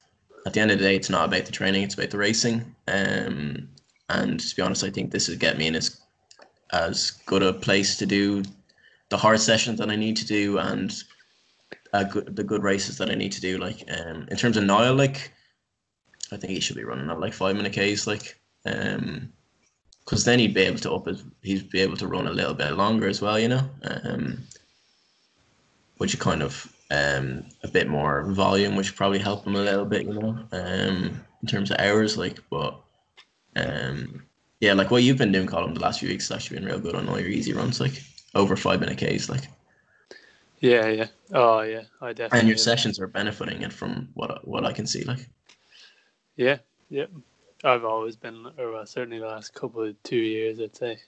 [0.47, 2.73] at the end of the day, it's not about the training; it's about the racing.
[2.87, 3.69] Um,
[4.11, 6.01] and to be honest, I think this would get me in as
[6.71, 8.45] as good a place to do
[9.11, 10.95] the hard sessions that I need to do and
[11.93, 13.59] a good, the good races that I need to do.
[13.59, 15.33] Like, um, in terms of Niall, like,
[16.31, 19.33] I think he should be running at like five minute Ks, like, um,
[20.05, 22.55] because then he'd be able to up his, he'd be able to run a little
[22.55, 24.39] bit longer as well, you know, um,
[25.99, 29.85] which would kind of um a bit more volume, which probably help him a little
[29.85, 32.81] bit, you know, um, in terms of hours, like, but
[33.57, 34.23] um,
[34.61, 36.81] yeah, like what you've been doing, Colin, the last few weeks has actually been real
[36.81, 38.03] good on all your easy runs, like
[38.35, 39.49] over five minute Ks, like,
[40.61, 41.07] Yeah, yeah.
[41.33, 41.83] Oh, yeah.
[42.01, 42.41] I definitely.
[42.41, 45.29] and your sessions are benefiting it from what what I can see, like.
[46.37, 46.59] Yeah,
[46.91, 47.07] yeah.
[47.65, 50.99] I've always been, or well, certainly the last couple of two years, I'd say,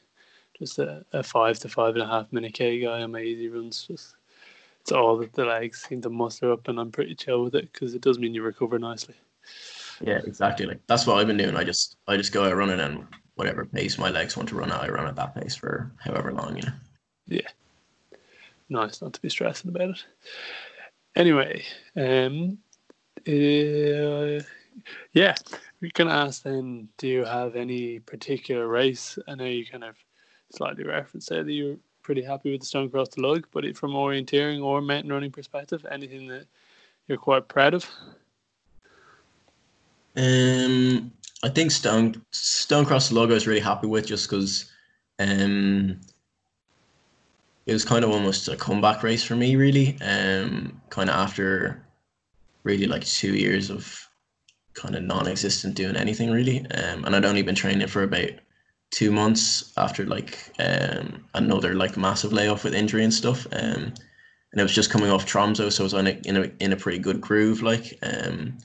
[0.58, 3.48] just a, a five to five and a half minute K guy on my easy
[3.48, 3.86] runs.
[3.86, 4.16] Just
[4.80, 7.72] it's all that the legs seem to muster up, and I'm pretty chill with it
[7.72, 9.14] because it does mean you recover nicely.
[10.00, 10.66] Yeah, exactly.
[10.66, 11.56] Like that's what I've been doing.
[11.56, 13.06] I just I just go out running and
[13.36, 16.32] whatever pace my legs want to run at, I run at that pace for however
[16.32, 16.72] long, you know.
[17.30, 17.48] Yeah,
[18.68, 20.04] nice not to be stressing about it.
[21.16, 21.64] Anyway,
[21.96, 22.58] um,
[23.26, 24.42] uh,
[25.12, 25.34] yeah,
[25.80, 26.88] we can ask then.
[26.98, 29.18] Do you have any particular race?
[29.26, 29.96] I know you kind of
[30.52, 33.92] slightly referenced there that you're pretty happy with the Stone Cross to Lug, but from
[33.92, 36.46] orienteering or mountain running perspective, anything that
[37.06, 37.88] you're quite proud of?
[40.16, 41.12] Um,
[41.42, 44.70] I think Stone Stone Cross the Lug I was really happy with just because
[45.18, 46.00] um,
[47.66, 49.98] it was kind of almost a comeback race for me, really.
[50.00, 51.84] Um, kind of after
[52.64, 54.08] really like two years of
[54.74, 58.30] kind of non-existent doing anything really, um, and I'd only been training for about
[58.90, 63.46] two months after like um another like massive layoff with injury and stuff.
[63.52, 63.94] Um,
[64.52, 66.72] and it was just coming off Tromso, so I was on a, in a in
[66.72, 68.58] a pretty good groove, like um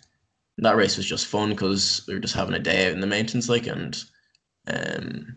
[0.57, 3.07] that race was just fun because we were just having a day out in the
[3.07, 4.03] mountains, like, and
[4.67, 5.35] um,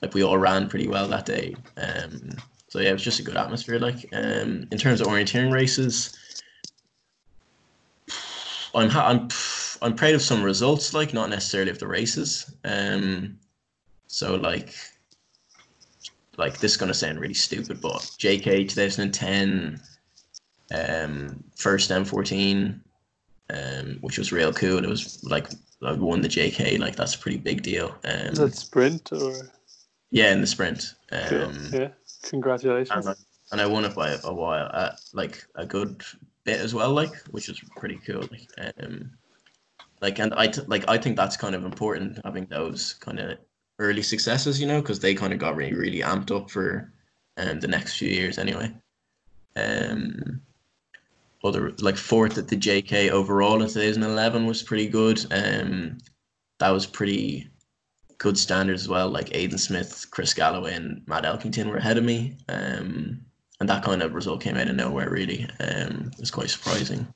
[0.00, 1.54] like we all ran pretty well that day.
[1.76, 2.30] Um,
[2.74, 3.78] so yeah, it was just a good atmosphere.
[3.78, 6.18] Like, um, in terms of orienteering races,
[8.74, 9.28] I'm ha- I'm
[9.80, 12.52] I'm proud of some results, like not necessarily of the races.
[12.64, 13.38] Um,
[14.08, 14.74] so like,
[16.36, 19.80] like this is gonna sound really stupid, but JK 2010,
[20.74, 22.80] um, first M14
[23.50, 24.82] um, which was real cool.
[24.82, 25.46] It was like
[25.80, 27.94] I won the JK, like that's a pretty big deal.
[28.04, 29.32] Um, Is that sprint or?
[30.10, 30.94] yeah, in the sprint.
[31.28, 31.42] Cool.
[31.42, 31.88] Um, yeah,
[32.30, 33.06] congratulations.
[33.06, 33.14] and, I,
[33.52, 36.02] and I won it by a while, uh, like a good
[36.44, 38.22] bit as well, like which is pretty cool.
[38.30, 39.10] Like, um,
[40.00, 43.38] like and I t- like I think that's kind of important having those kind of
[43.78, 46.92] early successes, you know, because they kind of got really really amped up for
[47.36, 48.72] um the next few years anyway.
[49.56, 50.40] Um,
[51.44, 55.24] other like fourth at the JK overall in 2011 was pretty good.
[55.30, 55.98] Um,
[56.58, 57.50] that was pretty
[58.24, 59.10] good standards as well.
[59.10, 62.34] Like Aidan Smith, Chris Galloway, and Matt Elkington were ahead of me.
[62.48, 63.20] Um,
[63.60, 65.10] and that kind of result came out of nowhere.
[65.10, 67.06] Really, um, it was quite surprising.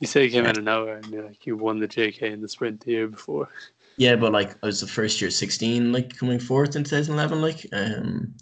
[0.00, 2.42] You say you came out of nowhere and you're like you won the JK in
[2.42, 3.48] the sprint the year before.
[3.96, 7.40] Yeah, but like I was the first year 16, like coming fourth in 2011.
[7.40, 8.34] Like, um,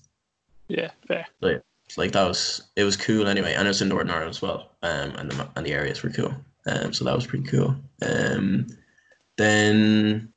[0.67, 1.25] Yeah, fair.
[1.41, 4.43] So like that was it was cool anyway, and it was in Northern Ireland as
[4.43, 4.73] well.
[4.83, 6.35] Um, and the and the areas were cool.
[6.67, 7.77] Um, so that was pretty cool.
[8.03, 8.67] Um,
[9.37, 10.33] then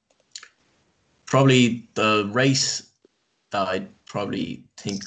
[1.31, 2.91] probably the race
[3.51, 5.03] that I probably think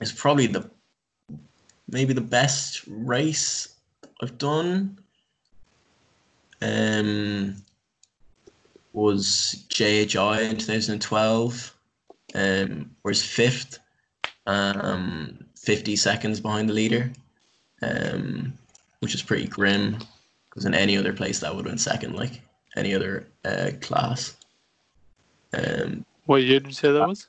[0.00, 0.70] is probably the
[1.86, 3.74] maybe the best race
[4.22, 4.98] I've done.
[6.62, 7.56] Um,
[8.94, 11.76] was JHI in 2012.
[12.34, 13.78] Um, was fifth
[14.46, 17.12] um, 50 seconds behind the leader,
[17.82, 18.54] um,
[19.00, 19.98] which is pretty grim
[20.48, 22.40] because in any other place that would have been second, like
[22.76, 24.36] any other uh, class.
[25.52, 27.28] Um, What year did you say that was?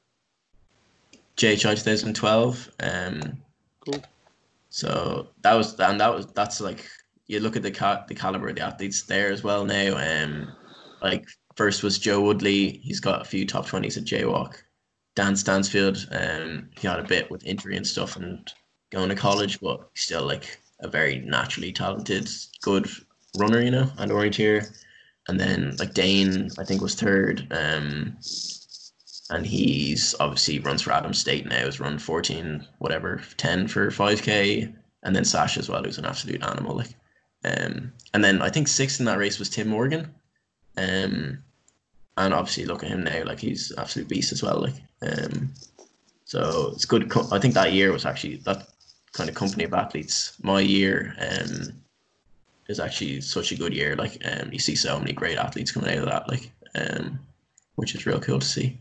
[1.37, 2.69] JHI 2012.
[2.79, 3.37] Um,
[3.85, 4.03] Cool.
[4.69, 6.87] So that was and that was that's like
[7.27, 9.97] you look at the ca- the caliber of the athletes there as well now.
[9.97, 10.53] Um,
[11.01, 12.79] like first was Joe Woodley.
[12.83, 14.53] He's got a few top twenties at JWOC.
[15.15, 18.51] Dan Stansfield, um, he had a bit with injury and stuff and
[18.91, 22.29] going to college, but still like a very naturally talented,
[22.61, 22.89] good
[23.37, 24.69] runner, you know, and orienteer.
[25.31, 27.47] And then like Dane, I think was third.
[27.51, 28.17] Um,
[29.29, 31.59] and he's obviously runs for Adams State now.
[31.59, 36.03] Has run fourteen, whatever, ten for five k, and then Sash as well, who's an
[36.03, 36.75] absolute animal.
[36.75, 36.93] Like,
[37.45, 40.13] um, and then I think sixth in that race was Tim Morgan,
[40.75, 41.41] um,
[42.17, 44.59] and obviously look at him now, like he's absolute beast as well.
[44.61, 45.53] Like, um,
[46.25, 47.09] so it's good.
[47.09, 48.67] Co- I think that year was actually that
[49.13, 50.33] kind of company of athletes.
[50.43, 51.71] My year, um,
[52.71, 53.95] is actually such a good year.
[53.95, 57.19] Like, um, you see so many great athletes coming out of that, like, um,
[57.75, 58.79] which is real cool to see.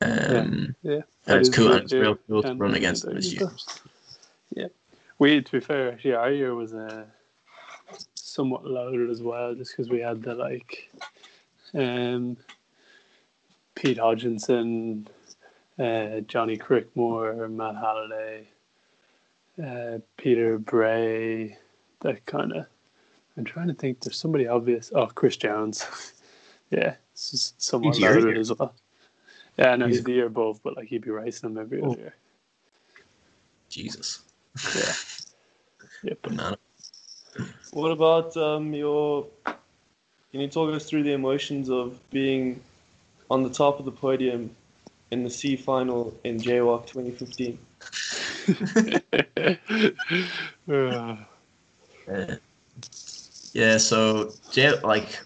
[0.00, 1.02] Um, Yeah.
[1.26, 1.72] and it's cool.
[1.72, 3.50] And it's real cool to run against them this year.
[4.54, 4.68] Yeah.
[5.18, 7.04] We, to be fair, actually, our year was uh,
[8.14, 10.90] somewhat loaded as well, just because we had the like
[11.74, 12.36] um,
[13.74, 15.08] Pete Hodgkinson,
[15.78, 18.48] uh, Johnny Crickmore, Matt Halliday,
[19.62, 21.56] uh, Peter Bray,
[22.00, 22.66] that kind of.
[23.36, 24.00] I'm trying to think.
[24.00, 24.90] There's somebody obvious.
[24.94, 25.84] Oh, Chris Jones.
[26.70, 28.74] yeah, it's just somewhat He's your loaded as well.
[29.58, 31.92] Yeah, no, He's- he's the year above, but like he'd be racing him every Oh.
[31.92, 32.14] other year.
[33.68, 34.20] Jesus.
[34.74, 34.92] Yeah.
[36.02, 36.58] Yeah, but Banana.
[37.72, 39.26] What about um, your?
[39.44, 42.60] Can you talk us through the emotions of being
[43.30, 44.54] on the top of the podium
[45.10, 47.58] in the C final in JWOC 2015?
[50.68, 51.16] Uh,
[52.08, 52.36] Uh,
[53.56, 55.18] yeah, so Jay, like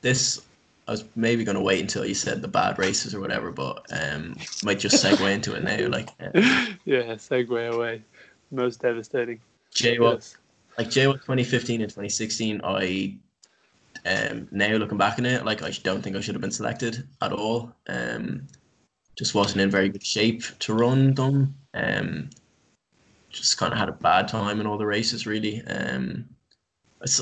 [0.00, 0.42] this,
[0.88, 4.34] I was maybe gonna wait until you said the bad races or whatever, but um,
[4.64, 5.86] might just segue into it now.
[5.86, 6.08] Like
[6.84, 8.02] yeah, segue away.
[8.50, 9.40] Most devastating.
[9.72, 10.36] Jay, what Yes.
[10.76, 13.16] like J 2015 and 2016, I
[14.06, 17.06] um now looking back on it, like I don't think I should have been selected
[17.22, 17.72] at all.
[17.88, 18.48] Um,
[19.16, 21.54] just wasn't in very good shape to run them.
[21.74, 22.30] Um,
[23.30, 25.62] just kind of had a bad time in all the races, really.
[25.66, 26.28] Um,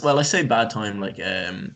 [0.03, 1.75] well, I say bad time, like um,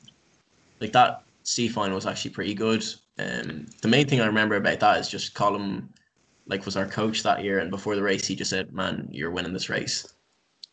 [0.81, 2.85] like that C final was actually pretty good.
[3.19, 5.89] Um, the main thing I remember about that is just Colin,
[6.47, 9.31] like, was our coach that year, and before the race, he just said, "Man, you're
[9.31, 10.15] winning this race,"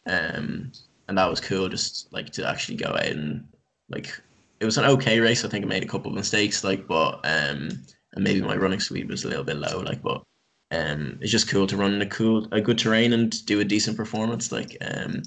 [0.05, 0.71] um,
[1.07, 1.69] and that was cool.
[1.69, 3.45] Just like to actually go out and
[3.89, 4.19] like,
[4.59, 5.43] it was an okay race.
[5.45, 7.69] I think I made a couple of mistakes, like, but um,
[8.13, 10.23] and maybe my running speed was a little bit low, like, but
[10.71, 13.65] um, it's just cool to run in a cool, a good terrain and do a
[13.65, 14.51] decent performance.
[14.51, 15.23] Like, um,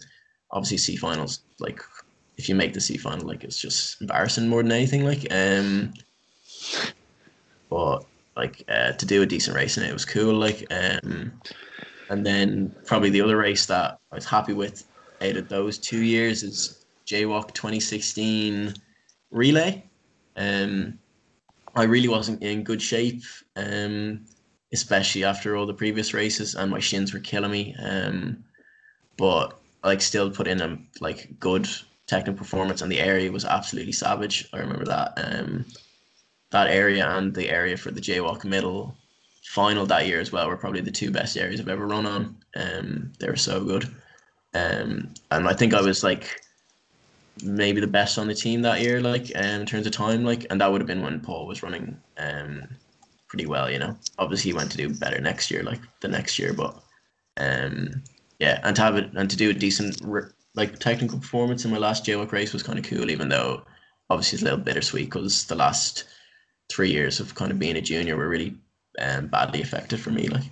[0.53, 1.81] obviously C finals, like
[2.37, 5.05] if you make the C final, like it's just embarrassing more than anything.
[5.05, 5.93] Like, um,
[7.69, 8.05] but
[8.37, 10.35] like uh, to do a decent race in it, it was cool.
[10.35, 11.33] Like, um,
[12.09, 14.85] and then probably the other race that I was happy with
[15.21, 18.75] out of those two years is JWOC 2016
[19.31, 19.85] relay.
[20.37, 20.99] Um,
[21.77, 23.23] I really wasn't in good shape,
[23.57, 24.25] um,
[24.73, 27.77] especially after all the previous races, and my shins were killing me.
[27.83, 28.43] Um,
[29.17, 31.69] but like still put in a like good
[32.07, 34.49] technical performance, and the area was absolutely savage.
[34.53, 35.13] I remember that.
[35.17, 35.65] Um,
[36.51, 38.97] that area and the area for the JWOC middle
[39.45, 42.37] final that year as well were probably the two best areas I've ever run on.
[42.57, 43.85] Um, they were so good.
[44.55, 46.41] Um, and I think I was like
[47.43, 50.47] maybe the best on the team that year, like um, in terms of time, like,
[50.51, 52.65] and that would have been when Paul was running um
[53.29, 53.97] pretty well, you know.
[54.19, 56.83] Obviously, he went to do better next year, like the next year, but
[57.37, 58.03] um
[58.41, 60.01] yeah, and to have it and to do a decent
[60.55, 63.63] like technical performance in my last JWOC race was kind of cool, even though
[64.09, 66.05] obviously it's a little bittersweet because the last
[66.73, 68.57] three years of kind of being a junior were really
[68.99, 70.29] um, badly affected for me.
[70.29, 70.43] Like,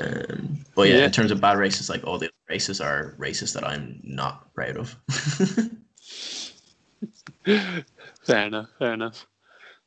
[0.00, 1.04] um, but yeah, Yeah.
[1.06, 4.76] in terms of bad races, like all the races are races that I'm not proud
[4.76, 4.94] of.
[8.24, 8.68] Fair enough.
[8.78, 9.26] Fair enough.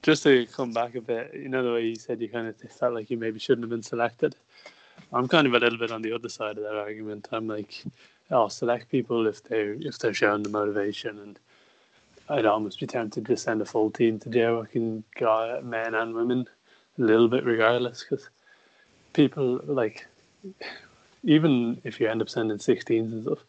[0.04, 2.56] Just to come back a bit, you know the way you said you kind of
[2.72, 4.36] felt like you maybe shouldn't have been selected.
[5.14, 7.30] I'm kind of a little bit on the other side of that argument.
[7.32, 7.84] I'm like,
[8.30, 11.40] I'll select people if they if they're showing the motivation, and
[12.30, 16.48] I'd almost be tempted to send a full team to can go men and women
[16.98, 18.30] a little bit regardless because
[19.14, 20.08] people like
[21.24, 23.40] even if you end up sending 16s and stuff,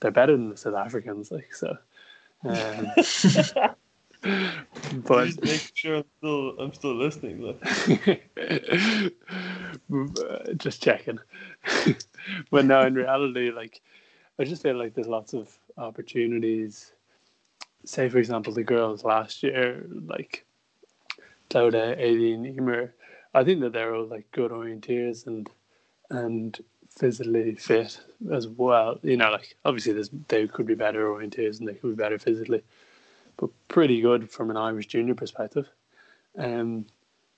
[0.00, 1.30] they're better than the South Africans.
[1.30, 1.76] Like so.
[2.44, 2.92] Um,
[4.24, 7.58] but Just make sure I'm still I'm still listening.
[10.56, 11.18] Just checking.
[12.50, 13.80] but now in reality, like
[14.38, 16.92] I just feel like there's lots of opportunities.
[17.84, 20.46] Say, for example, the girls last year, like
[21.50, 22.94] Cloda, Aileen, Emer,
[23.34, 25.50] I think that they're all like good orienteers and
[26.10, 28.00] and physically fit
[28.32, 28.98] as well.
[29.02, 32.18] You know, like obviously there's they could be better orienteers and they could be better
[32.18, 32.62] physically,
[33.36, 35.68] but pretty good from an Irish junior perspective.
[36.36, 36.86] Um,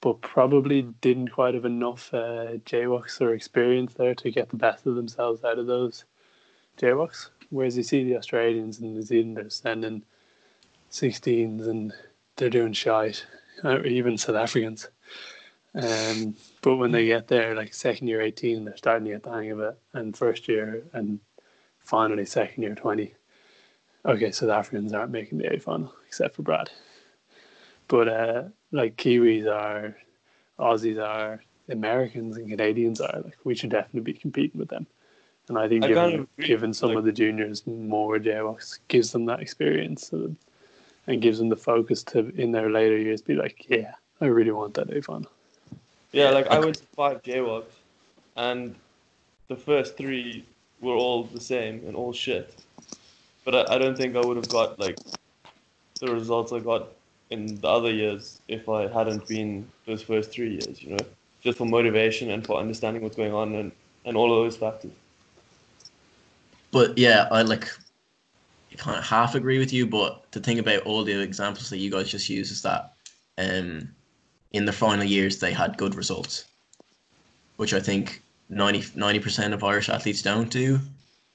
[0.01, 4.87] but probably didn't quite have enough uh, JWOCs or experience there to get the best
[4.87, 6.05] of themselves out of those
[6.79, 7.31] JWOCs.
[7.51, 10.03] Whereas you see the Australians and New Zealanders sending
[10.91, 11.93] 16s and
[12.37, 13.25] they're doing shite,
[13.65, 14.89] or even South Africans.
[15.75, 19.31] Um, but when they get there, like second year 18, they're starting to get the
[19.31, 21.21] hang of it, and first year and
[21.81, 23.15] finally second year 20.
[24.07, 26.71] Okay, South Africans aren't making the A final except for Brad.
[27.89, 28.43] But uh,
[28.73, 29.97] like Kiwis are,
[30.59, 33.21] Aussies are, Americans and Canadians are.
[33.25, 34.87] Like we should definitely be competing with them.
[35.49, 39.13] And I think I given, kind given some Like- of the juniors more JWOCs gives
[39.13, 40.37] them that experience so that-
[41.09, 44.51] and gives them the focus to in their later years be like, yeah, I really
[44.51, 45.31] want that A final.
[46.11, 47.65] Yeah, like I went to five JWOCs,
[48.37, 48.75] and
[49.47, 50.45] the first three
[50.81, 52.55] were all the same and all shit.
[53.47, 54.99] But I, I don't think I would have got like
[56.01, 56.89] the results I got
[57.31, 60.83] in the other years if I hadn't been those first three years.
[60.83, 61.07] You know,
[61.41, 63.73] just for motivation and for understanding what's going on and
[64.05, 64.93] and all of those factors.
[66.73, 67.71] But yeah, I like
[68.77, 69.87] kind of half agree with you.
[69.87, 72.95] But the thing about all the examples that you guys just used is that
[73.39, 73.89] um,
[74.53, 76.47] in the final years they had good results,
[77.59, 80.81] which I think 90 percent of Irish athletes don't do.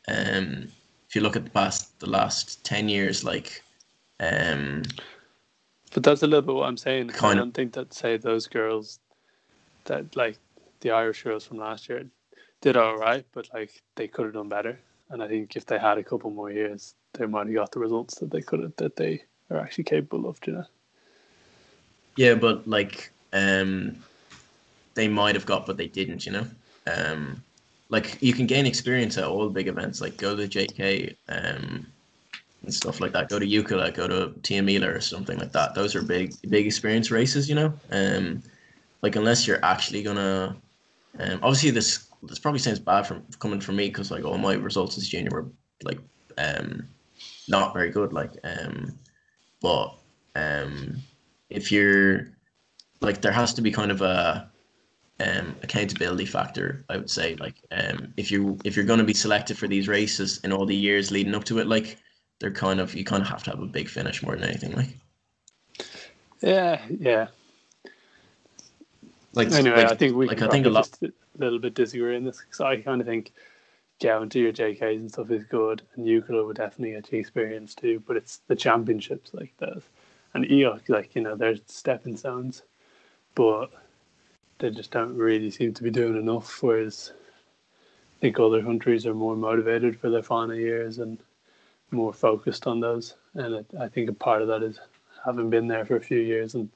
[0.10, 0.68] Um,
[1.12, 3.62] if you look at the past, the last ten years, like
[4.22, 4.84] um,
[5.94, 7.10] But that's a little bit what I'm saying.
[7.10, 7.46] I Kind of.
[7.46, 9.00] don't think that say those girls
[9.84, 10.38] that like
[10.80, 12.06] the Irish girls from last year
[12.62, 14.80] did all right, but like they could have done better.
[15.10, 17.80] And I think if they had a couple more years, they might have got the
[17.80, 20.40] results that they could have that they are actually capable of.
[20.48, 20.66] You know,
[22.16, 23.98] Yeah, but like um
[24.94, 26.48] they might have got but they didn't, you know?
[26.88, 27.44] Um
[27.92, 31.86] like you can gain experience at all big events, like go to JK, um
[32.64, 33.30] and stuff like that.
[33.30, 35.76] Go to Jukola, go to Tiomila or something like that.
[35.76, 37.74] Those are big big experience races, you know.
[37.92, 38.42] Um,
[39.02, 40.56] like unless you're actually gonna,
[41.20, 44.54] um, obviously this this probably sounds bad from coming from me because like all my
[44.54, 45.48] results as junior were
[45.84, 46.00] like
[46.38, 46.88] um
[47.48, 48.14] not very good.
[48.14, 48.98] Like um,
[49.62, 49.96] but
[50.36, 50.98] um,
[51.50, 52.30] if you're
[53.02, 54.51] like there has to be kind of a
[55.22, 56.84] um, accountability factor.
[56.90, 59.88] I would say like um, if you if you're going to be selected for these
[59.88, 61.98] races in all the years leading up to it, like
[62.40, 64.74] they're kind of you kind of have to have a big finish more than anything.
[64.74, 64.90] Like
[66.42, 67.28] Yeah, yeah.
[69.34, 70.90] like Anyway, like, I think we like I think a lot.
[71.04, 73.32] a little bit disagree in this because I kind of think
[74.02, 78.02] to your JKs and stuff is good, and EYOC would definitely get you experience too.
[78.08, 79.84] But it's the championships like those,
[80.34, 82.64] and EOC like you know they're stepping stones,
[83.36, 83.70] but
[84.62, 86.62] they just don't really seem to be doing enough.
[86.64, 87.12] Whereas
[88.18, 91.18] I think other countries are more motivated for their final years and
[91.90, 93.16] more focused on those.
[93.34, 94.80] And it, I think a part of that is
[95.26, 96.70] having been there for a few years and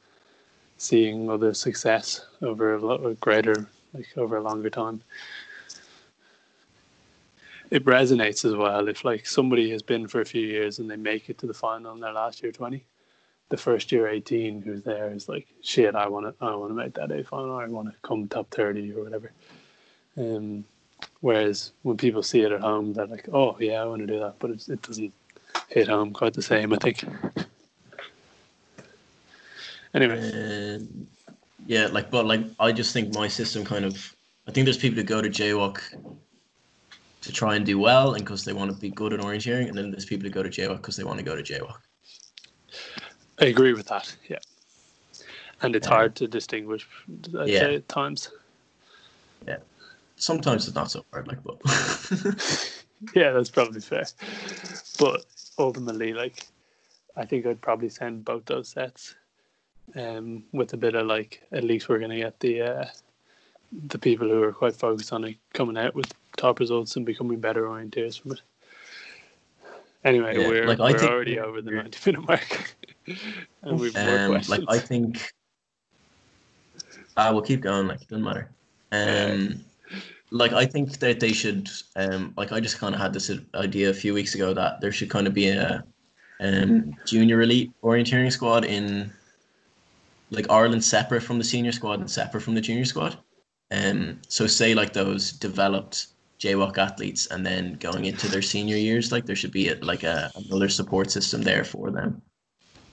[0.77, 5.01] seeing other success over a greater like over a longer time
[7.71, 10.97] it resonates as well if like somebody has been for a few years and they
[10.97, 12.83] make it to the final in their last year 20
[13.49, 16.75] the first year 18 who's there is like shit i want to i want to
[16.75, 19.31] make that a final i want to come top 30 or whatever
[20.17, 20.63] um
[21.21, 24.19] whereas when people see it at home they're like oh yeah i want to do
[24.19, 25.13] that but it's, it doesn't
[25.69, 27.03] hit home quite the same i think
[29.93, 31.07] anyway Um,
[31.65, 34.15] yeah, like, but like, I just think my system kind of.
[34.47, 35.79] I think there's people who go to JWOC
[37.21, 39.77] to try and do well, and because they want to be good at orienteering, and
[39.77, 41.73] then there's people who go to JWOC because they want to go to JWOC.
[43.39, 44.15] I agree with that.
[44.29, 44.39] Yeah,
[45.61, 45.93] and it's Yeah.
[45.93, 46.87] hard to distinguish.
[47.37, 47.59] I'd Yeah.
[47.59, 48.29] say at times.
[49.47, 49.57] Yeah,
[50.15, 51.57] sometimes it's not so hard, like, but
[53.13, 54.05] Yeah, that's probably fair.
[54.97, 55.25] But
[55.59, 56.47] ultimately, like,
[57.15, 59.15] I think I'd probably send both those sets,
[59.95, 62.85] um, with a bit of like, at least we're gonna get the uh,
[63.87, 67.39] the people who are quite focused on it coming out with top results and becoming
[67.39, 68.41] better orienteers from it.
[70.05, 72.75] Anyway, Yeah, we're, like, I we're think already over the ninety minute mark,
[73.63, 74.49] and we've um, questions.
[74.49, 75.31] like I think.
[77.17, 77.87] I will keep going.
[77.87, 78.51] Like, it doesn't matter.
[78.91, 79.63] Um,
[80.29, 81.69] like I think that they should.
[81.95, 84.91] Um, like I just kind of had this idea a few weeks ago that there
[84.91, 85.83] should kind of be a,
[86.39, 89.11] um, junior elite orienteering squad in,
[90.29, 93.17] like Ireland separate from the senior squad and separate from the junior squad.
[93.71, 96.07] Um, so say like those developed
[96.39, 100.03] JWOC athletes, and then going into their senior years, like there should be a, like
[100.03, 102.21] a another support system there for them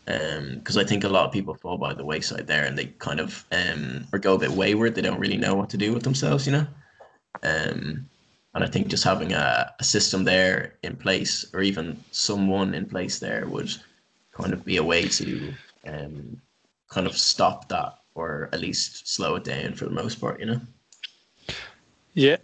[0.05, 3.21] because I think a lot of people fall by the wayside there, and they kind
[3.21, 4.95] of um, or go a bit wayward.
[4.95, 6.67] They don't really know what to do with themselves, you know.
[7.43, 8.09] Um,
[8.55, 12.87] and I think just having a, a system there in place, or even someone in
[12.87, 13.71] place there, would
[14.33, 15.55] kind of be a way to
[15.87, 16.41] um,
[16.91, 20.47] kind of stop that, or at least slow it down for the most part, you
[20.47, 20.61] know.
[22.15, 22.37] Yeah.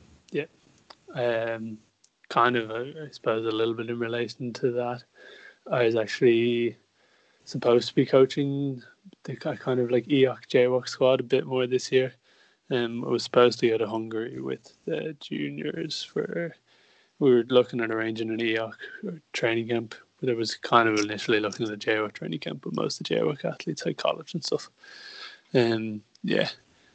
[1.15, 1.79] Um,
[2.29, 5.03] kind of, I I suppose, a little bit in relation to that.
[5.71, 6.77] I was actually
[7.45, 8.83] supposed to be coaching
[9.25, 12.13] the kind of like EOC JWOC squad a bit more this year.
[12.71, 16.55] Um, I was supposed to go to Hungary with the juniors for.
[17.21, 18.75] We were looking at arranging an EOC
[19.33, 19.97] training camp.
[20.23, 23.15] It was kind of initially looking at a JWOC training camp, but most of the
[23.17, 24.71] JWOC athletes had college and stuff.
[25.55, 26.49] Um, yeah,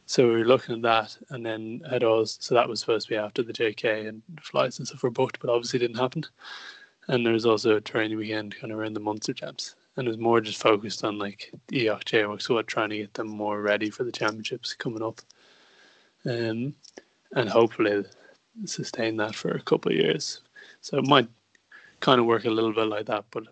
[0.05, 3.13] so we were looking at that, and then had all so that was supposed to
[3.13, 6.25] be after the JK and flights and stuff were booked, but obviously didn't happen.
[7.07, 10.09] And there was also a training weekend kind of around the Munster champs, and it
[10.09, 13.61] was more just focused on like E EOC JWOC squad, trying to get them more
[13.61, 15.21] ready for the championships coming up,
[16.25, 16.75] um,
[17.33, 18.03] and hopefully
[18.65, 20.41] sustain that for a couple of years.
[20.81, 21.29] So it might
[22.01, 23.43] kind of work a little bit like that, but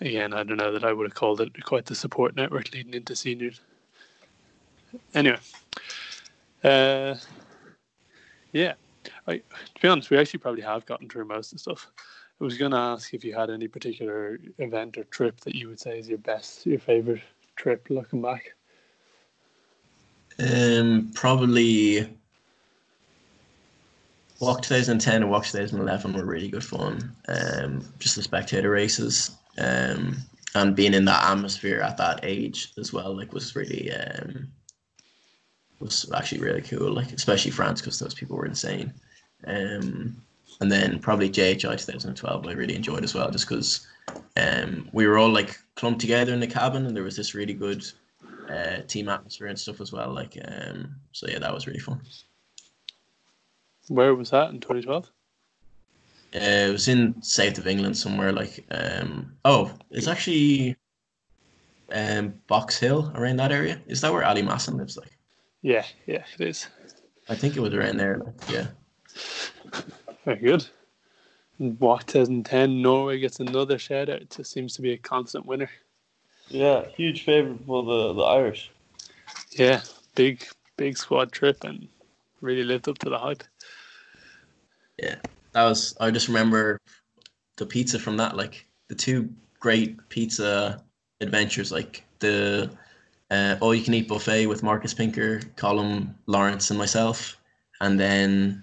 [0.00, 2.94] again, I don't know that I would have called it quite the support network leading
[2.94, 3.60] into seniors.
[5.14, 5.38] Anyway,
[6.62, 7.14] uh,
[8.52, 8.74] yeah,
[9.26, 11.90] I, to be honest, we actually probably have gotten through most of the stuff.
[12.40, 15.68] I was going to ask if you had any particular event or trip that you
[15.68, 17.22] would say is your best, your favorite
[17.56, 18.54] trip looking back.
[20.38, 22.08] Um, probably
[24.40, 27.14] WOC 2010 and WOC 2011 were really good fun.
[27.28, 29.36] Um, just the spectator races.
[29.58, 30.16] Um,
[30.56, 34.48] and being in that atmosphere at that age as well, like was really um,
[35.84, 36.92] was actually really cool.
[36.92, 38.92] Like especially France because those people were insane.
[39.46, 40.16] Um,
[40.60, 43.86] and then probably JHI 2012 I really enjoyed as well, just because
[44.36, 47.54] um, we were all like clumped together in the cabin and there was this really
[47.54, 47.84] good
[48.48, 50.12] uh, team atmosphere and stuff as well.
[50.12, 52.00] Like um, so yeah, that was really fun.
[53.88, 55.10] Where was that in 2012?
[56.34, 58.32] Uh, it was in south of England somewhere.
[58.32, 60.76] Like, um, oh, it's actually
[61.92, 63.80] um, Box Hill around that area.
[63.86, 64.96] Is that where Ali Masson lives?
[64.96, 65.16] Like,
[65.64, 66.68] Yeah, yeah, it is.
[67.30, 68.20] I think it was around there.
[68.50, 68.66] Yeah.
[70.26, 70.66] Very good.
[71.58, 74.20] And WOC 2010 Norway gets another shout out.
[74.20, 75.70] It seems to be a constant winner.
[76.48, 78.72] Yeah, huge favourite for the, the Irish.
[79.52, 79.80] Yeah,
[80.14, 80.44] big
[80.76, 81.88] big squad trip and
[82.42, 83.42] really lived up to the hype.
[84.98, 85.16] Yeah,
[85.52, 85.96] that was.
[85.98, 86.78] I just remember
[87.56, 88.36] the pizza from that.
[88.36, 89.30] Like the two
[89.60, 90.84] great pizza
[91.22, 92.70] adventures, like the
[93.34, 97.36] uh, all you can eat buffet with Marcus Pinker, Colin Lawrence, and myself,
[97.80, 98.62] and then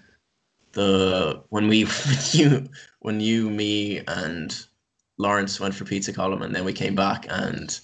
[0.72, 1.86] the when we
[2.32, 2.68] you
[3.00, 4.66] when you me and
[5.18, 7.80] Lawrence went for pizza column, and then we came back and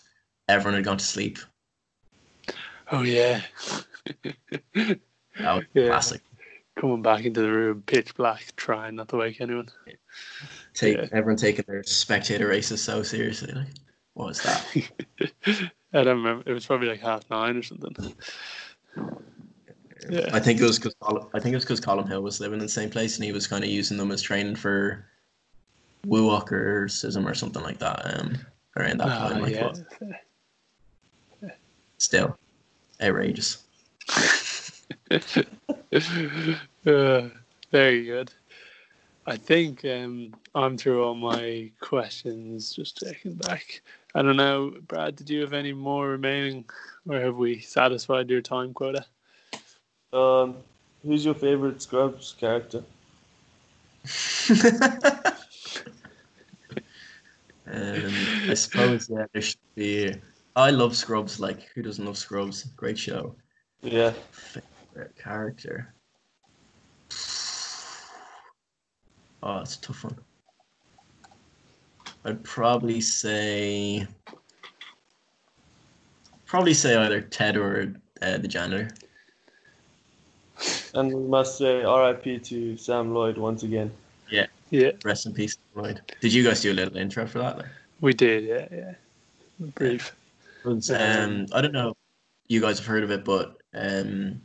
[0.47, 1.39] everyone had gone to sleep.
[2.91, 3.41] Oh yeah.
[4.73, 4.99] That
[5.39, 5.89] was Yeah.
[5.89, 6.21] classic.
[6.79, 9.67] Coming back into the room, pitch black, trying not to wake anyone.
[10.73, 11.07] Take Yeah.
[11.11, 13.51] everyone taking their spectator races so seriously.
[13.51, 13.67] Like,
[14.13, 15.71] what was that?
[15.93, 16.49] I don't remember.
[16.49, 18.13] It was probably like half nine or something.
[20.09, 20.29] Yeah.
[20.31, 20.95] I think it was because
[21.33, 23.31] I think it was because Colin Hill was living in the same place and he
[23.31, 25.05] was kind of using them as training for
[26.07, 26.87] WUOC or
[27.33, 28.19] something like that.
[28.19, 28.37] Um,
[28.77, 29.73] around that Ah, time, like, yeah.
[31.97, 32.37] still
[33.01, 33.63] outrageous.
[36.85, 37.29] uh,
[37.71, 38.31] very good.
[39.25, 42.73] I think um, I'm through all my questions.
[42.73, 43.81] Just checking back.
[44.17, 45.15] I don't know, Brad.
[45.15, 46.65] Did you have any more remaining,
[47.07, 49.05] or have we satisfied your time quota?
[50.11, 50.55] Um,
[51.03, 52.79] who's your favourite Scrubs character?
[57.67, 58.11] um,
[58.49, 60.15] I suppose yeah, there should be.
[60.55, 61.39] I love Scrubs.
[61.39, 62.63] Like, who doesn't love Scrubs?
[62.75, 63.35] Great show.
[63.83, 65.93] Yeah, Favorite character.
[69.43, 70.17] Oh, it's a tough one.
[72.27, 74.05] I'd probably say.
[76.45, 78.89] Probably say either Ted or uh, the janitor.
[80.93, 82.39] and we must say R.I.P.
[82.39, 83.91] to Sam Lloyd once again.
[84.29, 84.91] Yeah, Yeah.
[85.05, 86.01] Rest in peace, Lloyd.
[86.19, 87.57] Did you guys do a little intro for that?
[87.59, 87.67] Like,
[88.01, 88.43] we did.
[88.43, 88.93] Yeah, yeah.
[89.75, 90.13] Brief.
[90.65, 91.89] um, I don't know.
[91.89, 91.95] if
[92.49, 94.41] You guys have heard of it, but um,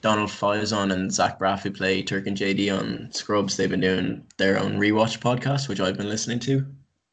[0.00, 4.24] Donald Faison and Zach Braff, who play Turk and JD on Scrubs, they've been doing
[4.38, 6.66] their own rewatch podcast, which I've been listening to.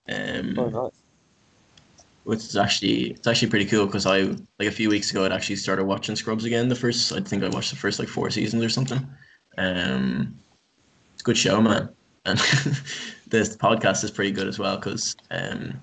[0.10, 0.92] Um, Oh, nice.
[2.24, 4.22] which is actually it's actually pretty cool because I
[4.60, 6.70] like a few weeks ago I'd actually started watching Scrubs again.
[6.70, 9.08] The first I think I watched the first like four seasons or something.
[9.58, 10.38] Um,
[11.14, 11.90] it's a good show, man,
[12.26, 12.38] and
[13.28, 15.80] this podcast is pretty good as well because um,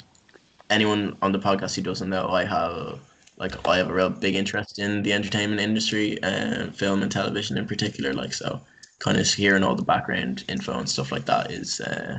[0.71, 3.01] anyone on the podcast who doesn't know, I have
[3.37, 7.57] like I have a real big interest in the entertainment industry, uh, film and television
[7.59, 8.13] in particular.
[8.13, 8.61] Like so,
[9.01, 12.19] kind of hearing all the background info and stuff like that is uh,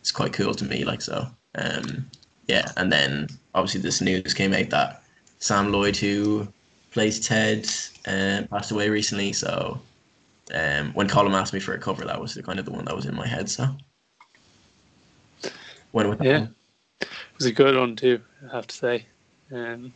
[0.00, 0.84] it's quite cool to me.
[0.84, 1.26] Like so.
[1.54, 2.10] Um,
[2.46, 5.02] yeah, and then obviously this news came out that
[5.38, 6.48] Sam Lloyd, who
[6.90, 7.68] plays Ted,
[8.06, 9.32] uh, passed away recently.
[9.32, 9.80] So
[10.54, 12.84] um, when Colin asked me for a cover, that was the kind of the one
[12.86, 13.48] that was in my head.
[13.48, 13.68] So
[15.92, 16.24] with that.
[16.24, 16.56] Yeah, one.
[17.00, 18.20] it was a good one too.
[18.50, 19.06] I have to say.
[19.52, 19.92] Um,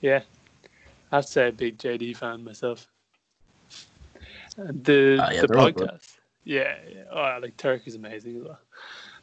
[0.00, 0.22] yeah,
[1.10, 2.88] I have to say, a big JD fan myself.
[4.56, 5.88] And the Ah, yeah, the they're all good.
[5.88, 7.04] podcast, yeah, yeah.
[7.10, 8.58] Oh, like Turk is amazing as well.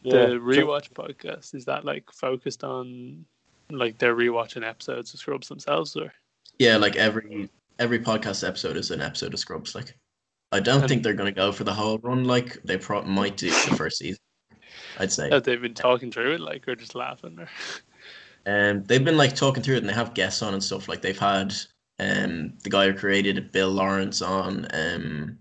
[0.04, 3.26] Yeah, the rewatch podcast is that like focused on
[3.70, 6.12] like they're rewatching episodes of Scrubs themselves, or
[6.58, 7.50] Yeah, like every
[7.80, 9.76] every podcast episode is an episode of Scrubs.
[9.76, 9.96] Like
[10.52, 12.24] I don't And- think they're gonna go for the whole run.
[12.26, 14.20] Like they pro- might do the first season.
[15.00, 15.30] I'd say.
[15.30, 17.50] have they been talking through it, like, or just laughing, or
[18.46, 20.88] Um, they've been like talking through it, and they have guests on and stuff.
[20.88, 21.54] Like they've had
[22.00, 24.66] um the guy who created it, Bill Lawrence, on.
[24.74, 25.38] Um,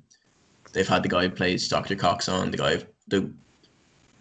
[0.73, 2.51] they've had the guy who plays Doctor Cox on.
[2.51, 3.33] The guy, the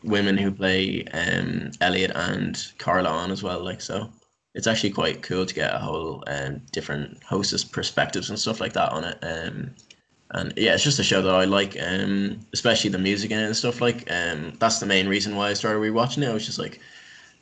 [0.07, 3.63] women who play um Elliot and Carla on as well.
[3.63, 4.09] Like so,
[4.55, 8.73] it's actually quite cool to get a whole um different hostess perspectives and stuff like
[8.73, 9.17] that on it.
[9.21, 9.71] Um,
[10.31, 11.77] and yeah, it's just a show that I like.
[11.81, 13.81] Um, especially the music in it and stuff.
[13.81, 16.29] Like um, that's the main reason why I started rewatching it.
[16.29, 16.81] I was just like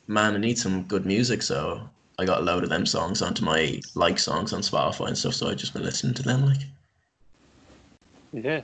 [0.08, 1.42] man, I need some good music.
[1.42, 1.88] So
[2.18, 5.34] I got a load of them songs onto my like songs on Spotify and stuff.
[5.34, 6.46] So I've just been listening to them.
[6.46, 6.60] Like,
[8.32, 8.62] yeah,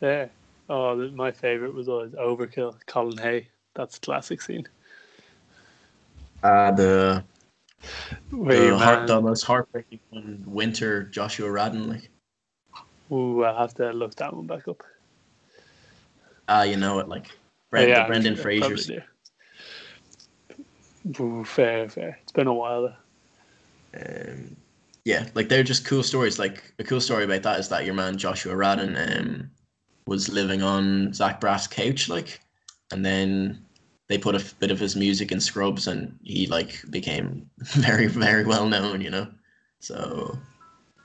[0.00, 0.26] yeah.
[0.72, 3.48] Oh, my favorite was always Overkill, Colin Hay.
[3.74, 4.66] That's a classic scene
[6.42, 7.24] uh, the
[8.30, 11.88] the, heart, the most heartbreaking one, Winter Joshua Radin.
[11.88, 12.10] Like,
[13.10, 14.82] Ooh, I'll have to look that one back up.
[16.48, 17.08] ah, you know it.
[17.08, 17.26] Like,
[17.70, 19.04] Brent, yeah, the Brendan sure, Fraser.
[21.20, 22.18] Ooh, fair, fair.
[22.22, 22.82] It's been a while.
[22.82, 24.32] Though.
[24.34, 24.56] Um,
[25.04, 26.38] yeah, like they're just cool stories.
[26.38, 29.50] Like a cool story about that is that your man Joshua Radin, um,
[30.06, 32.40] was living on Zach Braff's couch, like,
[32.90, 33.64] and then
[34.08, 38.06] they put a f- bit of his music in Scrubs, and he like became very
[38.06, 39.28] very well known, you know.
[39.80, 40.38] So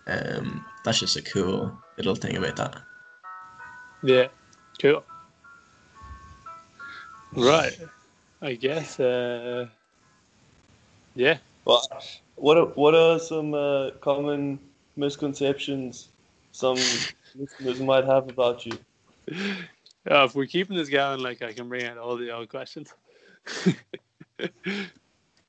[0.07, 2.81] um, that's just a cool little thing about that.
[4.03, 4.27] Yeah,
[4.81, 5.03] cool.
[7.35, 7.77] Right,
[8.41, 8.99] I guess.
[8.99, 9.67] Uh,
[11.15, 11.81] yeah, Well,
[12.35, 14.59] what are, what are some uh, common
[14.95, 16.09] misconceptions
[16.51, 16.77] some
[17.35, 18.77] listeners might have about you?
[20.09, 22.93] Uh, if we're keeping this going, like I can bring out all the old questions.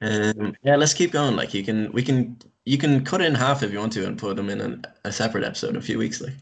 [0.00, 1.34] Um, yeah, let's keep going.
[1.34, 4.06] Like you can, we can, you can cut it in half if you want to
[4.06, 6.20] and put them in an, a separate episode in a few weeks.
[6.20, 6.34] Like,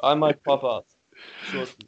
[0.00, 0.86] I might pop out
[1.50, 1.86] shortly.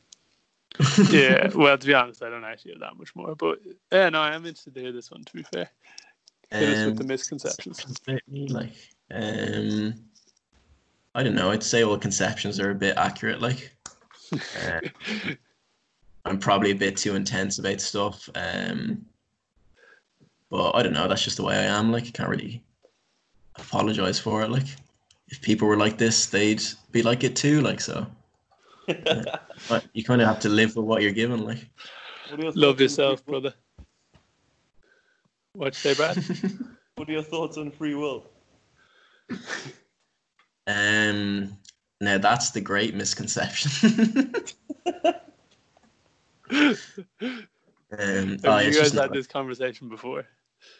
[1.11, 4.21] yeah, well, to be honest, I don't actually have that much more, but yeah, no,
[4.21, 5.25] I am interested to hear this one.
[5.25, 5.71] To be fair,
[6.51, 7.85] hit us with the Um, misconceptions.
[8.29, 8.73] like,
[9.11, 9.95] um,
[11.15, 11.51] I don't know.
[11.51, 13.41] I'd say all conceptions are a bit accurate.
[13.41, 13.75] Like,
[14.33, 14.81] uh,
[16.25, 18.29] I'm probably a bit too intense about stuff.
[18.35, 19.05] Um,
[20.51, 21.09] but I don't know.
[21.09, 21.93] That's just the way I am.
[21.93, 22.63] Like, I can't really
[23.57, 24.51] apologize for it.
[24.51, 24.67] Like,
[25.29, 27.61] if people were like this, they'd be like it too.
[27.61, 28.07] Like, so.
[29.69, 31.45] But you kind of have to live with what you're given.
[31.45, 31.69] Like,
[32.35, 33.55] What Love yourself, free brother.
[35.53, 36.17] What you say, Brad?
[36.97, 38.27] What are your thoughts on free will?
[40.67, 41.57] um,
[42.01, 43.71] now that's the great misconception.
[46.51, 46.77] um,
[47.21, 50.25] oh, Have yeah, you guys had not- this conversation before?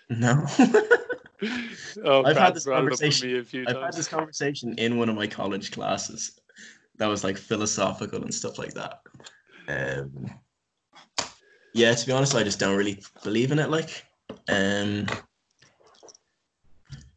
[0.09, 0.45] No.
[2.05, 4.07] Oh, I've had this brought it up with conversation- me a few I've had this
[4.09, 6.39] conversation in one of my college classes
[6.99, 9.01] that was like philosophical and stuff like that.
[9.67, 10.31] Um,
[11.73, 13.71] yeah, to be honest, I just don't really believe in it.
[13.71, 14.05] Like,
[14.51, 15.07] um,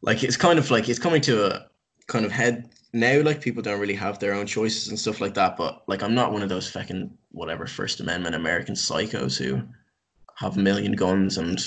[0.01, 1.67] like it's kind of like it's coming to a
[2.07, 3.21] kind of head now.
[3.21, 5.57] Like people don't really have their own choices and stuff like that.
[5.57, 9.61] But like, I'm not one of those fucking whatever First Amendment American psychos who
[10.35, 11.59] have a million guns and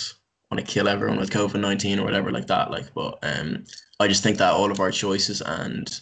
[0.50, 2.70] want to kill everyone with COVID nineteen or whatever like that.
[2.70, 3.64] Like, but um,
[4.00, 6.00] I just think that all of our choices and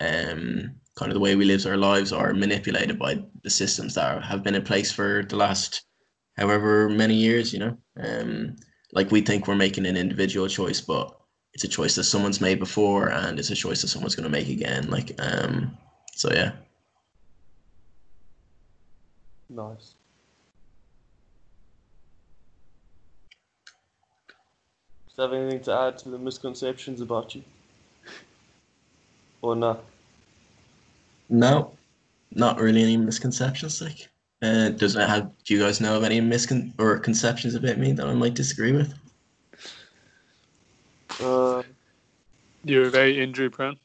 [0.00, 4.22] um, kind of the way we live our lives are manipulated by the systems that
[4.22, 5.82] have been in place for the last
[6.36, 7.52] however many years.
[7.52, 8.56] You know, um,
[8.92, 11.19] like we think we're making an individual choice, but
[11.52, 14.30] it's a choice that someone's made before, and it's a choice that someone's going to
[14.30, 14.88] make again.
[14.88, 15.76] Like, um,
[16.14, 16.52] so yeah.
[19.48, 19.94] Nice.
[25.08, 27.42] Does that have anything to add to the misconceptions about you?
[29.42, 29.84] Or not?
[31.28, 31.72] No,
[32.32, 33.80] not really any misconceptions.
[33.80, 34.08] Like,
[34.42, 35.30] uh, does it have?
[35.44, 38.72] Do you guys know of any miscon or conceptions about me that I might disagree
[38.72, 38.94] with?
[41.20, 41.62] Uh,
[42.64, 43.76] You're very injury prone.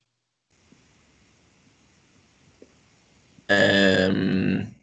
[3.50, 4.74] Um,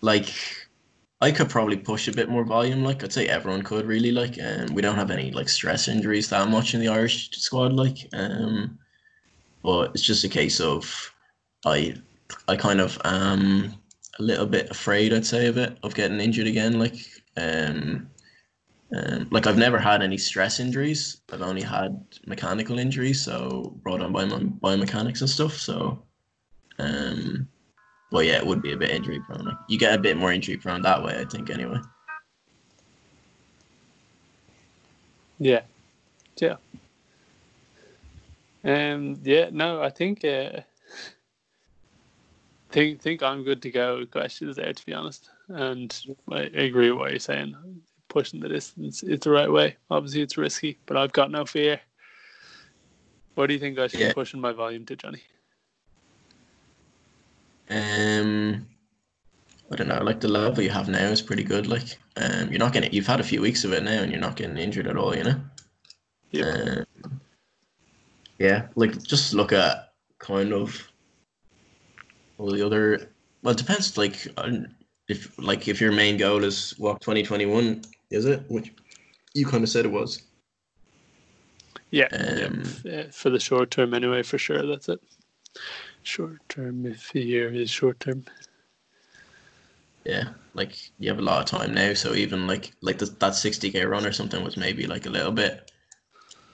[0.00, 0.32] like,
[1.20, 2.84] I could probably push a bit more volume.
[2.84, 4.12] Like, I'd say everyone could really.
[4.12, 7.72] Like, um, we don't have any like stress injuries that much in the Irish squad.
[7.72, 8.78] Like, um,
[9.62, 11.12] but it's just a case of
[11.64, 11.96] I,
[12.48, 13.74] I kind of am
[14.18, 15.12] a little bit afraid.
[15.12, 16.78] I'd say of it of getting injured again.
[16.78, 16.98] Like,
[17.36, 18.08] um,
[18.94, 21.20] um, like I've never had any stress injuries.
[21.32, 25.54] I've only had mechanical injuries, so brought on by my biomechanics and stuff.
[25.54, 26.02] So,
[26.78, 27.48] um,
[28.12, 29.44] yeah, it would be a bit injury prone.
[29.44, 31.50] Like, you get a bit more injury prone that way, I think.
[31.50, 31.78] Anyway.
[35.38, 35.62] Yeah.
[36.36, 36.56] Yeah.
[38.64, 39.20] Um.
[39.22, 39.50] Yeah.
[39.52, 40.24] No, I think.
[40.24, 40.60] Uh,
[42.70, 45.28] think think I'm good to go with questions there, to be honest.
[45.48, 45.94] And
[46.30, 47.56] I agree with what you're saying.
[48.16, 49.76] Pushing the distance is the right way.
[49.90, 51.78] Obviously, it's risky, but I've got no fear.
[53.34, 54.08] What do you think I should Yeah.
[54.08, 55.22] be pushing my volume to, Jonny?
[57.68, 58.66] Um,
[59.70, 60.02] I don't know.
[60.02, 61.66] Like the level you have now is pretty good.
[61.66, 62.90] Like, um, you're not getting.
[62.90, 65.14] You've had a few weeks of it now, and you're not getting injured at all.
[65.14, 65.40] You know.
[66.30, 66.86] Yep.
[67.04, 67.20] Um,
[68.38, 70.90] yeah, like just look at kind of
[72.38, 73.10] all the other.
[73.42, 73.98] Well, it depends.
[73.98, 74.26] Like,
[75.08, 78.44] if like if your main goal is WOC 2021 is it?
[78.48, 78.72] Which
[79.34, 80.22] you kind of said it was.
[81.90, 82.08] Yeah.
[82.12, 83.04] Um, yeah.
[83.12, 84.66] For the short term, anyway, for sure.
[84.66, 85.00] That's it.
[86.02, 88.24] Short term, if the year is short term.
[90.04, 93.32] Yeah, like you have a lot of time now, so even like like the, that
[93.32, 95.72] 60k run or something was maybe like a little bit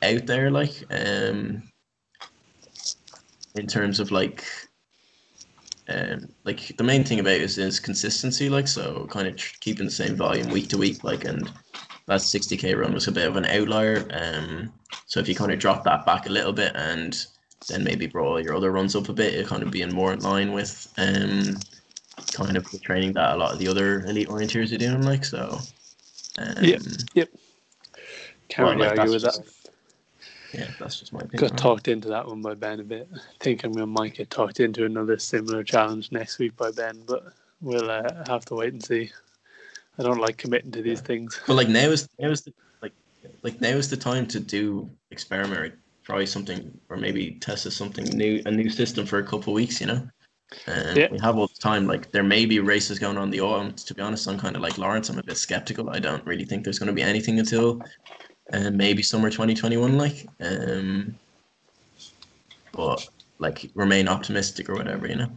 [0.02, 1.62] out there, like um,
[3.54, 4.46] in terms of like
[5.88, 9.56] um, like the main thing about it is, is consistency, like so kind of tr-
[9.60, 11.50] keeping the same volume week to week, like and
[12.06, 14.06] that 60k run was a bit of an outlier.
[14.10, 14.72] Um,
[15.06, 17.26] so if you kind of drop that back a little bit and
[17.68, 20.12] then maybe brought all your other runs up a bit, it kind of being more
[20.12, 21.56] in line with um
[22.32, 25.02] kind of the training that a lot of the other elite orienteers are doing.
[25.02, 25.58] Like so.
[26.38, 26.64] Um,
[27.14, 27.28] Yep.
[28.48, 29.38] Can't Well, really like, argue with that.
[30.52, 31.48] Yeah, that's just my opinion.
[31.48, 33.08] Got talked into that one by Ben a bit.
[33.14, 37.02] I think I'm gonna might get talked into another similar challenge next week by Ben,
[37.06, 39.10] but we'll uh, have to wait and see.
[39.98, 41.40] I don't like committing to these things.
[41.46, 42.52] But like now is now is the
[42.82, 42.92] like
[43.42, 48.04] like now is the time to do experiment or try something or maybe test something
[48.16, 50.06] new a new system for a couple of weeks, you know.
[50.66, 51.08] and Yeah.
[51.10, 51.86] We have all the time.
[51.86, 53.72] Like there may be races going on in the autumn.
[53.72, 55.08] To be honest, I'm kind of like Lawrence.
[55.08, 55.90] I'm a bit skeptical.
[55.90, 57.80] I don't really think there's going to be anything until
[58.52, 59.96] um, maybe summer 2021.
[59.96, 61.14] Like, um,
[62.72, 63.08] but
[63.38, 65.30] like remain optimistic or whatever, you know.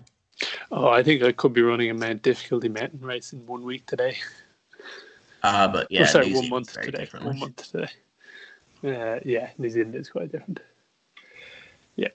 [0.72, 3.86] Oh, I think I could be running a Mount difficulty mountain race in one week
[3.86, 4.18] today.
[5.44, 7.08] Ah, but Yeah, yeah, sorry, one month today.
[7.14, 7.40] One like.
[7.40, 7.90] month today.
[8.84, 10.60] Uh, yeah, New Zealand is quite different.
[11.96, 12.10] Yeah.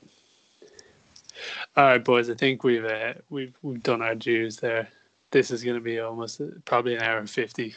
[1.77, 2.29] All right, boys.
[2.29, 4.89] I think we've uh, we've we've done our dues there.
[5.31, 7.75] This is going to be almost uh, probably an hour and fifty.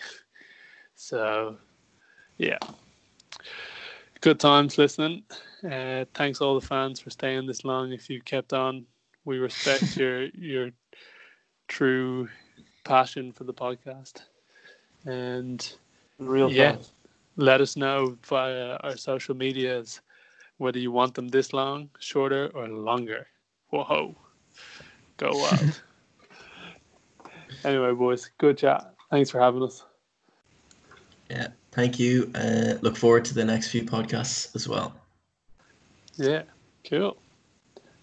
[0.95, 1.57] So,
[2.37, 2.57] yeah.
[4.23, 5.23] Good times listening.
[5.69, 7.91] Uh, thanks all the fans for staying this long.
[7.91, 8.85] If you kept on,
[9.25, 10.71] we respect your your
[11.67, 12.29] true
[12.85, 14.21] passion for the podcast.
[15.05, 15.59] And
[16.19, 16.75] Real Yeah.
[16.75, 16.93] fans.
[17.35, 20.01] let us know via our social medias
[20.57, 23.27] whether you want them this long, shorter, or longer.
[23.71, 24.15] Whoa,
[25.17, 25.83] go wild.
[27.65, 28.93] anyway, boys, good chat.
[29.11, 29.83] Thanks for having us.
[31.29, 32.31] Yeah, thank you.
[32.35, 34.93] Uh, look forward to the next few podcasts as well.
[36.15, 36.43] Yeah,
[36.89, 37.17] cool.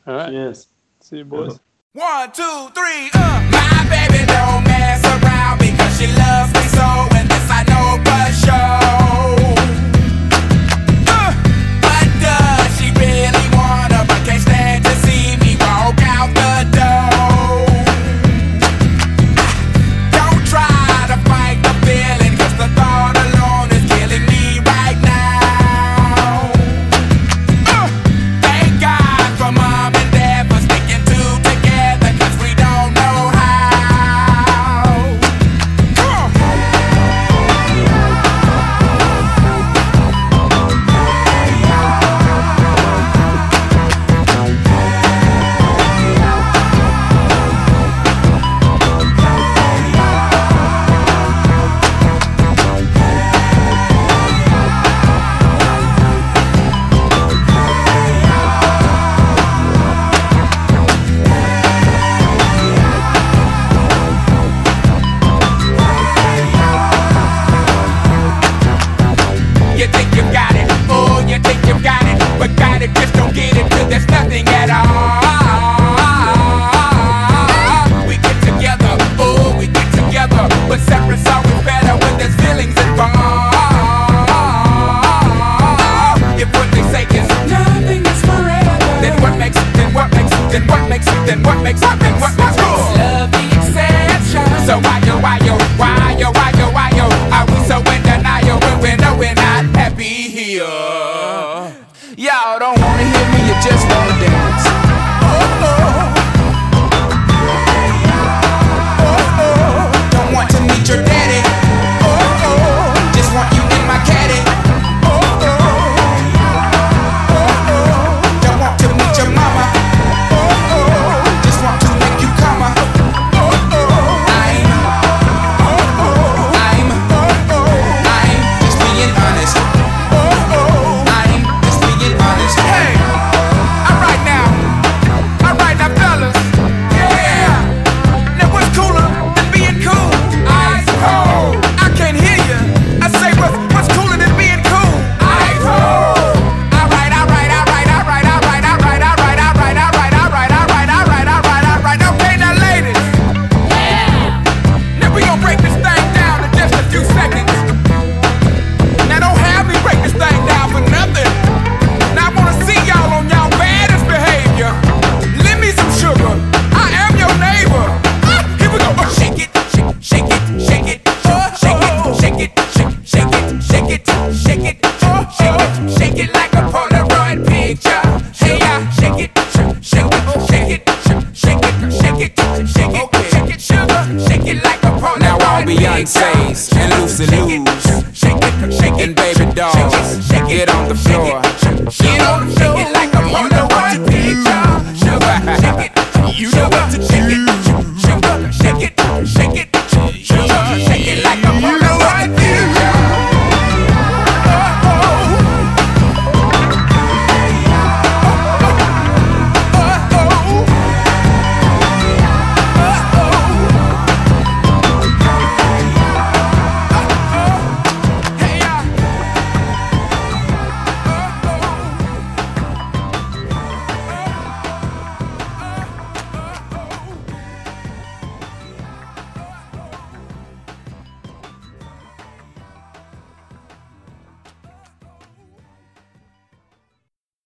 [0.07, 0.67] All right, Yes.
[1.01, 1.59] see you, boys.
[1.93, 3.49] One, two, three, uh.
[3.51, 6.87] My baby don't mess around because she loves me so,
[7.17, 8.80] and this I know for sure.